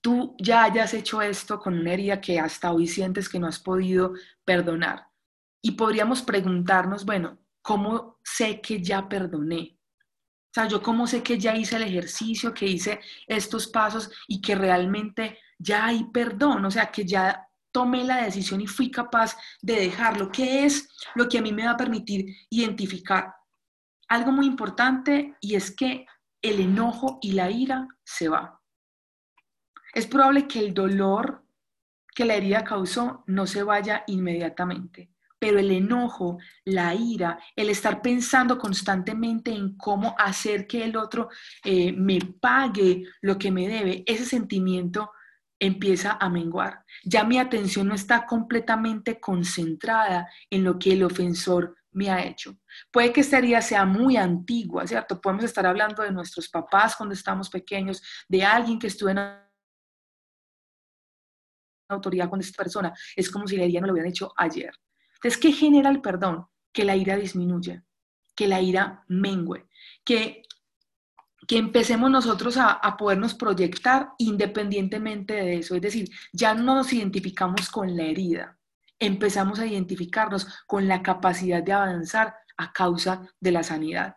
tú 0.00 0.36
ya 0.38 0.64
hayas 0.64 0.94
hecho 0.94 1.22
esto 1.22 1.58
con 1.58 1.78
una 1.78 1.92
herida 1.92 2.20
que 2.20 2.38
hasta 2.38 2.72
hoy 2.72 2.86
sientes 2.86 3.28
que 3.28 3.38
no 3.38 3.46
has 3.46 3.58
podido 3.58 4.14
perdonar. 4.44 5.06
Y 5.62 5.72
podríamos 5.72 6.22
preguntarnos, 6.22 7.04
bueno, 7.04 7.38
¿cómo 7.62 8.18
sé 8.24 8.60
que 8.60 8.82
ya 8.82 9.08
perdoné? 9.08 9.78
O 10.00 10.54
sea, 10.54 10.68
yo 10.68 10.82
cómo 10.82 11.06
sé 11.06 11.22
que 11.22 11.38
ya 11.38 11.54
hice 11.54 11.76
el 11.76 11.82
ejercicio, 11.82 12.54
que 12.54 12.66
hice 12.66 13.00
estos 13.26 13.68
pasos 13.68 14.10
y 14.26 14.40
que 14.40 14.54
realmente 14.54 15.38
ya 15.58 15.86
hay 15.86 16.04
perdón, 16.12 16.64
o 16.64 16.70
sea, 16.70 16.90
que 16.90 17.04
ya 17.04 17.45
tomé 17.76 18.04
la 18.04 18.24
decisión 18.24 18.62
y 18.62 18.66
fui 18.66 18.90
capaz 18.90 19.36
de 19.60 19.74
dejarlo. 19.74 20.32
¿Qué 20.32 20.64
es 20.64 20.88
lo 21.14 21.28
que 21.28 21.36
a 21.36 21.42
mí 21.42 21.52
me 21.52 21.66
va 21.66 21.72
a 21.72 21.76
permitir 21.76 22.34
identificar? 22.48 23.34
Algo 24.08 24.32
muy 24.32 24.46
importante 24.46 25.36
y 25.42 25.56
es 25.56 25.76
que 25.76 26.06
el 26.40 26.60
enojo 26.60 27.18
y 27.20 27.32
la 27.32 27.50
ira 27.50 27.86
se 28.02 28.30
va. 28.30 28.62
Es 29.92 30.06
probable 30.06 30.48
que 30.48 30.60
el 30.60 30.72
dolor 30.72 31.44
que 32.14 32.24
la 32.24 32.36
herida 32.36 32.64
causó 32.64 33.22
no 33.26 33.46
se 33.46 33.62
vaya 33.62 34.04
inmediatamente, 34.06 35.10
pero 35.38 35.58
el 35.58 35.70
enojo, 35.70 36.38
la 36.64 36.94
ira, 36.94 37.38
el 37.54 37.68
estar 37.68 38.00
pensando 38.00 38.58
constantemente 38.58 39.52
en 39.52 39.76
cómo 39.76 40.14
hacer 40.16 40.66
que 40.66 40.82
el 40.82 40.96
otro 40.96 41.28
eh, 41.62 41.92
me 41.92 42.20
pague 42.40 43.02
lo 43.20 43.36
que 43.36 43.50
me 43.50 43.68
debe, 43.68 44.02
ese 44.06 44.24
sentimiento 44.24 45.10
empieza 45.58 46.18
a 46.20 46.28
menguar. 46.28 46.84
Ya 47.04 47.24
mi 47.24 47.38
atención 47.38 47.88
no 47.88 47.94
está 47.94 48.26
completamente 48.26 49.20
concentrada 49.20 50.28
en 50.50 50.64
lo 50.64 50.78
que 50.78 50.92
el 50.92 51.02
ofensor 51.02 51.76
me 51.92 52.10
ha 52.10 52.24
hecho. 52.24 52.58
Puede 52.92 53.12
que 53.12 53.22
esta 53.22 53.38
herida 53.38 53.62
sea 53.62 53.86
muy 53.86 54.16
antigua, 54.16 54.86
¿cierto? 54.86 55.20
Podemos 55.20 55.44
estar 55.44 55.66
hablando 55.66 56.02
de 56.02 56.12
nuestros 56.12 56.48
papás 56.48 56.94
cuando 56.94 57.14
estábamos 57.14 57.48
pequeños, 57.48 58.02
de 58.28 58.44
alguien 58.44 58.78
que 58.78 58.88
estuvo 58.88 59.08
en 59.08 59.18
autoridad 61.88 62.28
con 62.28 62.40
esta 62.40 62.62
persona. 62.62 62.92
Es 63.14 63.30
como 63.30 63.46
si 63.46 63.56
la 63.56 63.64
herida 63.64 63.80
no 63.80 63.86
lo 63.86 63.94
hubieran 63.94 64.10
hecho 64.10 64.32
ayer. 64.36 64.72
Entonces, 65.14 65.40
¿qué 65.40 65.52
genera 65.52 65.88
el 65.88 66.02
perdón? 66.02 66.46
Que 66.72 66.84
la 66.84 66.96
ira 66.96 67.16
disminuya, 67.16 67.82
que 68.34 68.46
la 68.46 68.60
ira 68.60 69.04
mengue, 69.08 69.66
que, 70.04 70.42
que 71.46 71.58
empecemos 71.58 72.10
nosotros 72.10 72.56
a, 72.56 72.70
a 72.70 72.96
podernos 72.96 73.34
proyectar 73.34 74.10
independientemente 74.18 75.34
de 75.34 75.58
eso. 75.58 75.74
Es 75.74 75.82
decir, 75.82 76.08
ya 76.32 76.54
no 76.54 76.74
nos 76.74 76.92
identificamos 76.92 77.68
con 77.70 77.96
la 77.96 78.04
herida, 78.04 78.58
empezamos 78.98 79.58
a 79.58 79.66
identificarnos 79.66 80.46
con 80.66 80.88
la 80.88 81.02
capacidad 81.02 81.62
de 81.62 81.72
avanzar 81.72 82.34
a 82.56 82.72
causa 82.72 83.22
de 83.40 83.52
la 83.52 83.62
sanidad. 83.62 84.16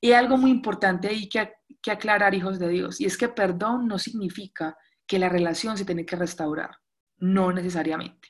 Y 0.00 0.12
algo 0.12 0.36
muy 0.36 0.50
importante 0.50 1.08
ahí 1.08 1.28
que, 1.28 1.52
que 1.80 1.90
aclarar, 1.90 2.34
hijos 2.34 2.58
de 2.58 2.68
Dios, 2.68 3.00
y 3.00 3.06
es 3.06 3.16
que 3.16 3.28
perdón 3.28 3.86
no 3.86 3.98
significa 3.98 4.76
que 5.06 5.18
la 5.18 5.28
relación 5.28 5.76
se 5.76 5.84
tiene 5.84 6.06
que 6.06 6.16
restaurar, 6.16 6.78
no 7.18 7.52
necesariamente. 7.52 8.28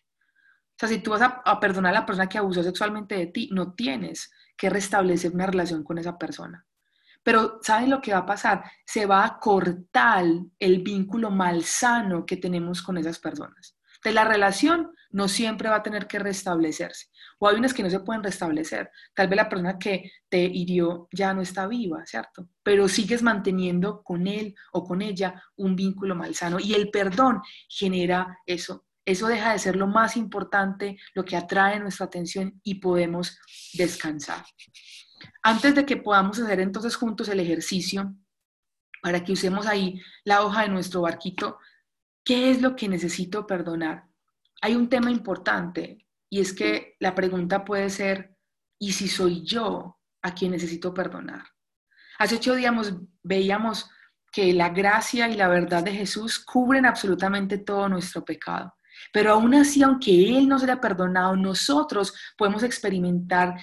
O 0.70 0.76
sea, 0.76 0.88
si 0.88 0.98
tú 0.98 1.12
vas 1.12 1.22
a, 1.22 1.42
a 1.44 1.60
perdonar 1.60 1.94
a 1.94 2.00
la 2.00 2.06
persona 2.06 2.28
que 2.28 2.38
abusó 2.38 2.62
sexualmente 2.62 3.14
de 3.16 3.26
ti, 3.26 3.48
no 3.52 3.74
tienes 3.74 4.30
que 4.56 4.70
restablecer 4.70 5.32
una 5.32 5.46
relación 5.46 5.84
con 5.84 5.98
esa 5.98 6.18
persona. 6.18 6.66
Pero 7.24 7.58
¿saben 7.62 7.90
lo 7.90 8.00
que 8.00 8.12
va 8.12 8.18
a 8.18 8.26
pasar? 8.26 8.62
Se 8.86 9.06
va 9.06 9.24
a 9.24 9.38
cortar 9.40 10.24
el 10.58 10.82
vínculo 10.82 11.30
malsano 11.30 12.24
que 12.24 12.36
tenemos 12.36 12.82
con 12.82 12.98
esas 12.98 13.18
personas. 13.18 13.76
De 14.04 14.12
la 14.12 14.24
relación 14.24 14.92
no 15.10 15.28
siempre 15.28 15.70
va 15.70 15.76
a 15.76 15.82
tener 15.82 16.06
que 16.06 16.18
restablecerse. 16.18 17.06
O 17.38 17.48
hay 17.48 17.56
unas 17.56 17.72
que 17.72 17.82
no 17.82 17.88
se 17.88 18.00
pueden 18.00 18.22
restablecer. 18.22 18.90
Tal 19.14 19.28
vez 19.28 19.36
la 19.36 19.48
persona 19.48 19.78
que 19.78 20.12
te 20.28 20.42
hirió 20.44 21.08
ya 21.10 21.32
no 21.32 21.40
está 21.40 21.66
viva, 21.66 22.04
¿cierto? 22.04 22.48
Pero 22.62 22.86
sigues 22.86 23.22
manteniendo 23.22 24.02
con 24.02 24.26
él 24.26 24.54
o 24.72 24.84
con 24.84 25.00
ella 25.00 25.42
un 25.56 25.74
vínculo 25.74 26.14
malsano. 26.14 26.60
Y 26.60 26.74
el 26.74 26.90
perdón 26.90 27.40
genera 27.68 28.38
eso. 28.44 28.84
Eso 29.06 29.26
deja 29.26 29.52
de 29.52 29.58
ser 29.58 29.76
lo 29.76 29.86
más 29.86 30.16
importante, 30.16 30.98
lo 31.14 31.24
que 31.24 31.36
atrae 31.36 31.80
nuestra 31.80 32.06
atención 32.06 32.60
y 32.62 32.76
podemos 32.76 33.38
descansar. 33.72 34.44
Antes 35.42 35.74
de 35.74 35.84
que 35.84 35.96
podamos 35.96 36.38
hacer 36.38 36.60
entonces 36.60 36.96
juntos 36.96 37.28
el 37.28 37.40
ejercicio, 37.40 38.14
para 39.02 39.22
que 39.22 39.32
usemos 39.32 39.66
ahí 39.66 40.00
la 40.24 40.42
hoja 40.42 40.62
de 40.62 40.68
nuestro 40.68 41.02
barquito, 41.02 41.58
¿qué 42.24 42.50
es 42.50 42.62
lo 42.62 42.74
que 42.74 42.88
necesito 42.88 43.46
perdonar? 43.46 44.08
Hay 44.62 44.74
un 44.74 44.88
tema 44.88 45.10
importante 45.10 46.06
y 46.30 46.40
es 46.40 46.54
que 46.54 46.96
la 47.00 47.14
pregunta 47.14 47.64
puede 47.64 47.90
ser, 47.90 48.38
¿y 48.78 48.92
si 48.92 49.08
soy 49.08 49.44
yo 49.44 50.00
a 50.22 50.34
quien 50.34 50.52
necesito 50.52 50.94
perdonar? 50.94 51.44
Hace 52.18 52.36
ocho 52.36 52.54
días 52.54 52.74
veíamos 53.22 53.90
que 54.32 54.52
la 54.52 54.70
gracia 54.70 55.28
y 55.28 55.36
la 55.36 55.48
verdad 55.48 55.84
de 55.84 55.92
Jesús 55.92 56.38
cubren 56.38 56.86
absolutamente 56.86 57.58
todo 57.58 57.88
nuestro 57.88 58.24
pecado. 58.24 58.74
Pero 59.12 59.32
aún 59.32 59.54
así, 59.54 59.82
aunque 59.82 60.36
Él 60.36 60.48
nos 60.48 60.62
haya 60.62 60.80
perdonado, 60.80 61.36
nosotros 61.36 62.14
podemos 62.36 62.62
experimentar 62.62 63.54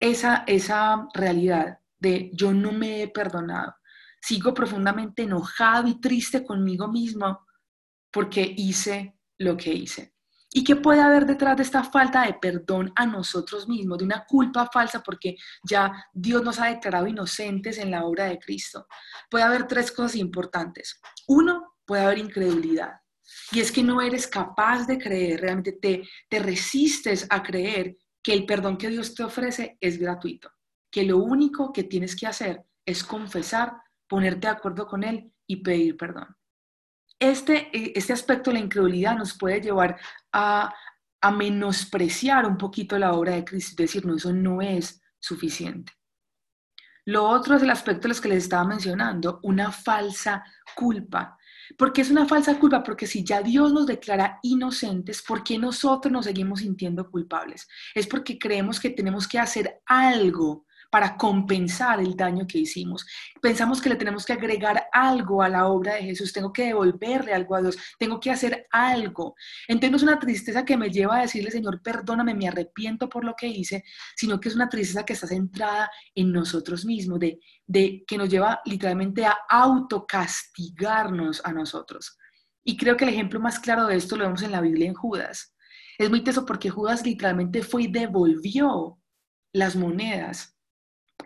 esa, 0.00 0.44
esa 0.46 1.08
realidad 1.14 1.78
de 1.98 2.30
yo 2.32 2.52
no 2.52 2.72
me 2.72 3.02
he 3.02 3.08
perdonado. 3.08 3.74
Sigo 4.20 4.54
profundamente 4.54 5.22
enojado 5.22 5.88
y 5.88 6.00
triste 6.00 6.44
conmigo 6.44 6.88
mismo 6.88 7.46
porque 8.10 8.54
hice 8.56 9.16
lo 9.38 9.56
que 9.56 9.72
hice. 9.72 10.14
¿Y 10.50 10.64
qué 10.64 10.76
puede 10.76 11.02
haber 11.02 11.26
detrás 11.26 11.56
de 11.58 11.62
esta 11.62 11.84
falta 11.84 12.22
de 12.22 12.34
perdón 12.34 12.90
a 12.96 13.04
nosotros 13.04 13.68
mismos, 13.68 13.98
de 13.98 14.04
una 14.04 14.24
culpa 14.24 14.68
falsa 14.72 15.02
porque 15.02 15.36
ya 15.62 15.92
Dios 16.12 16.42
nos 16.42 16.58
ha 16.58 16.66
declarado 16.66 17.06
inocentes 17.06 17.76
en 17.78 17.90
la 17.90 18.04
obra 18.04 18.24
de 18.24 18.38
Cristo? 18.38 18.86
Puede 19.30 19.44
haber 19.44 19.66
tres 19.66 19.92
cosas 19.92 20.16
importantes. 20.16 21.00
Uno, 21.26 21.74
puede 21.84 22.02
haber 22.02 22.18
incredulidad. 22.18 22.92
Y 23.52 23.60
es 23.60 23.70
que 23.70 23.82
no 23.82 24.00
eres 24.00 24.26
capaz 24.26 24.86
de 24.86 24.96
creer, 24.96 25.42
realmente 25.42 25.72
te, 25.72 26.08
te 26.30 26.38
resistes 26.38 27.26
a 27.28 27.42
creer 27.42 27.96
que 28.22 28.32
el 28.32 28.46
perdón 28.46 28.76
que 28.76 28.88
Dios 28.88 29.14
te 29.14 29.24
ofrece 29.24 29.78
es 29.80 29.98
gratuito, 29.98 30.50
que 30.90 31.04
lo 31.04 31.18
único 31.18 31.72
que 31.72 31.84
tienes 31.84 32.16
que 32.16 32.26
hacer 32.26 32.64
es 32.86 33.04
confesar, 33.04 33.74
ponerte 34.08 34.46
de 34.46 34.52
acuerdo 34.52 34.86
con 34.86 35.04
Él 35.04 35.32
y 35.46 35.56
pedir 35.56 35.96
perdón. 35.96 36.36
Este, 37.20 37.70
este 37.98 38.12
aspecto 38.12 38.50
de 38.50 38.58
la 38.58 38.64
incredulidad 38.64 39.16
nos 39.16 39.36
puede 39.36 39.60
llevar 39.60 39.98
a, 40.32 40.72
a 41.20 41.30
menospreciar 41.32 42.46
un 42.46 42.56
poquito 42.56 42.98
la 42.98 43.12
obra 43.12 43.34
de 43.34 43.44
Cristo, 43.44 43.82
decir, 43.82 44.06
no, 44.06 44.16
eso 44.16 44.32
no 44.32 44.62
es 44.62 45.00
suficiente. 45.18 45.92
Lo 47.06 47.24
otro 47.26 47.56
es 47.56 47.62
el 47.62 47.70
aspecto 47.70 48.02
de 48.02 48.08
los 48.08 48.20
que 48.20 48.28
les 48.28 48.44
estaba 48.44 48.64
mencionando, 48.64 49.40
una 49.42 49.72
falsa 49.72 50.44
culpa. 50.76 51.37
¿Por 51.76 51.92
qué 51.92 52.02
es 52.02 52.10
una 52.10 52.26
falsa 52.26 52.58
culpa? 52.58 52.82
Porque 52.82 53.06
si 53.06 53.24
ya 53.24 53.42
Dios 53.42 53.72
nos 53.72 53.86
declara 53.86 54.38
inocentes, 54.42 55.22
¿por 55.22 55.42
qué 55.42 55.58
nosotros 55.58 56.12
nos 56.12 56.24
seguimos 56.24 56.60
sintiendo 56.60 57.10
culpables? 57.10 57.68
Es 57.94 58.06
porque 58.06 58.38
creemos 58.38 58.80
que 58.80 58.90
tenemos 58.90 59.26
que 59.28 59.38
hacer 59.38 59.80
algo 59.86 60.66
para 60.90 61.16
compensar 61.16 62.00
el 62.00 62.16
daño 62.16 62.46
que 62.46 62.58
hicimos. 62.58 63.06
Pensamos 63.40 63.80
que 63.80 63.88
le 63.88 63.96
tenemos 63.96 64.24
que 64.24 64.32
agregar 64.32 64.88
algo 64.92 65.42
a 65.42 65.48
la 65.48 65.66
obra 65.66 65.94
de 65.94 66.02
Jesús, 66.02 66.32
tengo 66.32 66.52
que 66.52 66.66
devolverle 66.66 67.34
algo 67.34 67.54
a 67.54 67.62
Dios, 67.62 67.76
tengo 67.98 68.18
que 68.20 68.30
hacer 68.30 68.66
algo. 68.70 69.34
Entonces 69.66 69.96
es 69.96 70.02
una 70.02 70.18
tristeza 70.18 70.64
que 70.64 70.76
me 70.76 70.90
lleva 70.90 71.18
a 71.18 71.22
decirle, 71.22 71.50
Señor, 71.50 71.82
perdóname, 71.82 72.34
me 72.34 72.48
arrepiento 72.48 73.08
por 73.08 73.24
lo 73.24 73.34
que 73.34 73.48
hice, 73.48 73.84
sino 74.16 74.40
que 74.40 74.48
es 74.48 74.54
una 74.54 74.68
tristeza 74.68 75.04
que 75.04 75.12
está 75.12 75.26
centrada 75.26 75.90
en 76.14 76.32
nosotros 76.32 76.84
mismos, 76.84 77.18
de, 77.18 77.38
de 77.66 78.04
que 78.06 78.18
nos 78.18 78.28
lleva 78.28 78.60
literalmente 78.64 79.24
a 79.26 79.36
autocastigarnos 79.48 81.42
a 81.44 81.52
nosotros. 81.52 82.16
Y 82.64 82.76
creo 82.76 82.96
que 82.96 83.04
el 83.04 83.10
ejemplo 83.10 83.40
más 83.40 83.58
claro 83.58 83.86
de 83.86 83.96
esto 83.96 84.16
lo 84.16 84.24
vemos 84.24 84.42
en 84.42 84.52
la 84.52 84.60
Biblia 84.60 84.88
en 84.88 84.94
Judas. 84.94 85.54
Es 85.98 86.10
muy 86.10 86.22
teso 86.22 86.44
porque 86.44 86.70
Judas 86.70 87.04
literalmente 87.04 87.62
fue 87.62 87.84
y 87.84 87.86
devolvió 87.88 88.98
las 89.52 89.74
monedas 89.74 90.57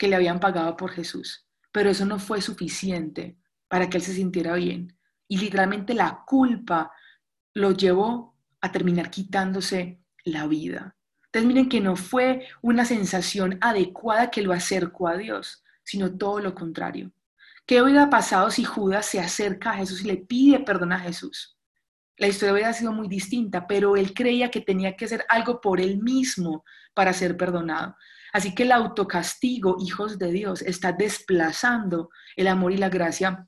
que 0.02 0.08
le 0.08 0.16
habían 0.16 0.40
pagado 0.40 0.76
por 0.76 0.90
Jesús, 0.90 1.46
pero 1.70 1.88
eso 1.88 2.04
no 2.04 2.18
fue 2.18 2.42
suficiente 2.42 3.38
para 3.68 3.88
que 3.88 3.98
él 3.98 4.02
se 4.02 4.12
sintiera 4.12 4.56
bien. 4.56 4.98
Y 5.28 5.38
literalmente 5.38 5.94
la 5.94 6.24
culpa 6.26 6.90
lo 7.54 7.70
llevó 7.70 8.36
a 8.60 8.72
terminar 8.72 9.10
quitándose 9.10 10.02
la 10.24 10.48
vida. 10.48 10.96
Entonces 11.26 11.46
miren 11.46 11.68
que 11.68 11.80
no 11.80 11.94
fue 11.94 12.48
una 12.62 12.84
sensación 12.84 13.58
adecuada 13.60 14.28
que 14.32 14.42
lo 14.42 14.52
acercó 14.52 15.06
a 15.06 15.16
Dios, 15.16 15.62
sino 15.84 16.12
todo 16.18 16.40
lo 16.40 16.52
contrario. 16.52 17.12
¿Qué 17.64 17.80
hubiera 17.80 18.10
pasado 18.10 18.50
si 18.50 18.64
Judas 18.64 19.06
se 19.06 19.20
acerca 19.20 19.70
a 19.70 19.76
Jesús 19.76 20.02
y 20.02 20.08
le 20.08 20.16
pide 20.16 20.58
perdón 20.58 20.94
a 20.94 20.98
Jesús? 20.98 21.56
La 22.16 22.26
historia 22.26 22.54
hubiera 22.54 22.72
sido 22.72 22.90
muy 22.90 23.06
distinta, 23.06 23.68
pero 23.68 23.94
él 23.94 24.14
creía 24.14 24.50
que 24.50 24.62
tenía 24.62 24.96
que 24.96 25.04
hacer 25.04 25.24
algo 25.28 25.60
por 25.60 25.80
él 25.80 26.02
mismo 26.02 26.64
para 26.92 27.12
ser 27.12 27.36
perdonado. 27.36 27.94
Así 28.32 28.54
que 28.54 28.62
el 28.62 28.72
autocastigo, 28.72 29.76
hijos 29.80 30.18
de 30.18 30.32
Dios, 30.32 30.62
está 30.62 30.92
desplazando 30.92 32.10
el 32.36 32.48
amor 32.48 32.72
y 32.72 32.78
la 32.78 32.88
gracia 32.88 33.46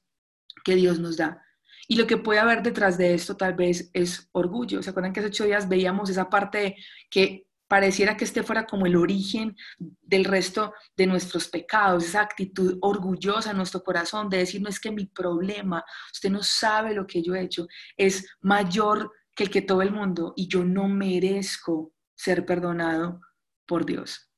que 0.65 0.75
Dios 0.75 0.99
nos 1.01 1.17
da. 1.17 1.43
Y 1.89 1.97
lo 1.97 2.07
que 2.07 2.17
puede 2.17 2.41
haber 2.41 2.63
detrás 2.63 2.97
de 2.97 3.15
esto 3.15 3.37
tal 3.37 3.55
vez 3.55 3.91
es 3.93 4.29
orgullo. 4.33 4.83
¿Se 4.83 4.91
acuerdan 4.91 5.13
que 5.13 5.21
hace 5.21 5.29
ocho 5.29 5.45
días 5.45 5.69
veíamos 5.69 6.11
esa 6.11 6.29
parte 6.31 6.77
que 7.11 7.47
pareciera 7.69 8.17
que 8.17 8.25
este 8.25 8.43
fuera 8.43 8.67
como 8.67 8.87
el 8.87 8.97
origen 8.97 9.57
del 9.79 10.25
resto 10.25 10.75
de 10.97 11.07
nuestros 11.07 11.49
pecados, 11.49 12.05
esa 12.05 12.21
actitud 12.21 12.79
orgullosa 12.83 13.51
en 13.51 13.57
nuestro 13.57 13.83
corazón 13.83 14.29
de 14.29 14.39
decir, 14.39 14.63
no 14.63 14.69
es 14.69 14.79
que 14.79 14.91
mi 14.91 15.07
problema, 15.07 15.85
usted 16.13 16.31
no 16.31 16.43
sabe 16.43 16.95
lo 16.95 17.07
que 17.07 17.23
yo 17.23 17.35
he 17.35 17.43
hecho, 17.43 17.67
es 17.97 18.27
mayor 18.41 19.11
que 19.35 19.45
el 19.45 19.51
que 19.51 19.63
todo 19.63 19.83
el 19.83 19.91
mundo 19.91 20.35
y 20.37 20.47
yo 20.47 20.65
no 20.65 20.89
merezco 20.89 21.93
ser 22.15 22.47
perdonado 22.47 23.21
por 23.67 23.85
Dios. 23.85 24.31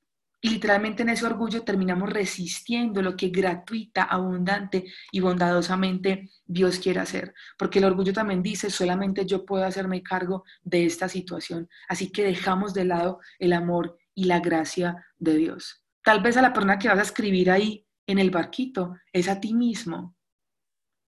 Y 0.47 0.49
literalmente 0.49 1.03
en 1.03 1.09
ese 1.09 1.27
orgullo 1.27 1.65
terminamos 1.65 2.09
resistiendo 2.09 3.03
lo 3.03 3.17
que 3.17 3.31
gratuita, 3.31 4.05
abundante 4.05 4.85
y 5.11 5.19
bondadosamente 5.19 6.31
Dios 6.45 6.79
quiere 6.79 7.01
hacer. 7.01 7.35
Porque 7.59 7.81
el 7.81 7.85
orgullo 7.87 8.13
también 8.13 8.45
dice, 8.45 8.71
solamente 8.71 9.27
yo 9.27 9.45
puedo 9.45 9.65
hacerme 9.65 10.05
cargo 10.05 10.45
de 10.63 10.87
esta 10.87 11.09
situación. 11.09 11.69
Así 11.89 12.13
que 12.13 12.23
dejamos 12.23 12.75
de 12.75 12.85
lado 12.85 13.19
el 13.41 13.55
amor 13.55 13.99
y 14.15 14.27
la 14.27 14.39
gracia 14.39 15.05
de 15.19 15.35
Dios. 15.35 15.83
Tal 16.05 16.23
vez 16.23 16.37
a 16.37 16.43
la 16.43 16.53
persona 16.53 16.79
que 16.79 16.87
vas 16.87 16.99
a 17.01 17.03
escribir 17.03 17.51
ahí 17.51 17.85
en 18.07 18.21
el 18.21 18.31
barquito 18.31 18.95
es 19.13 19.27
a 19.27 19.41
ti 19.41 19.53
mismo. 19.53 20.15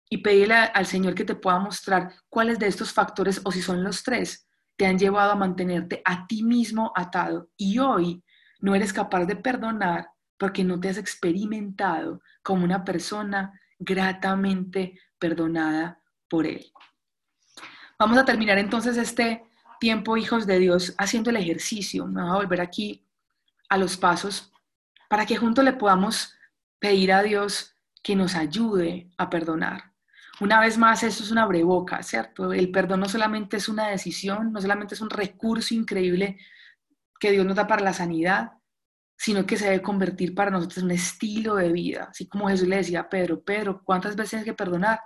Y 0.09 0.19
pedirle 0.19 0.55
al 0.55 0.85
Señor 0.85 1.13
que 1.13 1.25
te 1.25 1.35
pueda 1.35 1.59
mostrar 1.59 2.13
cuáles 2.29 2.57
de 2.57 2.67
estos 2.67 2.93
factores, 2.93 3.41
o 3.43 3.51
si 3.51 3.61
son 3.61 3.83
los 3.83 4.01
tres, 4.01 4.47
te 4.77 4.85
han 4.85 4.97
llevado 4.97 5.31
a 5.31 5.35
mantenerte 5.35 6.01
a 6.05 6.25
ti 6.25 6.41
mismo 6.41 6.93
atado. 6.95 7.49
Y 7.57 7.79
hoy 7.79 8.23
no 8.59 8.75
eres 8.75 8.93
capaz 8.93 9.25
de 9.25 9.35
perdonar 9.35 10.09
porque 10.37 10.63
no 10.63 10.79
te 10.79 10.89
has 10.89 10.97
experimentado 10.97 12.21
como 12.43 12.63
una 12.63 12.83
persona 12.83 13.59
gratamente 13.79 14.99
perdonada 15.17 15.99
por 16.27 16.45
Él. 16.45 16.65
Vamos 17.97 18.17
a 18.17 18.25
terminar 18.25 18.57
entonces 18.57 18.97
este 18.97 19.43
tiempo, 19.79 20.17
hijos 20.17 20.45
de 20.45 20.59
Dios, 20.59 20.93
haciendo 20.97 21.29
el 21.29 21.37
ejercicio. 21.37 22.05
Voy 22.07 22.21
a 22.21 22.35
volver 22.35 22.61
aquí 22.61 23.05
a 23.69 23.77
los 23.77 23.97
pasos 23.97 24.51
para 25.09 25.25
que 25.25 25.37
juntos 25.37 25.63
le 25.63 25.73
podamos 25.73 26.35
pedir 26.79 27.13
a 27.13 27.23
Dios 27.23 27.75
que 28.03 28.15
nos 28.15 28.35
ayude 28.35 29.09
a 29.17 29.29
perdonar. 29.29 29.93
Una 30.41 30.59
vez 30.59 30.77
más, 30.77 31.01
esto 31.03 31.23
es 31.23 31.31
una 31.31 31.45
breboca, 31.45 32.03
¿cierto? 32.03 32.51
El 32.51 32.69
perdón 32.69 32.99
no 32.99 33.07
solamente 33.07 33.57
es 33.57 33.69
una 33.69 33.87
decisión, 33.87 34.51
no 34.51 34.59
solamente 34.61 34.93
es 34.93 35.01
un 35.01 35.09
recurso 35.09 35.73
increíble 35.73 36.37
que 37.19 37.31
Dios 37.31 37.45
nos 37.45 37.55
da 37.55 37.67
para 37.67 37.83
la 37.83 37.93
sanidad, 37.93 38.51
sino 39.17 39.45
que 39.45 39.57
se 39.57 39.65
debe 39.65 39.81
convertir 39.81 40.35
para 40.35 40.51
nosotros 40.51 40.79
en 40.79 40.85
un 40.85 40.91
estilo 40.91 41.55
de 41.55 41.71
vida. 41.71 42.07
Así 42.11 42.27
como 42.27 42.49
Jesús 42.49 42.67
le 42.67 42.77
decía 42.77 43.01
a 43.01 43.09
Pedro, 43.09 43.43
Pedro, 43.43 43.81
¿cuántas 43.83 44.15
veces 44.15 44.39
hay 44.39 44.45
que 44.45 44.53
perdonar? 44.53 44.99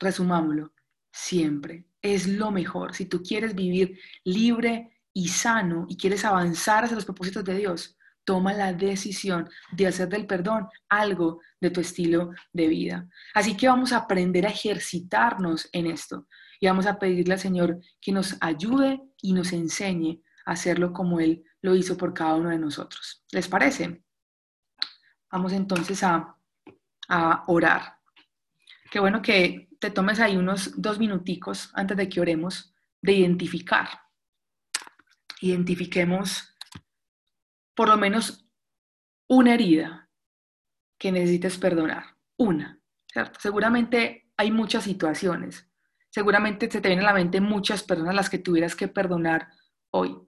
Resumámoslo, 0.00 0.72
siempre. 1.12 1.86
Es 2.00 2.26
lo 2.26 2.50
mejor. 2.50 2.94
Si 2.94 3.06
tú 3.06 3.22
quieres 3.22 3.54
vivir 3.54 3.98
libre 4.24 4.98
y 5.12 5.28
sano 5.28 5.86
y 5.88 5.96
quieres 5.96 6.24
avanzar 6.24 6.84
hacia 6.84 6.94
los 6.94 7.04
propósitos 7.04 7.44
de 7.44 7.56
Dios, 7.56 7.98
toma 8.24 8.52
la 8.52 8.72
decisión 8.72 9.48
de 9.72 9.86
hacer 9.86 10.08
del 10.08 10.26
perdón 10.26 10.68
algo 10.88 11.40
de 11.60 11.70
tu 11.70 11.80
estilo 11.80 12.32
de 12.52 12.68
vida. 12.68 13.08
Así 13.34 13.56
que 13.56 13.68
vamos 13.68 13.92
a 13.92 13.98
aprender 13.98 14.46
a 14.46 14.50
ejercitarnos 14.50 15.68
en 15.72 15.86
esto 15.86 16.28
y 16.60 16.66
vamos 16.66 16.86
a 16.86 16.98
pedirle 16.98 17.34
al 17.34 17.40
Señor 17.40 17.80
que 18.00 18.12
nos 18.12 18.36
ayude 18.40 19.00
y 19.22 19.32
nos 19.32 19.52
enseñe 19.52 20.22
hacerlo 20.48 20.92
como 20.92 21.20
Él 21.20 21.44
lo 21.60 21.74
hizo 21.74 21.96
por 21.96 22.14
cada 22.14 22.34
uno 22.34 22.48
de 22.48 22.58
nosotros. 22.58 23.22
¿Les 23.32 23.48
parece? 23.48 24.02
Vamos 25.30 25.52
entonces 25.52 26.02
a, 26.02 26.36
a 27.08 27.44
orar. 27.48 27.98
Qué 28.90 28.98
bueno 28.98 29.20
que 29.20 29.68
te 29.78 29.90
tomes 29.90 30.20
ahí 30.20 30.36
unos 30.36 30.80
dos 30.80 30.98
minuticos 30.98 31.70
antes 31.74 31.96
de 31.96 32.08
que 32.08 32.20
oremos 32.20 32.74
de 33.02 33.12
identificar. 33.12 33.88
Identifiquemos 35.40 36.56
por 37.74 37.88
lo 37.88 37.98
menos 37.98 38.48
una 39.28 39.54
herida 39.54 40.08
que 40.98 41.12
necesites 41.12 41.58
perdonar. 41.58 42.16
Una, 42.38 42.80
¿cierto? 43.06 43.38
Seguramente 43.38 44.30
hay 44.36 44.50
muchas 44.50 44.84
situaciones. 44.84 45.68
Seguramente 46.08 46.70
se 46.70 46.80
te 46.80 46.88
vienen 46.88 47.04
a 47.04 47.12
la 47.12 47.18
mente 47.18 47.40
muchas 47.42 47.82
personas 47.82 48.14
las 48.14 48.30
que 48.30 48.38
tuvieras 48.38 48.74
que 48.74 48.88
perdonar 48.88 49.48
hoy. 49.90 50.27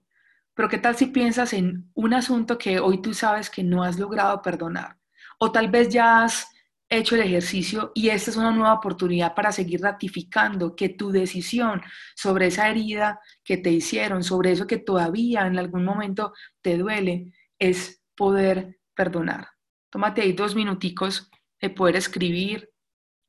Pero 0.53 0.69
¿qué 0.69 0.77
tal 0.77 0.95
si 0.95 1.07
piensas 1.07 1.53
en 1.53 1.89
un 1.93 2.13
asunto 2.13 2.57
que 2.57 2.79
hoy 2.79 3.01
tú 3.01 3.13
sabes 3.13 3.49
que 3.49 3.63
no 3.63 3.83
has 3.83 3.97
logrado 3.99 4.41
perdonar? 4.41 4.97
O 5.39 5.51
tal 5.51 5.69
vez 5.69 5.89
ya 5.89 6.23
has 6.23 6.47
hecho 6.89 7.15
el 7.15 7.21
ejercicio 7.21 7.91
y 7.95 8.09
esta 8.09 8.31
es 8.31 8.37
una 8.37 8.51
nueva 8.51 8.73
oportunidad 8.73 9.33
para 9.33 9.53
seguir 9.53 9.81
ratificando 9.81 10.75
que 10.75 10.89
tu 10.89 11.09
decisión 11.09 11.81
sobre 12.15 12.47
esa 12.47 12.69
herida 12.69 13.21
que 13.43 13.57
te 13.57 13.71
hicieron, 13.71 14.23
sobre 14.23 14.51
eso 14.51 14.67
que 14.67 14.77
todavía 14.77 15.47
en 15.47 15.57
algún 15.57 15.85
momento 15.85 16.33
te 16.61 16.77
duele, 16.77 17.31
es 17.57 18.01
poder 18.15 18.79
perdonar. 18.93 19.47
Tómate 19.89 20.21
ahí 20.21 20.33
dos 20.33 20.53
minuticos 20.53 21.31
de 21.61 21.69
poder 21.69 21.95
escribir 21.95 22.69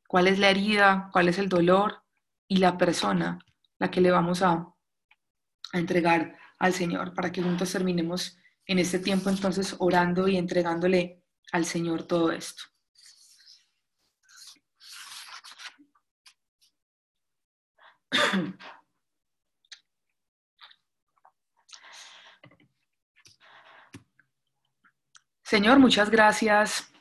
cuál 0.09 0.27
es 0.27 0.39
la 0.39 0.51
herida, 0.51 1.09
cuál 1.13 1.29
es 1.29 1.39
el 1.39 1.49
dolor 1.49 2.03
y 2.49 2.57
la 2.57 2.77
persona 2.77 3.39
la 3.79 3.91
que 3.91 4.01
le 4.01 4.11
vamos 4.11 4.43
a, 4.43 4.69
entregar 5.73 6.37
al 6.63 6.73
Señor 6.73 7.13
para 7.13 7.31
que 7.33 7.43
juntos 7.43 7.73
terminemos 7.73 8.39
en 8.67 8.79
este 8.79 9.01
tiempo 9.01 9.29
entonces 9.29 9.75
orando 9.81 10.29
y 10.29 10.37
entregándole 10.37 11.21
al 11.51 11.65
Señor 11.65 12.05
todo 12.05 12.31
esto. 12.31 12.63
Señor, 25.43 25.81
muchas 25.81 26.11
gracias 26.11 26.93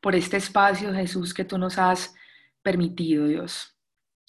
por 0.00 0.16
este 0.16 0.38
espacio, 0.38 0.92
Jesús, 0.92 1.32
que 1.32 1.44
tú 1.44 1.58
nos 1.58 1.78
has 1.78 2.12
permitido, 2.60 3.28
Dios. 3.28 3.78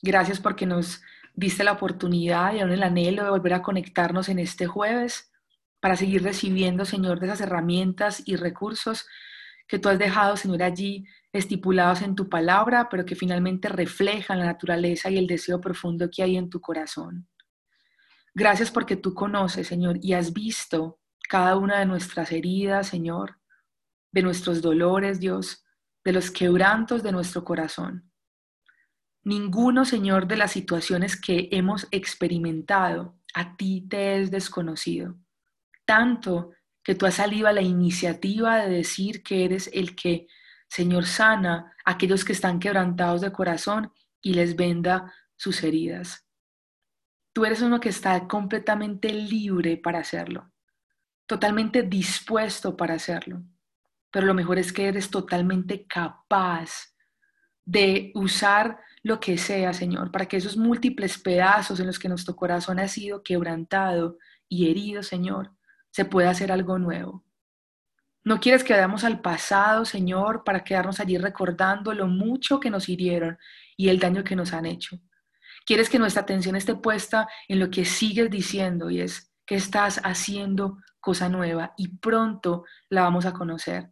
Gracias 0.04 0.40
porque 0.40 0.68
nos 0.68 1.02
diste 1.38 1.64
la 1.64 1.74
oportunidad 1.74 2.56
y 2.56 2.60
aún 2.60 2.72
el 2.72 2.82
anhelo 2.82 3.24
de 3.24 3.30
volver 3.30 3.54
a 3.54 3.62
conectarnos 3.62 4.28
en 4.28 4.40
este 4.40 4.66
jueves 4.66 5.32
para 5.80 5.96
seguir 5.96 6.24
recibiendo, 6.24 6.84
Señor, 6.84 7.20
de 7.20 7.28
esas 7.28 7.42
herramientas 7.42 8.24
y 8.26 8.36
recursos 8.36 9.08
que 9.68 9.78
tú 9.78 9.88
has 9.88 10.00
dejado, 10.00 10.36
Señor, 10.36 10.64
allí 10.64 11.06
estipulados 11.32 12.02
en 12.02 12.16
tu 12.16 12.28
palabra, 12.28 12.90
pero 12.90 13.06
que 13.06 13.16
finalmente 13.16 13.70
reflejan 13.70 14.40
la 14.40 14.46
naturaleza 14.46 15.12
y 15.12 15.20
el 15.20 15.28
deseo 15.28 15.62
profundo 15.62 16.10
que 16.10 16.24
hay 16.24 16.38
en 16.38 16.50
tu 16.50 16.60
corazón. 16.60 17.28
Gracias 18.34 18.72
porque 18.72 18.96
tú 18.96 19.14
conoces, 19.14 19.68
Señor, 19.68 20.00
y 20.02 20.14
has 20.14 20.34
visto 20.34 21.00
cada 21.30 21.56
una 21.56 21.78
de 21.80 21.86
nuestras 21.86 22.32
heridas, 22.32 22.88
Señor, 22.88 23.38
de 24.12 24.24
nuestros 24.24 24.64
dolores, 24.64 25.20
Dios, 25.20 25.64
de 26.04 26.14
los 26.14 26.32
quebrantos 26.32 27.04
de 27.04 27.12
nuestro 27.12 27.44
corazón. 27.44 28.12
Ninguno, 29.28 29.84
Señor, 29.84 30.28
de 30.28 30.38
las 30.38 30.52
situaciones 30.52 31.20
que 31.20 31.50
hemos 31.52 31.88
experimentado 31.92 33.16
a 33.34 33.58
ti 33.58 33.86
te 33.90 34.22
es 34.22 34.32
desconocido. 34.32 35.16
Tanto 35.86 36.52
que 36.82 36.96
tú 36.96 37.06
has 37.06 37.16
salido 37.16 37.48
a 37.48 37.54
la 37.54 37.62
iniciativa 37.62 38.58
de 38.58 38.70
decir 38.70 39.24
que 39.24 39.44
eres 39.44 39.70
el 39.74 39.96
que, 39.96 40.28
Señor, 40.70 41.06
sana 41.06 41.74
a 41.84 41.92
aquellos 41.92 42.24
que 42.24 42.32
están 42.32 42.60
quebrantados 42.60 43.22
de 43.22 43.34
corazón 43.34 43.92
y 44.22 44.34
les 44.34 44.56
venda 44.56 45.14
sus 45.36 45.62
heridas. 45.64 46.26
Tú 47.34 47.46
eres 47.46 47.62
uno 47.62 47.80
que 47.80 47.90
está 47.90 48.28
completamente 48.28 49.14
libre 49.14 49.78
para 49.78 50.00
hacerlo, 50.00 50.52
totalmente 51.28 51.84
dispuesto 51.84 52.78
para 52.78 52.96
hacerlo 52.96 53.44
pero 54.12 54.26
lo 54.26 54.34
mejor 54.34 54.58
es 54.58 54.74
que 54.74 54.88
eres 54.88 55.10
totalmente 55.10 55.86
capaz 55.86 56.94
de 57.66 58.12
usar 58.16 58.80
lo 59.08 59.20
que 59.20 59.38
sea, 59.38 59.74
Señor, 59.74 60.12
para 60.12 60.26
que 60.26 60.38
esos 60.38 60.58
múltiples 60.58 61.18
pedazos 61.18 61.80
en 61.80 61.88
los 61.88 61.98
que 61.98 62.10
nuestro 62.10 62.36
corazón 62.36 62.80
ha 62.80 62.88
sido 62.88 63.24
quebrantado 63.24 64.18
y 64.50 64.70
herido, 64.70 65.02
Señor, 65.02 65.54
se 65.92 66.06
pueda 66.06 66.30
hacer 66.30 66.52
algo 66.52 66.78
nuevo. 66.78 67.24
No 68.26 68.42
quieres 68.42 68.66
que 68.66 68.74
vayamos 68.74 69.06
al 69.06 69.22
pasado, 69.22 69.86
Señor, 69.86 70.44
para 70.44 70.66
quedarnos 70.66 71.00
allí 71.00 71.18
recordando 71.18 71.94
lo 71.94 72.08
mucho 72.08 72.60
que 72.60 72.70
nos 72.70 72.90
hirieron 72.90 73.38
y 73.78 73.88
el 73.88 74.00
daño 74.00 74.26
que 74.26 74.36
nos 74.36 74.52
han 74.52 74.66
hecho. 74.66 75.00
Quieres 75.66 75.90
que 75.90 76.00
nuestra 76.00 76.24
atención 76.24 76.58
esté 76.58 76.76
puesta 76.76 77.30
en 77.48 77.60
lo 77.60 77.70
que 77.70 77.86
sigues 77.86 78.30
diciendo 78.30 78.90
y 78.90 79.00
es 79.00 79.34
que 79.46 79.56
estás 79.56 80.02
haciendo 80.04 80.80
cosa 81.00 81.30
nueva 81.30 81.74
y 81.78 81.88
pronto 81.88 82.66
la 82.90 83.04
vamos 83.04 83.26
a 83.26 83.32
conocer. 83.32 83.90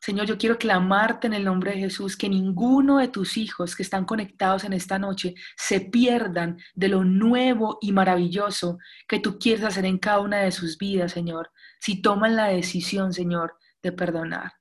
Señor, 0.00 0.26
yo 0.26 0.38
quiero 0.38 0.58
clamarte 0.58 1.26
en 1.26 1.34
el 1.34 1.44
nombre 1.44 1.72
de 1.72 1.78
Jesús 1.78 2.16
que 2.16 2.28
ninguno 2.28 2.98
de 2.98 3.08
tus 3.08 3.36
hijos 3.36 3.74
que 3.74 3.82
están 3.82 4.04
conectados 4.04 4.64
en 4.64 4.72
esta 4.72 4.98
noche 4.98 5.34
se 5.56 5.80
pierdan 5.80 6.58
de 6.74 6.88
lo 6.88 7.04
nuevo 7.04 7.78
y 7.80 7.92
maravilloso 7.92 8.78
que 9.08 9.18
tú 9.18 9.38
quieres 9.38 9.64
hacer 9.64 9.84
en 9.84 9.98
cada 9.98 10.20
una 10.20 10.38
de 10.38 10.52
sus 10.52 10.78
vidas, 10.78 11.12
Señor, 11.12 11.50
si 11.80 12.00
toman 12.00 12.36
la 12.36 12.46
decisión, 12.46 13.12
Señor, 13.12 13.56
de 13.82 13.92
perdonar. 13.92 14.52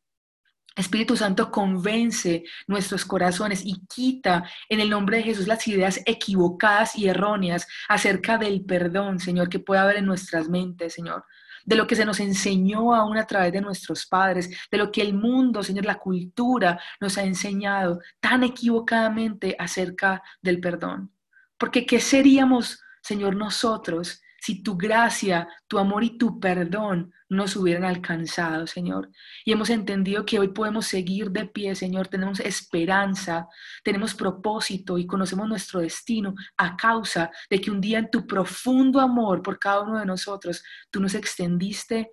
Espíritu 0.76 1.18
Santo, 1.18 1.50
convence 1.50 2.44
nuestros 2.68 3.04
corazones 3.04 3.66
y 3.66 3.84
quita 3.88 4.44
en 4.70 4.80
el 4.80 4.92
nombre 4.92 5.18
de 5.18 5.24
Jesús 5.24 5.48
las 5.48 5.68
ideas 5.68 6.02
equivocadas 6.06 6.96
y 6.96 7.08
erróneas 7.08 7.68
acerca 7.90 8.38
del 8.38 8.64
perdón, 8.64 9.20
Señor, 9.20 9.50
que 9.50 9.60
pueda 9.60 9.84
haber 9.84 9.98
en 9.98 10.06
nuestras 10.06 10.50
mentes, 10.50 10.94
Señor 10.94 11.26
de 11.68 11.76
lo 11.76 11.86
que 11.86 11.98
se 11.98 12.06
nos 12.06 12.22
enseñó 12.22 12.96
aún 12.96 13.18
a 13.18 13.28
través 13.28 13.52
de 13.52 13.60
nuestros 13.60 14.06
padres, 14.06 14.50
de 14.72 14.78
lo 14.78 14.90
que 14.90 15.02
el 15.02 15.14
mundo, 15.14 15.62
Señor, 15.62 15.86
la 15.86 16.00
cultura 16.00 16.80
nos 17.02 17.18
ha 17.18 17.24
enseñado 17.24 18.00
tan 18.22 18.44
equivocadamente 18.44 19.54
acerca 19.60 20.24
del 20.42 20.62
perdón. 20.62 21.12
Porque 21.58 21.86
¿qué 21.86 22.00
seríamos, 22.00 22.82
Señor, 23.02 23.36
nosotros 23.36 24.22
si 24.48 24.64
tu 24.64 24.78
gracia, 24.78 25.46
tu 25.68 25.78
amor 25.78 26.06
y 26.06 26.18
tu 26.18 26.40
perdón 26.40 27.12
nos 27.28 27.58
hubieran 27.58 27.84
alcanzado, 27.84 28.66
Señor. 28.66 29.12
Y 29.44 29.52
hemos 29.52 29.70
entendido 29.70 30.26
que 30.26 30.40
hoy 30.40 30.48
podemos 30.48 30.86
seguir 30.86 31.32
de 31.32 31.48
pie, 31.48 31.76
Señor. 31.76 32.08
Tenemos 32.08 32.40
esperanza, 32.40 33.50
tenemos 33.84 34.14
propósito 34.14 34.98
y 34.98 35.06
conocemos 35.06 35.50
nuestro 35.50 35.82
destino 35.82 36.34
a 36.56 36.78
causa 36.78 37.30
de 37.50 37.60
que 37.60 37.70
un 37.70 37.82
día 37.82 38.00
en 38.00 38.10
tu 38.10 38.26
profundo 38.26 39.02
amor 39.02 39.42
por 39.42 39.60
cada 39.60 39.82
uno 39.82 40.00
de 40.00 40.06
nosotros, 40.06 40.64
tú 40.90 41.02
nos 41.02 41.14
extendiste 41.14 42.12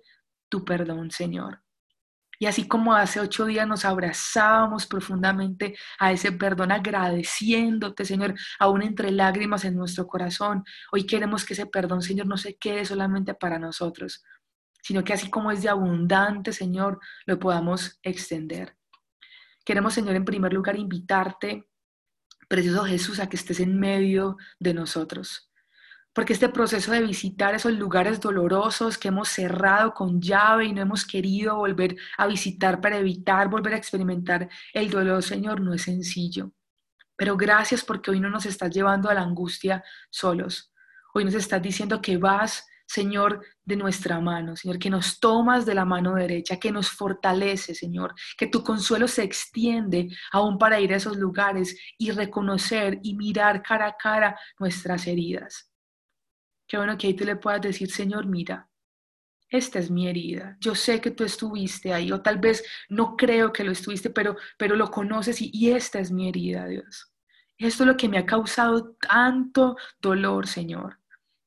tu 0.49 0.65
perdón, 0.65 1.11
Señor. 1.11 1.64
Y 2.39 2.47
así 2.47 2.67
como 2.67 2.93
hace 2.93 3.19
ocho 3.19 3.45
días 3.45 3.67
nos 3.67 3.85
abrazábamos 3.85 4.85
profundamente 4.87 5.75
a 5.99 6.11
ese 6.11 6.31
perdón, 6.31 6.71
agradeciéndote, 6.71 8.05
Señor, 8.05 8.35
aún 8.59 8.81
entre 8.81 9.11
lágrimas 9.11 9.65
en 9.65 9.75
nuestro 9.75 10.07
corazón, 10.07 10.63
hoy 10.91 11.05
queremos 11.05 11.45
que 11.45 11.53
ese 11.53 11.65
perdón, 11.65 12.01
Señor, 12.01 12.27
no 12.27 12.37
se 12.37 12.55
quede 12.57 12.85
solamente 12.85 13.33
para 13.33 13.59
nosotros, 13.59 14.23
sino 14.81 15.03
que 15.03 15.13
así 15.13 15.29
como 15.29 15.51
es 15.51 15.61
de 15.61 15.69
abundante, 15.69 16.53
Señor, 16.53 16.99
lo 17.25 17.39
podamos 17.39 17.99
extender. 18.03 18.75
Queremos, 19.63 19.93
Señor, 19.93 20.15
en 20.15 20.25
primer 20.25 20.53
lugar, 20.53 20.75
invitarte, 20.75 21.67
precioso 22.47 22.85
Jesús, 22.85 23.19
a 23.19 23.27
que 23.27 23.35
estés 23.35 23.59
en 23.59 23.79
medio 23.79 24.37
de 24.59 24.73
nosotros. 24.75 25.51
Porque 26.15 26.31
este 26.31 26.47
proceso 26.47 26.93
de 26.93 27.01
visitar 27.01 27.53
esos 27.55 27.73
lugares 27.73 28.21
dolorosos 28.21 28.97
que 28.97 29.09
hemos 29.09 29.27
cerrado 29.27 29.93
con 29.93 30.21
llave 30.21 30.63
y 30.63 30.71
no 30.71 30.81
hemos 30.81 31.05
querido 31.05 31.57
volver 31.57 31.97
a 32.17 32.25
visitar 32.25 32.79
para 32.79 32.97
evitar 32.97 33.49
volver 33.49 33.73
a 33.73 33.77
experimentar 33.77 34.49
el 34.73 34.89
dolor, 34.89 35.21
Señor, 35.21 35.59
no 35.59 35.73
es 35.73 35.81
sencillo. 35.81 36.53
Pero 37.17 37.35
gracias 37.35 37.83
porque 37.83 38.11
hoy 38.11 38.21
no 38.21 38.29
nos 38.29 38.45
estás 38.45 38.73
llevando 38.73 39.09
a 39.09 39.13
la 39.13 39.23
angustia 39.23 39.83
solos. 40.09 40.71
Hoy 41.13 41.25
nos 41.25 41.33
estás 41.33 41.61
diciendo 41.61 42.01
que 42.01 42.15
vas, 42.15 42.65
Señor, 42.87 43.41
de 43.65 43.75
nuestra 43.75 44.21
mano, 44.21 44.55
Señor, 44.55 44.79
que 44.79 44.89
nos 44.89 45.19
tomas 45.19 45.65
de 45.65 45.75
la 45.75 45.83
mano 45.83 46.15
derecha, 46.15 46.57
que 46.57 46.71
nos 46.71 46.89
fortalece, 46.91 47.75
Señor, 47.75 48.15
que 48.37 48.47
tu 48.47 48.63
consuelo 48.63 49.09
se 49.09 49.23
extiende 49.23 50.07
aún 50.31 50.57
para 50.57 50.79
ir 50.79 50.93
a 50.93 50.97
esos 50.97 51.17
lugares 51.17 51.77
y 51.97 52.11
reconocer 52.11 52.99
y 53.03 53.15
mirar 53.15 53.61
cara 53.61 53.87
a 53.87 53.97
cara 53.97 54.39
nuestras 54.57 55.07
heridas. 55.07 55.74
Qué 56.67 56.77
bueno 56.77 56.97
que 56.97 57.07
ahí 57.07 57.13
tú 57.13 57.25
le 57.25 57.35
puedas 57.35 57.61
decir, 57.61 57.91
Señor, 57.91 58.25
mira, 58.27 58.69
esta 59.49 59.79
es 59.79 59.91
mi 59.91 60.07
herida. 60.07 60.57
Yo 60.59 60.75
sé 60.75 61.01
que 61.01 61.11
tú 61.11 61.23
estuviste 61.23 61.93
ahí, 61.93 62.11
o 62.11 62.21
tal 62.21 62.39
vez 62.39 62.63
no 62.89 63.15
creo 63.17 63.53
que 63.53 63.63
lo 63.63 63.71
estuviste, 63.71 64.09
pero, 64.09 64.35
pero 64.57 64.75
lo 64.75 64.91
conoces 64.91 65.41
y, 65.41 65.51
y 65.53 65.71
esta 65.71 65.99
es 65.99 66.11
mi 66.11 66.29
herida, 66.29 66.67
Dios. 66.67 67.11
Esto 67.57 67.83
es 67.83 67.87
lo 67.87 67.97
que 67.97 68.09
me 68.09 68.17
ha 68.17 68.25
causado 68.25 68.95
tanto 68.99 69.77
dolor, 70.01 70.47
Señor. 70.47 70.99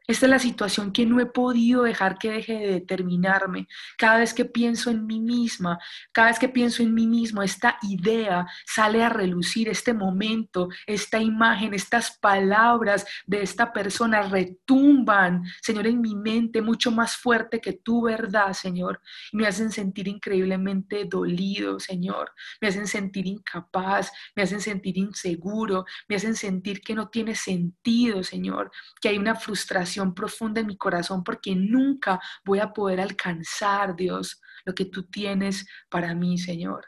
Esta 0.09 0.24
es 0.24 0.30
la 0.30 0.38
situación 0.38 0.90
que 0.90 1.04
no 1.04 1.20
he 1.20 1.26
podido 1.26 1.82
dejar 1.82 2.16
que 2.16 2.30
deje 2.30 2.54
de 2.54 2.72
determinarme. 2.72 3.68
Cada 3.98 4.16
vez 4.16 4.32
que 4.32 4.46
pienso 4.46 4.88
en 4.88 5.06
mí 5.06 5.20
misma, 5.20 5.78
cada 6.12 6.28
vez 6.28 6.38
que 6.38 6.48
pienso 6.48 6.82
en 6.82 6.94
mí 6.94 7.06
mismo, 7.06 7.42
esta 7.42 7.76
idea 7.82 8.46
sale 8.64 9.02
a 9.02 9.11
relucir, 9.11 9.68
este 9.68 9.92
momento, 9.92 10.70
esta 10.86 11.20
imagen, 11.20 11.74
estas 11.74 12.16
palabras 12.22 13.04
de 13.26 13.42
esta 13.42 13.70
persona 13.70 14.22
retumban, 14.22 15.42
Señor, 15.61 15.86
en 15.86 16.00
mi 16.00 16.14
mente 16.14 16.62
mucho 16.62 16.90
más 16.90 17.14
fuerte 17.14 17.61
que 17.61 17.74
tu 17.74 18.00
verdad, 18.00 18.54
Señor. 18.54 19.02
Y 19.30 19.36
me 19.36 19.46
hacen 19.46 19.70
sentir 19.70 20.09
increíblemente 20.09 21.04
dolido, 21.04 21.78
Señor. 21.80 22.32
Me 22.62 22.68
hacen 22.68 22.86
sentir 22.86 23.26
incapaz, 23.26 24.11
me 24.34 24.44
hacen 24.44 24.62
sentir 24.62 24.96
inseguro, 24.96 25.84
me 26.09 26.16
hacen 26.16 26.34
sentir 26.34 26.80
que 26.80 26.94
no 26.94 27.11
tiene 27.11 27.34
sentido, 27.34 28.22
Señor, 28.22 28.70
que 29.02 29.11
hay 29.11 29.18
una 29.18 29.34
frustración 29.34 29.97
profunda 30.14 30.61
en 30.61 30.66
mi 30.66 30.76
corazón 30.76 31.22
porque 31.22 31.55
nunca 31.55 32.20
voy 32.44 32.61
a 32.61 32.72
poder 32.72 33.01
alcanzar, 33.01 33.96
Dios, 33.96 34.40
lo 34.64 34.74
que 34.74 34.86
tú 34.86 35.05
tienes 35.05 35.66
para 35.88 36.14
mí, 36.14 36.38
Señor. 36.38 36.86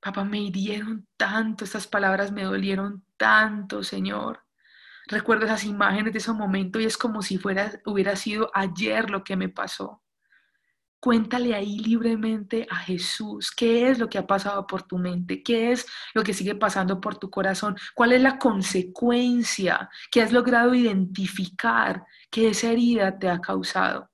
Papá, 0.00 0.24
me 0.24 0.40
hirieron 0.40 1.08
tanto, 1.16 1.64
estas 1.64 1.86
palabras 1.86 2.30
me 2.30 2.44
dolieron 2.44 3.04
tanto, 3.16 3.82
Señor. 3.82 4.44
Recuerdo 5.08 5.46
esas 5.46 5.64
imágenes 5.64 6.12
de 6.12 6.18
ese 6.18 6.32
momento 6.32 6.78
y 6.78 6.84
es 6.84 6.96
como 6.96 7.22
si 7.22 7.38
fuera, 7.38 7.80
hubiera 7.86 8.14
sido 8.14 8.50
ayer 8.54 9.10
lo 9.10 9.24
que 9.24 9.36
me 9.36 9.48
pasó. 9.48 10.02
Cuéntale 11.00 11.54
ahí 11.54 11.78
libremente 11.78 12.66
a 12.68 12.76
Jesús 12.76 13.52
qué 13.52 13.88
es 13.88 13.98
lo 14.00 14.08
que 14.08 14.18
ha 14.18 14.26
pasado 14.26 14.66
por 14.66 14.82
tu 14.82 14.98
mente, 14.98 15.42
qué 15.42 15.70
es 15.70 15.86
lo 16.12 16.24
que 16.24 16.34
sigue 16.34 16.56
pasando 16.56 17.00
por 17.00 17.16
tu 17.18 17.30
corazón, 17.30 17.76
cuál 17.94 18.12
es 18.12 18.20
la 18.20 18.38
consecuencia 18.38 19.88
que 20.10 20.22
has 20.22 20.32
logrado 20.32 20.74
identificar 20.74 22.04
que 22.30 22.48
esa 22.48 22.72
herida 22.72 23.16
te 23.16 23.28
ha 23.28 23.40
causado 23.40 24.10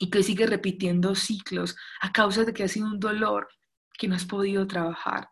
y 0.00 0.10
que 0.10 0.22
sigue 0.22 0.46
repitiendo 0.46 1.14
ciclos 1.14 1.76
a 2.00 2.10
causa 2.12 2.44
de 2.44 2.54
que 2.54 2.64
ha 2.64 2.68
sido 2.68 2.86
un 2.86 3.00
dolor 3.00 3.48
que 3.92 4.08
no 4.08 4.14
has 4.14 4.24
podido 4.24 4.66
trabajar. 4.66 5.28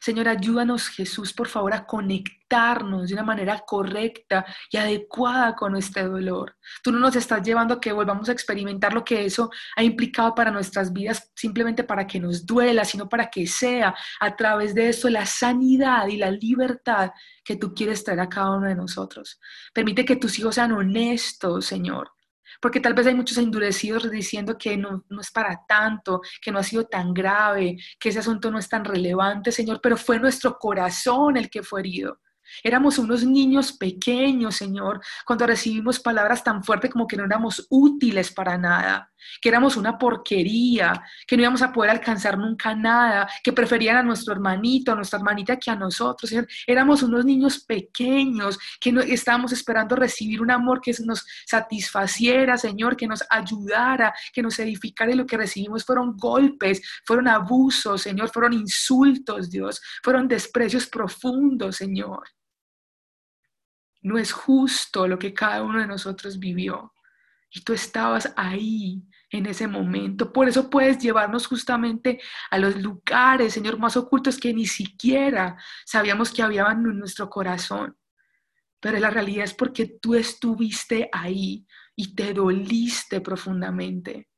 Señor, 0.00 0.28
ayúdanos 0.28 0.88
Jesús, 0.88 1.32
por 1.34 1.46
favor, 1.46 1.74
a 1.74 1.84
conectarnos 1.84 3.08
de 3.08 3.14
una 3.14 3.22
manera 3.22 3.58
correcta 3.66 4.46
y 4.70 4.78
adecuada 4.78 5.54
con 5.54 5.72
nuestro 5.72 6.08
dolor. 6.08 6.56
Tú 6.82 6.90
no 6.90 6.98
nos 6.98 7.16
estás 7.16 7.42
llevando 7.42 7.74
a 7.74 7.80
que 7.80 7.92
volvamos 7.92 8.30
a 8.30 8.32
experimentar 8.32 8.94
lo 8.94 9.04
que 9.04 9.26
eso 9.26 9.50
ha 9.76 9.82
implicado 9.82 10.34
para 10.34 10.50
nuestras 10.50 10.90
vidas 10.92 11.30
simplemente 11.34 11.84
para 11.84 12.06
que 12.06 12.18
nos 12.18 12.46
duela, 12.46 12.86
sino 12.86 13.10
para 13.10 13.28
que 13.28 13.46
sea 13.46 13.94
a 14.20 14.36
través 14.36 14.74
de 14.74 14.88
eso 14.88 15.10
la 15.10 15.26
sanidad 15.26 16.06
y 16.08 16.16
la 16.16 16.30
libertad 16.30 17.10
que 17.44 17.56
tú 17.56 17.74
quieres 17.74 18.02
traer 18.02 18.20
a 18.20 18.28
cada 18.28 18.56
uno 18.56 18.68
de 18.68 18.74
nosotros. 18.74 19.38
Permite 19.74 20.06
que 20.06 20.16
tus 20.16 20.38
hijos 20.38 20.54
sean 20.54 20.72
honestos, 20.72 21.66
Señor 21.66 22.10
porque 22.60 22.80
tal 22.80 22.94
vez 22.94 23.06
hay 23.06 23.14
muchos 23.14 23.38
endurecidos 23.38 24.10
diciendo 24.10 24.56
que 24.58 24.76
no, 24.76 25.04
no, 25.08 25.20
es 25.20 25.30
para 25.30 25.60
tanto, 25.66 26.20
que 26.42 26.50
no 26.50 26.58
ha 26.58 26.62
sido 26.62 26.84
tan 26.86 27.12
grave, 27.12 27.76
que 27.98 28.08
ese 28.08 28.20
asunto 28.20 28.50
no 28.50 28.58
es 28.58 28.68
tan 28.68 28.84
relevante, 28.84 29.52
Señor, 29.52 29.80
pero 29.82 29.96
fue 29.96 30.18
nuestro 30.18 30.58
corazón 30.58 31.36
el 31.36 31.50
que 31.50 31.62
fue 31.62 31.80
herido. 31.80 32.20
Éramos 32.62 32.98
unos 32.98 33.24
niños 33.24 33.72
pequeños, 33.72 34.56
Señor, 34.56 35.00
cuando 35.24 35.46
recibimos 35.46 36.00
palabras 36.00 36.44
tan 36.44 36.62
fuertes 36.62 36.90
como 36.90 37.06
que 37.06 37.16
no 37.16 37.24
éramos 37.24 37.66
útiles 37.70 38.32
para 38.32 38.58
nada, 38.58 39.10
que 39.40 39.48
éramos 39.48 39.76
una 39.76 39.98
porquería, 39.98 41.02
que 41.26 41.36
no 41.36 41.42
íbamos 41.42 41.62
a 41.62 41.72
poder 41.72 41.90
alcanzar 41.90 42.38
nunca 42.38 42.74
nada, 42.74 43.28
que 43.42 43.52
preferían 43.52 43.96
a 43.96 44.02
nuestro 44.02 44.32
hermanito, 44.32 44.92
a 44.92 44.94
nuestra 44.94 45.18
hermanita 45.18 45.56
que 45.56 45.70
a 45.70 45.76
nosotros. 45.76 46.28
Señor. 46.30 46.48
Éramos 46.66 47.02
unos 47.02 47.24
niños 47.24 47.60
pequeños 47.64 48.58
que 48.80 48.90
estábamos 49.08 49.52
esperando 49.52 49.96
recibir 49.96 50.42
un 50.42 50.50
amor 50.50 50.80
que 50.80 50.94
nos 51.04 51.26
satisfaciera, 51.46 52.56
Señor, 52.56 52.96
que 52.96 53.06
nos 53.06 53.24
ayudara, 53.30 54.14
que 54.32 54.42
nos 54.42 54.58
edificara 54.58 55.12
y 55.12 55.16
lo 55.16 55.26
que 55.26 55.36
recibimos 55.36 55.84
fueron 55.84 56.16
golpes, 56.16 56.82
fueron 57.04 57.28
abusos, 57.28 58.02
Señor, 58.02 58.30
fueron 58.30 58.52
insultos, 58.52 59.50
Dios, 59.50 59.80
fueron 60.02 60.28
desprecios 60.28 60.86
profundos, 60.86 61.76
Señor. 61.76 62.22
No 64.02 64.18
es 64.18 64.32
justo 64.32 65.06
lo 65.06 65.18
que 65.18 65.34
cada 65.34 65.62
uno 65.62 65.80
de 65.80 65.86
nosotros 65.86 66.38
vivió. 66.38 66.94
Y 67.50 67.62
tú 67.62 67.72
estabas 67.72 68.32
ahí 68.36 69.02
en 69.30 69.46
ese 69.46 69.66
momento. 69.66 70.32
Por 70.32 70.48
eso 70.48 70.70
puedes 70.70 70.98
llevarnos 70.98 71.46
justamente 71.46 72.20
a 72.50 72.58
los 72.58 72.76
lugares, 72.76 73.52
Señor, 73.52 73.78
más 73.78 73.96
ocultos 73.96 74.38
que 74.38 74.52
ni 74.52 74.66
siquiera 74.66 75.56
sabíamos 75.84 76.32
que 76.32 76.42
habían 76.42 76.84
en 76.86 76.98
nuestro 76.98 77.28
corazón. 77.28 77.96
Pero 78.80 78.98
la 78.98 79.10
realidad 79.10 79.44
es 79.44 79.54
porque 79.54 79.98
tú 80.00 80.14
estuviste 80.14 81.08
ahí 81.12 81.66
y 81.94 82.14
te 82.14 82.32
doliste 82.32 83.20
profundamente. 83.20 84.28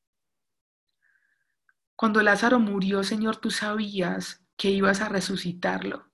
Cuando 1.94 2.20
Lázaro 2.22 2.58
murió, 2.58 3.04
Señor, 3.04 3.36
tú 3.36 3.50
sabías 3.50 4.44
que 4.56 4.70
ibas 4.70 5.00
a 5.00 5.08
resucitarlo. 5.08 6.10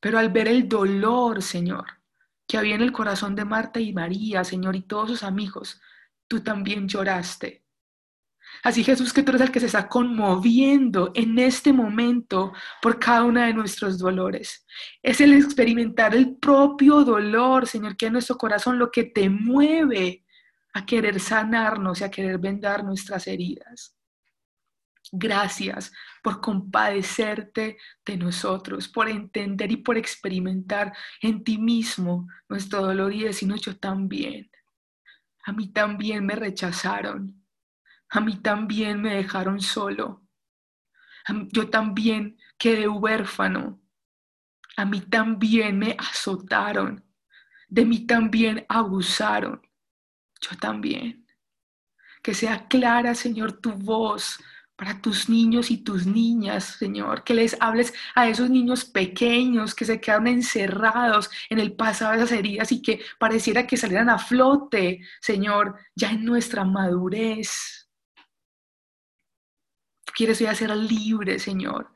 Pero 0.00 0.18
al 0.18 0.30
ver 0.30 0.48
el 0.48 0.68
dolor, 0.68 1.40
Señor, 1.40 1.86
que 2.46 2.58
había 2.58 2.74
en 2.74 2.82
el 2.82 2.92
corazón 2.92 3.34
de 3.34 3.44
Marta 3.44 3.80
y 3.80 3.92
María, 3.92 4.44
Señor, 4.44 4.76
y 4.76 4.82
todos 4.82 5.10
sus 5.10 5.22
amigos, 5.22 5.80
tú 6.28 6.40
también 6.40 6.88
lloraste. 6.88 7.64
Así 8.62 8.84
Jesús, 8.84 9.12
que 9.12 9.22
tú 9.22 9.32
eres 9.32 9.42
el 9.42 9.50
que 9.50 9.60
se 9.60 9.66
está 9.66 9.88
conmoviendo 9.88 11.10
en 11.14 11.38
este 11.38 11.72
momento 11.72 12.52
por 12.80 12.98
cada 12.98 13.24
uno 13.24 13.40
de 13.40 13.52
nuestros 13.52 13.98
dolores. 13.98 14.66
Es 15.02 15.20
el 15.20 15.34
experimentar 15.34 16.14
el 16.14 16.36
propio 16.36 17.04
dolor, 17.04 17.66
Señor, 17.66 17.96
que 17.96 18.06
es 18.06 18.12
nuestro 18.12 18.36
corazón 18.36 18.78
lo 18.78 18.90
que 18.90 19.04
te 19.04 19.28
mueve 19.28 20.24
a 20.74 20.86
querer 20.86 21.20
sanarnos 21.20 22.00
y 22.00 22.04
a 22.04 22.10
querer 22.10 22.38
vendar 22.38 22.84
nuestras 22.84 23.26
heridas. 23.26 23.96
Gracias 25.16 25.92
por 26.24 26.40
compadecerte 26.40 27.78
de 28.04 28.16
nosotros, 28.16 28.88
por 28.88 29.08
entender 29.08 29.70
y 29.70 29.76
por 29.76 29.96
experimentar 29.96 30.92
en 31.20 31.44
ti 31.44 31.56
mismo 31.56 32.26
nuestro 32.48 32.82
dolor 32.82 33.12
y 33.14 33.22
decirnos 33.22 33.60
yo 33.60 33.78
también. 33.78 34.50
A 35.44 35.52
mí 35.52 35.68
también 35.68 36.26
me 36.26 36.34
rechazaron. 36.34 37.46
A 38.10 38.20
mí 38.20 38.42
también 38.42 39.00
me 39.00 39.14
dejaron 39.14 39.60
solo. 39.60 40.26
Yo 41.52 41.70
también 41.70 42.36
quedé 42.58 42.88
huérfano. 42.88 43.80
A 44.76 44.84
mí 44.84 45.00
también 45.00 45.78
me 45.78 45.94
azotaron. 45.96 47.04
De 47.68 47.84
mí 47.84 48.04
también 48.04 48.66
abusaron. 48.68 49.62
Yo 50.40 50.56
también. 50.58 51.24
Que 52.20 52.34
sea 52.34 52.66
clara, 52.66 53.14
Señor, 53.14 53.60
tu 53.60 53.70
voz 53.74 54.40
para 54.76 55.00
tus 55.00 55.28
niños 55.28 55.70
y 55.70 55.78
tus 55.78 56.06
niñas, 56.06 56.76
Señor, 56.78 57.22
que 57.22 57.34
les 57.34 57.56
hables 57.60 57.94
a 58.14 58.28
esos 58.28 58.50
niños 58.50 58.84
pequeños 58.84 59.74
que 59.74 59.84
se 59.84 60.00
quedan 60.00 60.26
encerrados 60.26 61.30
en 61.48 61.60
el 61.60 61.74
pasado 61.74 62.12
de 62.12 62.18
esas 62.18 62.32
heridas 62.32 62.72
y 62.72 62.82
que 62.82 63.00
pareciera 63.18 63.66
que 63.66 63.76
salieran 63.76 64.10
a 64.10 64.18
flote, 64.18 65.00
Señor, 65.20 65.78
ya 65.94 66.10
en 66.10 66.24
nuestra 66.24 66.64
madurez. 66.64 67.88
quieres 70.16 70.40
hoy 70.40 70.46
hacer 70.46 70.70
libre, 70.76 71.38
Señor. 71.40 71.92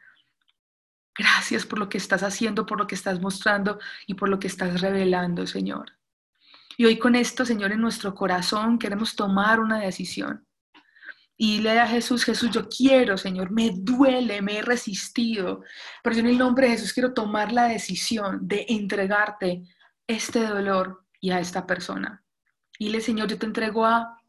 Gracias 1.16 1.66
por 1.66 1.78
lo 1.78 1.88
que 1.88 1.98
estás 1.98 2.22
haciendo, 2.22 2.66
por 2.66 2.78
lo 2.78 2.86
que 2.86 2.94
estás 2.96 3.20
mostrando 3.20 3.78
y 4.06 4.14
por 4.14 4.28
lo 4.28 4.38
que 4.38 4.48
estás 4.48 4.80
revelando, 4.80 5.46
Señor. 5.46 5.92
Y 6.76 6.84
hoy 6.84 6.98
con 6.98 7.16
esto, 7.16 7.44
Señor, 7.44 7.72
en 7.72 7.80
nuestro 7.80 8.14
corazón 8.14 8.78
queremos 8.78 9.16
tomar 9.16 9.60
una 9.60 9.80
decisión 9.80 10.47
y 11.40 11.60
le 11.60 11.78
a 11.78 11.86
Jesús, 11.86 12.24
Jesús, 12.24 12.50
yo 12.50 12.68
quiero, 12.68 13.16
Señor, 13.16 13.52
me 13.52 13.70
duele, 13.72 14.42
me 14.42 14.58
he 14.58 14.62
resistido, 14.62 15.62
pero 16.02 16.16
yo 16.16 16.20
en 16.20 16.26
el 16.26 16.36
nombre 16.36 16.66
de 16.66 16.72
Jesús 16.72 16.92
quiero 16.92 17.14
tomar 17.14 17.52
la 17.52 17.66
decisión 17.66 18.40
de 18.48 18.66
entregarte 18.68 19.62
este 20.08 20.44
dolor 20.44 21.06
y 21.20 21.30
a 21.30 21.38
esta 21.38 21.64
persona. 21.64 22.24
Dile, 22.76 23.00
Señor, 23.00 23.28
yo 23.28 23.38
te 23.38 23.46
entrego 23.46 23.86
a 23.86 24.20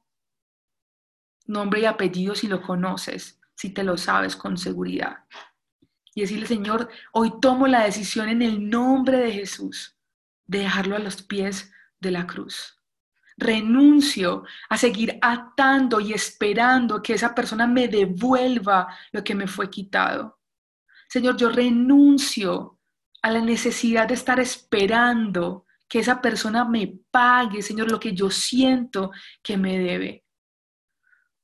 nombre 1.48 1.82
y 1.82 1.86
apellido 1.86 2.36
si 2.36 2.48
lo 2.48 2.62
conoces, 2.62 3.42
si 3.56 3.72
te 3.72 3.84
lo 3.84 3.98
sabes 3.98 4.36
con 4.36 4.56
seguridad. 4.56 5.26
Y 6.14 6.22
decirle, 6.22 6.46
Señor, 6.46 6.90
hoy 7.12 7.34
tomo 7.42 7.66
la 7.66 7.86
decisión 7.86 8.30
en 8.30 8.44
el 8.44 8.70
nombre 8.70 9.18
de 9.18 9.32
Jesús 9.32 9.98
de 10.46 10.60
dejarlo 10.60 10.96
a 10.96 11.00
los 11.00 11.24
pies 11.24 11.72
de 12.00 12.12
la 12.12 12.28
cruz. 12.28 12.79
Renuncio 13.40 14.44
a 14.70 14.78
seguir 14.78 15.18
atando 15.22 16.02
y 16.02 16.12
esperando 16.12 17.02
que 17.02 17.14
esa 17.14 17.34
persona 17.34 17.66
me 17.68 17.88
devuelva 17.88 18.88
lo 19.14 19.24
que 19.24 19.34
me 19.34 19.48
fue 19.48 19.70
quitado. 19.70 20.40
Señor, 21.08 21.38
yo 21.38 21.50
renuncio 21.50 22.80
a 23.22 23.32
la 23.32 23.40
necesidad 23.40 24.08
de 24.08 24.16
estar 24.16 24.40
esperando 24.40 25.66
que 25.88 26.00
esa 26.00 26.22
persona 26.22 26.66
me 26.66 27.00
pague, 27.10 27.62
Señor, 27.62 27.90
lo 27.90 28.00
que 28.00 28.14
yo 28.14 28.30
siento 28.30 29.12
que 29.42 29.58
me 29.58 29.80
debe. 29.80 30.24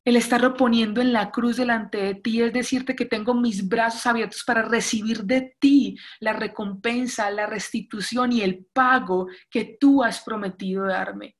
El 0.06 0.18
estarlo 0.18 0.54
poniendo 0.54 1.02
en 1.02 1.12
la 1.12 1.32
cruz 1.32 1.58
delante 1.58 1.98
de 1.98 2.16
ti 2.16 2.40
es 2.42 2.54
decirte 2.54 2.96
que 2.96 3.06
tengo 3.06 3.34
mis 3.34 3.68
brazos 3.68 4.06
abiertos 4.06 4.44
para 4.46 4.62
recibir 4.62 5.24
de 5.24 5.56
ti 5.60 5.98
la 6.20 6.34
recompensa, 6.34 7.32
la 7.32 7.48
restitución 7.48 8.32
y 8.32 8.42
el 8.42 8.68
pago 8.72 9.28
que 9.50 9.78
tú 9.80 10.04
has 10.04 10.22
prometido 10.22 10.86
darme. 10.86 11.38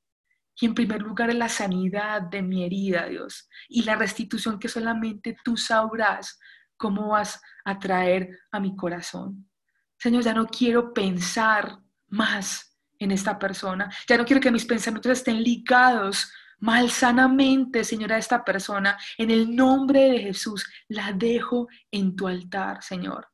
Y 0.60 0.66
en 0.66 0.74
primer 0.74 1.02
lugar 1.02 1.34
la 1.34 1.50
sanidad 1.50 2.22
de 2.22 2.42
mi 2.42 2.64
herida, 2.64 3.08
Dios, 3.08 3.50
y 3.68 3.84
la 3.84 3.96
restitución 3.96 4.60
que 4.60 4.70
solamente 4.70 5.36
tú 5.44 5.58
sabrás 5.58 6.40
cómo 6.78 7.10
vas 7.10 7.42
a 7.64 7.78
traer 7.80 8.30
a 8.52 8.60
mi 8.60 8.76
corazón. 8.76 9.50
Señor, 9.98 10.24
ya 10.24 10.34
no 10.34 10.48
quiero 10.48 10.94
pensar 10.94 11.80
más 12.08 12.78
en 13.00 13.12
esta 13.12 13.38
persona, 13.38 13.92
ya 14.08 14.18
no 14.18 14.26
quiero 14.26 14.42
que 14.42 14.52
mis 14.52 14.66
pensamientos 14.66 15.12
estén 15.12 15.44
ligados 15.44 16.32
malsanamente, 16.60 17.84
Señor, 17.84 18.14
a 18.14 18.18
esta 18.18 18.44
persona. 18.44 18.98
En 19.18 19.32
el 19.32 19.56
nombre 19.56 20.12
de 20.12 20.20
Jesús, 20.20 20.66
la 20.88 21.12
dejo 21.12 21.68
en 21.92 22.16
tu 22.16 22.28
altar, 22.28 22.82
Señor. 22.84 23.28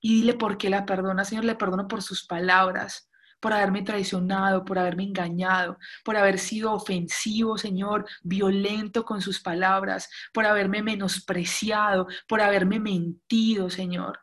Y 0.00 0.20
dile 0.20 0.34
por 0.34 0.58
qué 0.58 0.70
la 0.70 0.84
perdona, 0.84 1.24
Señor, 1.24 1.44
le 1.44 1.54
perdono 1.54 1.88
por 1.88 2.02
sus 2.02 2.26
palabras, 2.26 3.08
por 3.44 3.52
haberme 3.52 3.82
traicionado, 3.82 4.64
por 4.64 4.78
haberme 4.78 5.02
engañado, 5.02 5.76
por 6.02 6.16
haber 6.16 6.38
sido 6.38 6.72
ofensivo, 6.72 7.58
Señor, 7.58 8.06
violento 8.22 9.04
con 9.04 9.20
sus 9.20 9.38
palabras, 9.38 10.08
por 10.32 10.46
haberme 10.46 10.82
menospreciado, 10.82 12.06
por 12.26 12.40
haberme 12.40 12.80
mentido, 12.80 13.68
Señor. 13.68 14.18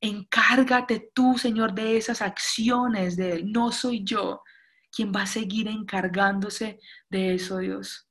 Encárgate 0.00 1.10
tú, 1.12 1.36
Señor, 1.36 1.74
de 1.74 1.98
esas 1.98 2.22
acciones 2.22 3.18
de 3.18 3.32
Él. 3.32 3.52
No 3.52 3.70
soy 3.70 4.02
yo 4.02 4.42
quien 4.90 5.12
va 5.14 5.24
a 5.24 5.26
seguir 5.26 5.68
encargándose 5.68 6.78
de 7.10 7.34
eso, 7.34 7.58
Dios. 7.58 8.08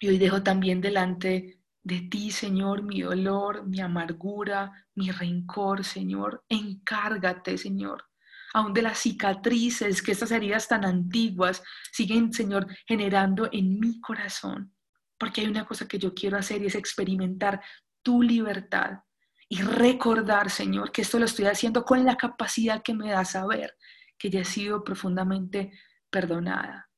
Y 0.00 0.08
hoy 0.08 0.18
dejo 0.18 0.42
también 0.42 0.80
delante 0.80 1.60
de 1.84 2.00
ti, 2.00 2.32
Señor, 2.32 2.82
mi 2.82 3.02
dolor, 3.02 3.64
mi 3.64 3.80
amargura, 3.80 4.72
mi 4.96 5.12
rencor, 5.12 5.84
Señor. 5.84 6.44
Encárgate, 6.48 7.56
Señor. 7.56 8.06
Aún 8.54 8.72
de 8.72 8.82
las 8.82 8.98
cicatrices 8.98 10.00
que 10.00 10.12
estas 10.12 10.30
heridas 10.30 10.68
tan 10.68 10.84
antiguas 10.84 11.62
siguen, 11.92 12.32
Señor, 12.32 12.66
generando 12.86 13.48
en 13.52 13.78
mi 13.78 14.00
corazón. 14.00 14.74
Porque 15.18 15.42
hay 15.42 15.48
una 15.48 15.66
cosa 15.66 15.86
que 15.86 15.98
yo 15.98 16.14
quiero 16.14 16.38
hacer 16.38 16.62
y 16.62 16.66
es 16.66 16.74
experimentar 16.74 17.60
tu 18.02 18.22
libertad 18.22 19.00
y 19.48 19.60
recordar, 19.60 20.50
Señor, 20.50 20.90
que 20.90 21.02
esto 21.02 21.18
lo 21.18 21.26
estoy 21.26 21.46
haciendo 21.46 21.84
con 21.84 22.04
la 22.04 22.16
capacidad 22.16 22.82
que 22.82 22.94
me 22.94 23.10
da 23.10 23.24
saber 23.24 23.76
que 24.18 24.30
ya 24.30 24.40
he 24.40 24.44
sido 24.44 24.82
profundamente 24.82 25.72
perdonada. 26.10 26.88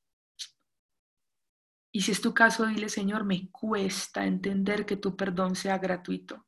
Y 1.93 2.03
si 2.03 2.13
es 2.13 2.21
tu 2.21 2.35
caso, 2.35 2.67
dile, 2.67 2.89
Señor, 2.89 3.25
me 3.25 3.51
cuesta 3.51 4.27
entender 4.27 4.85
que 4.85 4.97
tu 4.97 5.17
perdón 5.17 5.57
sea 5.57 5.79
gratuito. 5.79 6.46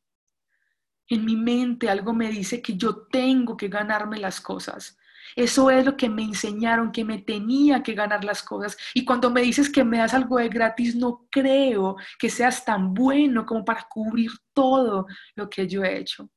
En 1.09 1.25
mi 1.25 1.37
mente 1.37 1.89
algo 1.89 2.13
me 2.13 2.31
dice 2.31 2.61
que 2.61 2.77
yo 2.77 3.07
tengo 3.07 3.57
que 3.57 3.69
ganarme 3.69 4.19
las 4.19 4.41
cosas. 4.41 4.99
Eso 5.37 5.71
es 5.71 5.85
lo 5.85 5.97
que 5.97 6.09
me 6.09 6.23
enseñaron, 6.23 6.91
que 6.91 7.05
me 7.05 7.19
tenía 7.19 7.83
que 7.83 7.95
ganar 7.95 8.25
las 8.25 8.43
cosas. 8.43 8.77
Y 8.95 9.05
cuando 9.05 9.31
me 9.31 9.43
dices 9.43 9.71
que 9.71 9.85
me 9.85 9.99
das 9.99 10.15
algo 10.15 10.39
de 10.39 10.49
gratis, 10.49 10.97
no 10.97 11.27
creo 11.31 11.97
que 12.19 12.31
seas 12.31 12.65
tan 12.65 12.95
bueno 12.95 13.47
como 13.47 13.65
para 13.65 13.87
cubrir 13.89 14.31
todo 14.53 15.07
lo 15.35 15.49
que 15.49 15.67
yo 15.67 15.85
he 15.85 15.99
hecho. 15.99 16.29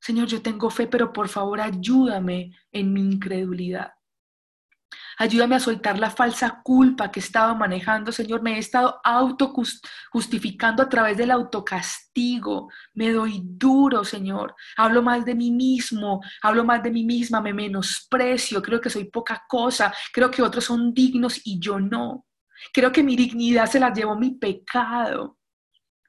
Señor, 0.00 0.28
yo 0.28 0.40
tengo 0.40 0.70
fe, 0.70 0.86
pero 0.86 1.12
por 1.12 1.28
favor 1.28 1.60
ayúdame 1.60 2.52
en 2.72 2.92
mi 2.92 3.00
incredulidad. 3.02 3.97
Ayúdame 5.18 5.56
a 5.56 5.60
soltar 5.60 5.98
la 5.98 6.10
falsa 6.10 6.60
culpa 6.62 7.10
que 7.10 7.20
estaba 7.20 7.52
manejando, 7.54 8.12
Señor. 8.12 8.40
Me 8.40 8.54
he 8.54 8.58
estado 8.58 9.00
autojustificando 9.02 10.82
a 10.82 10.88
través 10.88 11.16
del 11.16 11.32
autocastigo. 11.32 12.70
Me 12.94 13.10
doy 13.10 13.40
duro, 13.44 14.04
Señor. 14.04 14.54
Hablo 14.76 15.02
mal 15.02 15.24
de 15.24 15.34
mí 15.34 15.50
mismo, 15.50 16.20
hablo 16.42 16.64
mal 16.64 16.82
de 16.82 16.90
mí 16.90 17.04
misma, 17.04 17.40
me 17.40 17.52
menosprecio, 17.52 18.62
creo 18.62 18.80
que 18.80 18.90
soy 18.90 19.04
poca 19.04 19.44
cosa, 19.48 19.92
creo 20.12 20.30
que 20.30 20.42
otros 20.42 20.64
son 20.64 20.94
dignos 20.94 21.40
y 21.44 21.58
yo 21.58 21.80
no. 21.80 22.26
Creo 22.72 22.92
que 22.92 23.02
mi 23.02 23.16
dignidad 23.16 23.66
se 23.66 23.80
la 23.80 23.92
llevó 23.92 24.16
mi 24.16 24.32
pecado. 24.32 25.36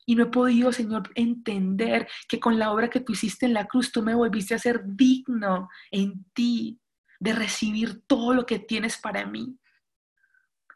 Y 0.05 0.15
no 0.15 0.23
he 0.23 0.27
podido, 0.27 0.71
Señor, 0.71 1.09
entender 1.15 2.07
que 2.27 2.39
con 2.39 2.57
la 2.57 2.71
obra 2.71 2.89
que 2.89 2.99
tú 2.99 3.13
hiciste 3.13 3.45
en 3.45 3.53
la 3.53 3.65
cruz, 3.65 3.91
tú 3.91 4.01
me 4.01 4.15
volviste 4.15 4.55
a 4.55 4.59
ser 4.59 4.81
digno 4.85 5.69
en 5.91 6.25
ti 6.33 6.79
de 7.19 7.33
recibir 7.33 8.01
todo 8.07 8.33
lo 8.33 8.45
que 8.45 8.59
tienes 8.59 8.97
para 8.97 9.25
mí. 9.25 9.59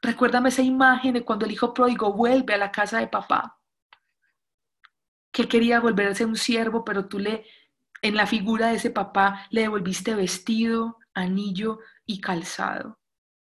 Recuérdame 0.01 0.49
esa 0.49 0.61
imagen 0.61 1.13
de 1.13 1.23
cuando 1.23 1.45
el 1.45 1.51
hijo 1.51 1.73
pródigo 1.73 2.13
vuelve 2.13 2.53
a 2.53 2.57
la 2.57 2.71
casa 2.71 2.99
de 2.99 3.07
papá, 3.07 3.59
que 5.31 5.47
quería 5.47 5.79
volver 5.79 6.07
a 6.07 6.15
ser 6.15 6.27
un 6.27 6.35
siervo, 6.35 6.83
pero 6.83 7.07
tú 7.07 7.19
le, 7.19 7.45
en 8.01 8.15
la 8.15 8.27
figura 8.27 8.67
de 8.67 8.75
ese 8.75 8.91
papá, 8.91 9.47
le 9.49 9.61
devolviste 9.61 10.13
vestido, 10.13 10.99
anillo 11.13 11.79
y 12.05 12.19
calzado. 12.19 12.99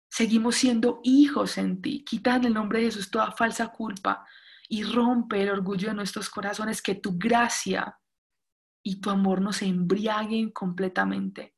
Seguimos 0.10 0.56
siendo 0.56 1.02
hijos 1.04 1.58
en 1.58 1.82
ti. 1.82 2.06
Quita 2.06 2.36
en 2.36 2.46
el 2.46 2.54
nombre 2.54 2.80
de 2.80 2.86
Jesús 2.86 3.10
toda 3.10 3.32
falsa 3.32 3.70
culpa, 3.70 4.26
y 4.70 4.84
rompe 4.84 5.42
el 5.42 5.50
orgullo 5.50 5.90
de 5.90 5.96
nuestros 5.96 6.30
corazones, 6.30 6.82
que 6.82 6.96
tu 6.96 7.18
gracia 7.18 8.00
y 8.84 9.00
tu 9.00 9.10
amor 9.10 9.42
nos 9.42 9.62
embriaguen 9.62 10.52
completamente, 10.52 11.53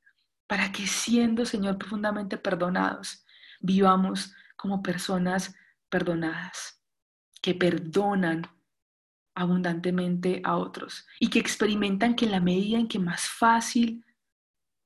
para 0.47 0.71
que 0.71 0.87
siendo, 0.87 1.45
Señor, 1.45 1.77
profundamente 1.77 2.37
perdonados, 2.37 3.25
vivamos 3.59 4.33
como 4.55 4.83
personas 4.83 5.55
perdonadas, 5.89 6.81
que 7.41 7.53
perdonan 7.53 8.43
abundantemente 9.35 10.41
a 10.43 10.55
otros 10.55 11.05
y 11.19 11.29
que 11.29 11.39
experimentan 11.39 12.15
que 12.15 12.25
en 12.25 12.31
la 12.31 12.39
medida 12.39 12.79
en 12.79 12.87
que 12.87 12.99
más 12.99 13.27
fácil 13.27 14.05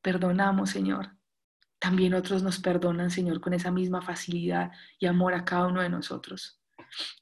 perdonamos, 0.02 0.72
Señor, 0.72 1.16
también 1.78 2.14
otros 2.14 2.44
nos 2.44 2.60
perdonan, 2.60 3.12
Señor, 3.12 3.40
con 3.40 3.54
esa 3.54 3.72
misma 3.72 4.02
facilidad 4.02 4.72
y 5.00 5.06
amor 5.06 5.34
a 5.34 5.46
cada 5.46 5.68
uno 5.68 5.82
de 5.82 5.90
nosotros. 5.90 6.60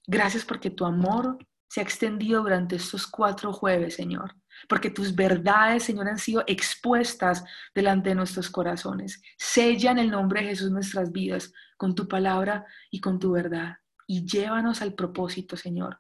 Gracias 0.08 0.46
porque 0.46 0.70
tu 0.70 0.86
amor 0.86 1.38
se 1.70 1.82
ha 1.82 1.84
extendido 1.84 2.42
durante 2.42 2.78
estos 2.78 3.06
cuatro 3.06 3.52
jueves, 3.54 3.96
Señor. 3.96 4.36
Porque 4.68 4.90
tus 4.90 5.16
verdades, 5.16 5.84
Señor, 5.84 6.08
han 6.08 6.18
sido 6.18 6.44
expuestas 6.48 7.44
delante 7.74 8.10
de 8.10 8.16
nuestros 8.16 8.50
corazones. 8.50 9.22
Sella 9.38 9.92
en 9.92 10.00
el 10.00 10.12
nombre 10.12 10.42
de 10.42 10.48
Jesús 10.50 10.72
nuestras 10.72 11.12
vidas 11.12 11.54
con 11.78 11.96
tu 11.96 12.08
palabra 12.08 12.66
y 12.92 13.00
con 13.00 13.20
tu 13.20 13.32
verdad. 13.32 13.78
Y 14.08 14.26
llévanos 14.26 14.82
al 14.82 14.94
propósito, 14.94 15.58
Señor, 15.58 16.00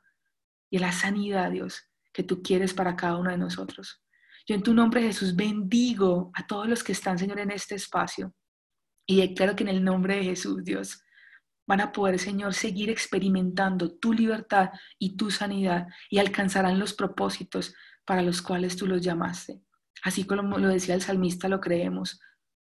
y 0.70 0.78
a 0.78 0.82
la 0.82 0.92
sanidad, 0.92 1.52
Dios, 1.52 1.84
que 2.14 2.24
tú 2.24 2.42
quieres 2.42 2.74
para 2.74 2.96
cada 2.96 3.18
uno 3.18 3.32
de 3.32 3.38
nosotros. 3.38 4.02
Yo 4.48 4.56
en 4.56 4.64
tu 4.64 4.74
nombre, 4.74 5.02
Jesús, 5.02 5.36
bendigo 5.36 6.32
a 6.34 6.48
todos 6.48 6.68
los 6.68 6.84
que 6.84 6.94
están, 6.94 7.20
Señor, 7.20 7.40
en 7.40 7.52
este 7.52 7.76
espacio. 7.76 8.34
Y 9.06 9.20
declaro 9.22 9.56
que 9.56 9.64
en 9.64 9.70
el 9.70 9.84
nombre 9.84 10.16
de 10.18 10.24
Jesús, 10.24 10.64
Dios, 10.64 11.04
van 11.68 11.82
a 11.82 11.92
poder, 11.92 12.18
Señor, 12.18 12.54
seguir 12.54 12.90
experimentando 12.90 13.92
tu 13.92 14.14
libertad 14.14 14.70
y 14.98 15.18
tu 15.18 15.30
sanidad 15.30 15.88
y 16.10 16.20
alcanzarán 16.20 16.80
los 16.80 16.94
propósitos 16.94 17.76
para 18.08 18.22
los 18.22 18.42
cuales 18.42 18.78
tú 18.78 18.88
los 18.88 19.02
llamaste. 19.02 19.62
Así 20.02 20.24
como 20.24 20.58
lo 20.58 20.70
decía 20.70 20.96
el 20.96 21.02
salmista, 21.02 21.50
lo 21.50 21.60
creemos. 21.60 22.22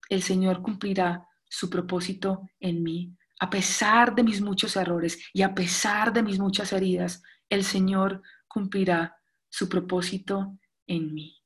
El 0.09 0.21
Señor 0.21 0.61
cumplirá 0.61 1.25
su 1.49 1.69
propósito 1.69 2.49
en 2.59 2.83
mí. 2.83 3.15
A 3.39 3.49
pesar 3.49 4.13
de 4.13 4.23
mis 4.23 4.41
muchos 4.41 4.75
errores 4.75 5.17
y 5.33 5.41
a 5.41 5.55
pesar 5.55 6.11
de 6.11 6.23
mis 6.23 6.39
muchas 6.39 6.73
heridas, 6.73 7.23
el 7.47 7.63
Señor 7.63 8.21
cumplirá 8.49 9.15
su 9.49 9.69
propósito 9.69 10.57
en 10.85 11.13
mí. 11.13 11.37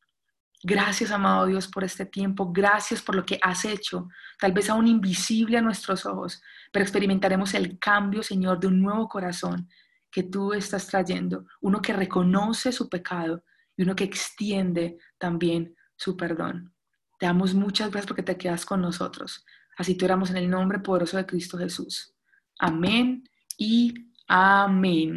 Gracias, 0.63 1.11
amado 1.11 1.45
Dios, 1.45 1.67
por 1.67 1.83
este 1.83 2.07
tiempo. 2.07 2.51
Gracias 2.51 2.99
por 2.99 3.13
lo 3.13 3.23
que 3.23 3.37
has 3.43 3.63
hecho, 3.63 4.07
tal 4.39 4.53
vez 4.53 4.71
aún 4.71 4.87
invisible 4.87 5.59
a 5.59 5.61
nuestros 5.61 6.07
ojos, 6.07 6.41
pero 6.71 6.81
experimentaremos 6.81 7.53
el 7.53 7.77
cambio, 7.77 8.23
Señor, 8.23 8.59
de 8.59 8.67
un 8.67 8.81
nuevo 8.81 9.07
corazón 9.07 9.69
que 10.09 10.23
tú 10.23 10.53
estás 10.53 10.87
trayendo, 10.87 11.45
uno 11.61 11.79
que 11.79 11.93
reconoce 11.93 12.71
su 12.71 12.89
pecado 12.89 13.43
y 13.75 13.83
uno 13.83 13.95
que 13.95 14.03
extiende 14.03 14.97
también 15.17 15.75
su 15.95 16.15
perdón. 16.15 16.73
Te 17.19 17.25
damos 17.25 17.53
muchas 17.53 17.89
gracias 17.89 18.07
porque 18.07 18.23
te 18.23 18.37
quedas 18.37 18.65
con 18.65 18.81
nosotros. 18.81 19.45
Así 19.77 19.95
te 19.95 20.05
oramos 20.05 20.29
en 20.29 20.37
el 20.37 20.49
nombre 20.49 20.79
poderoso 20.79 21.17
de 21.17 21.25
Cristo 21.25 21.57
Jesús. 21.57 22.13
Amén 22.59 23.23
y 23.57 23.93
amén. 24.27 25.11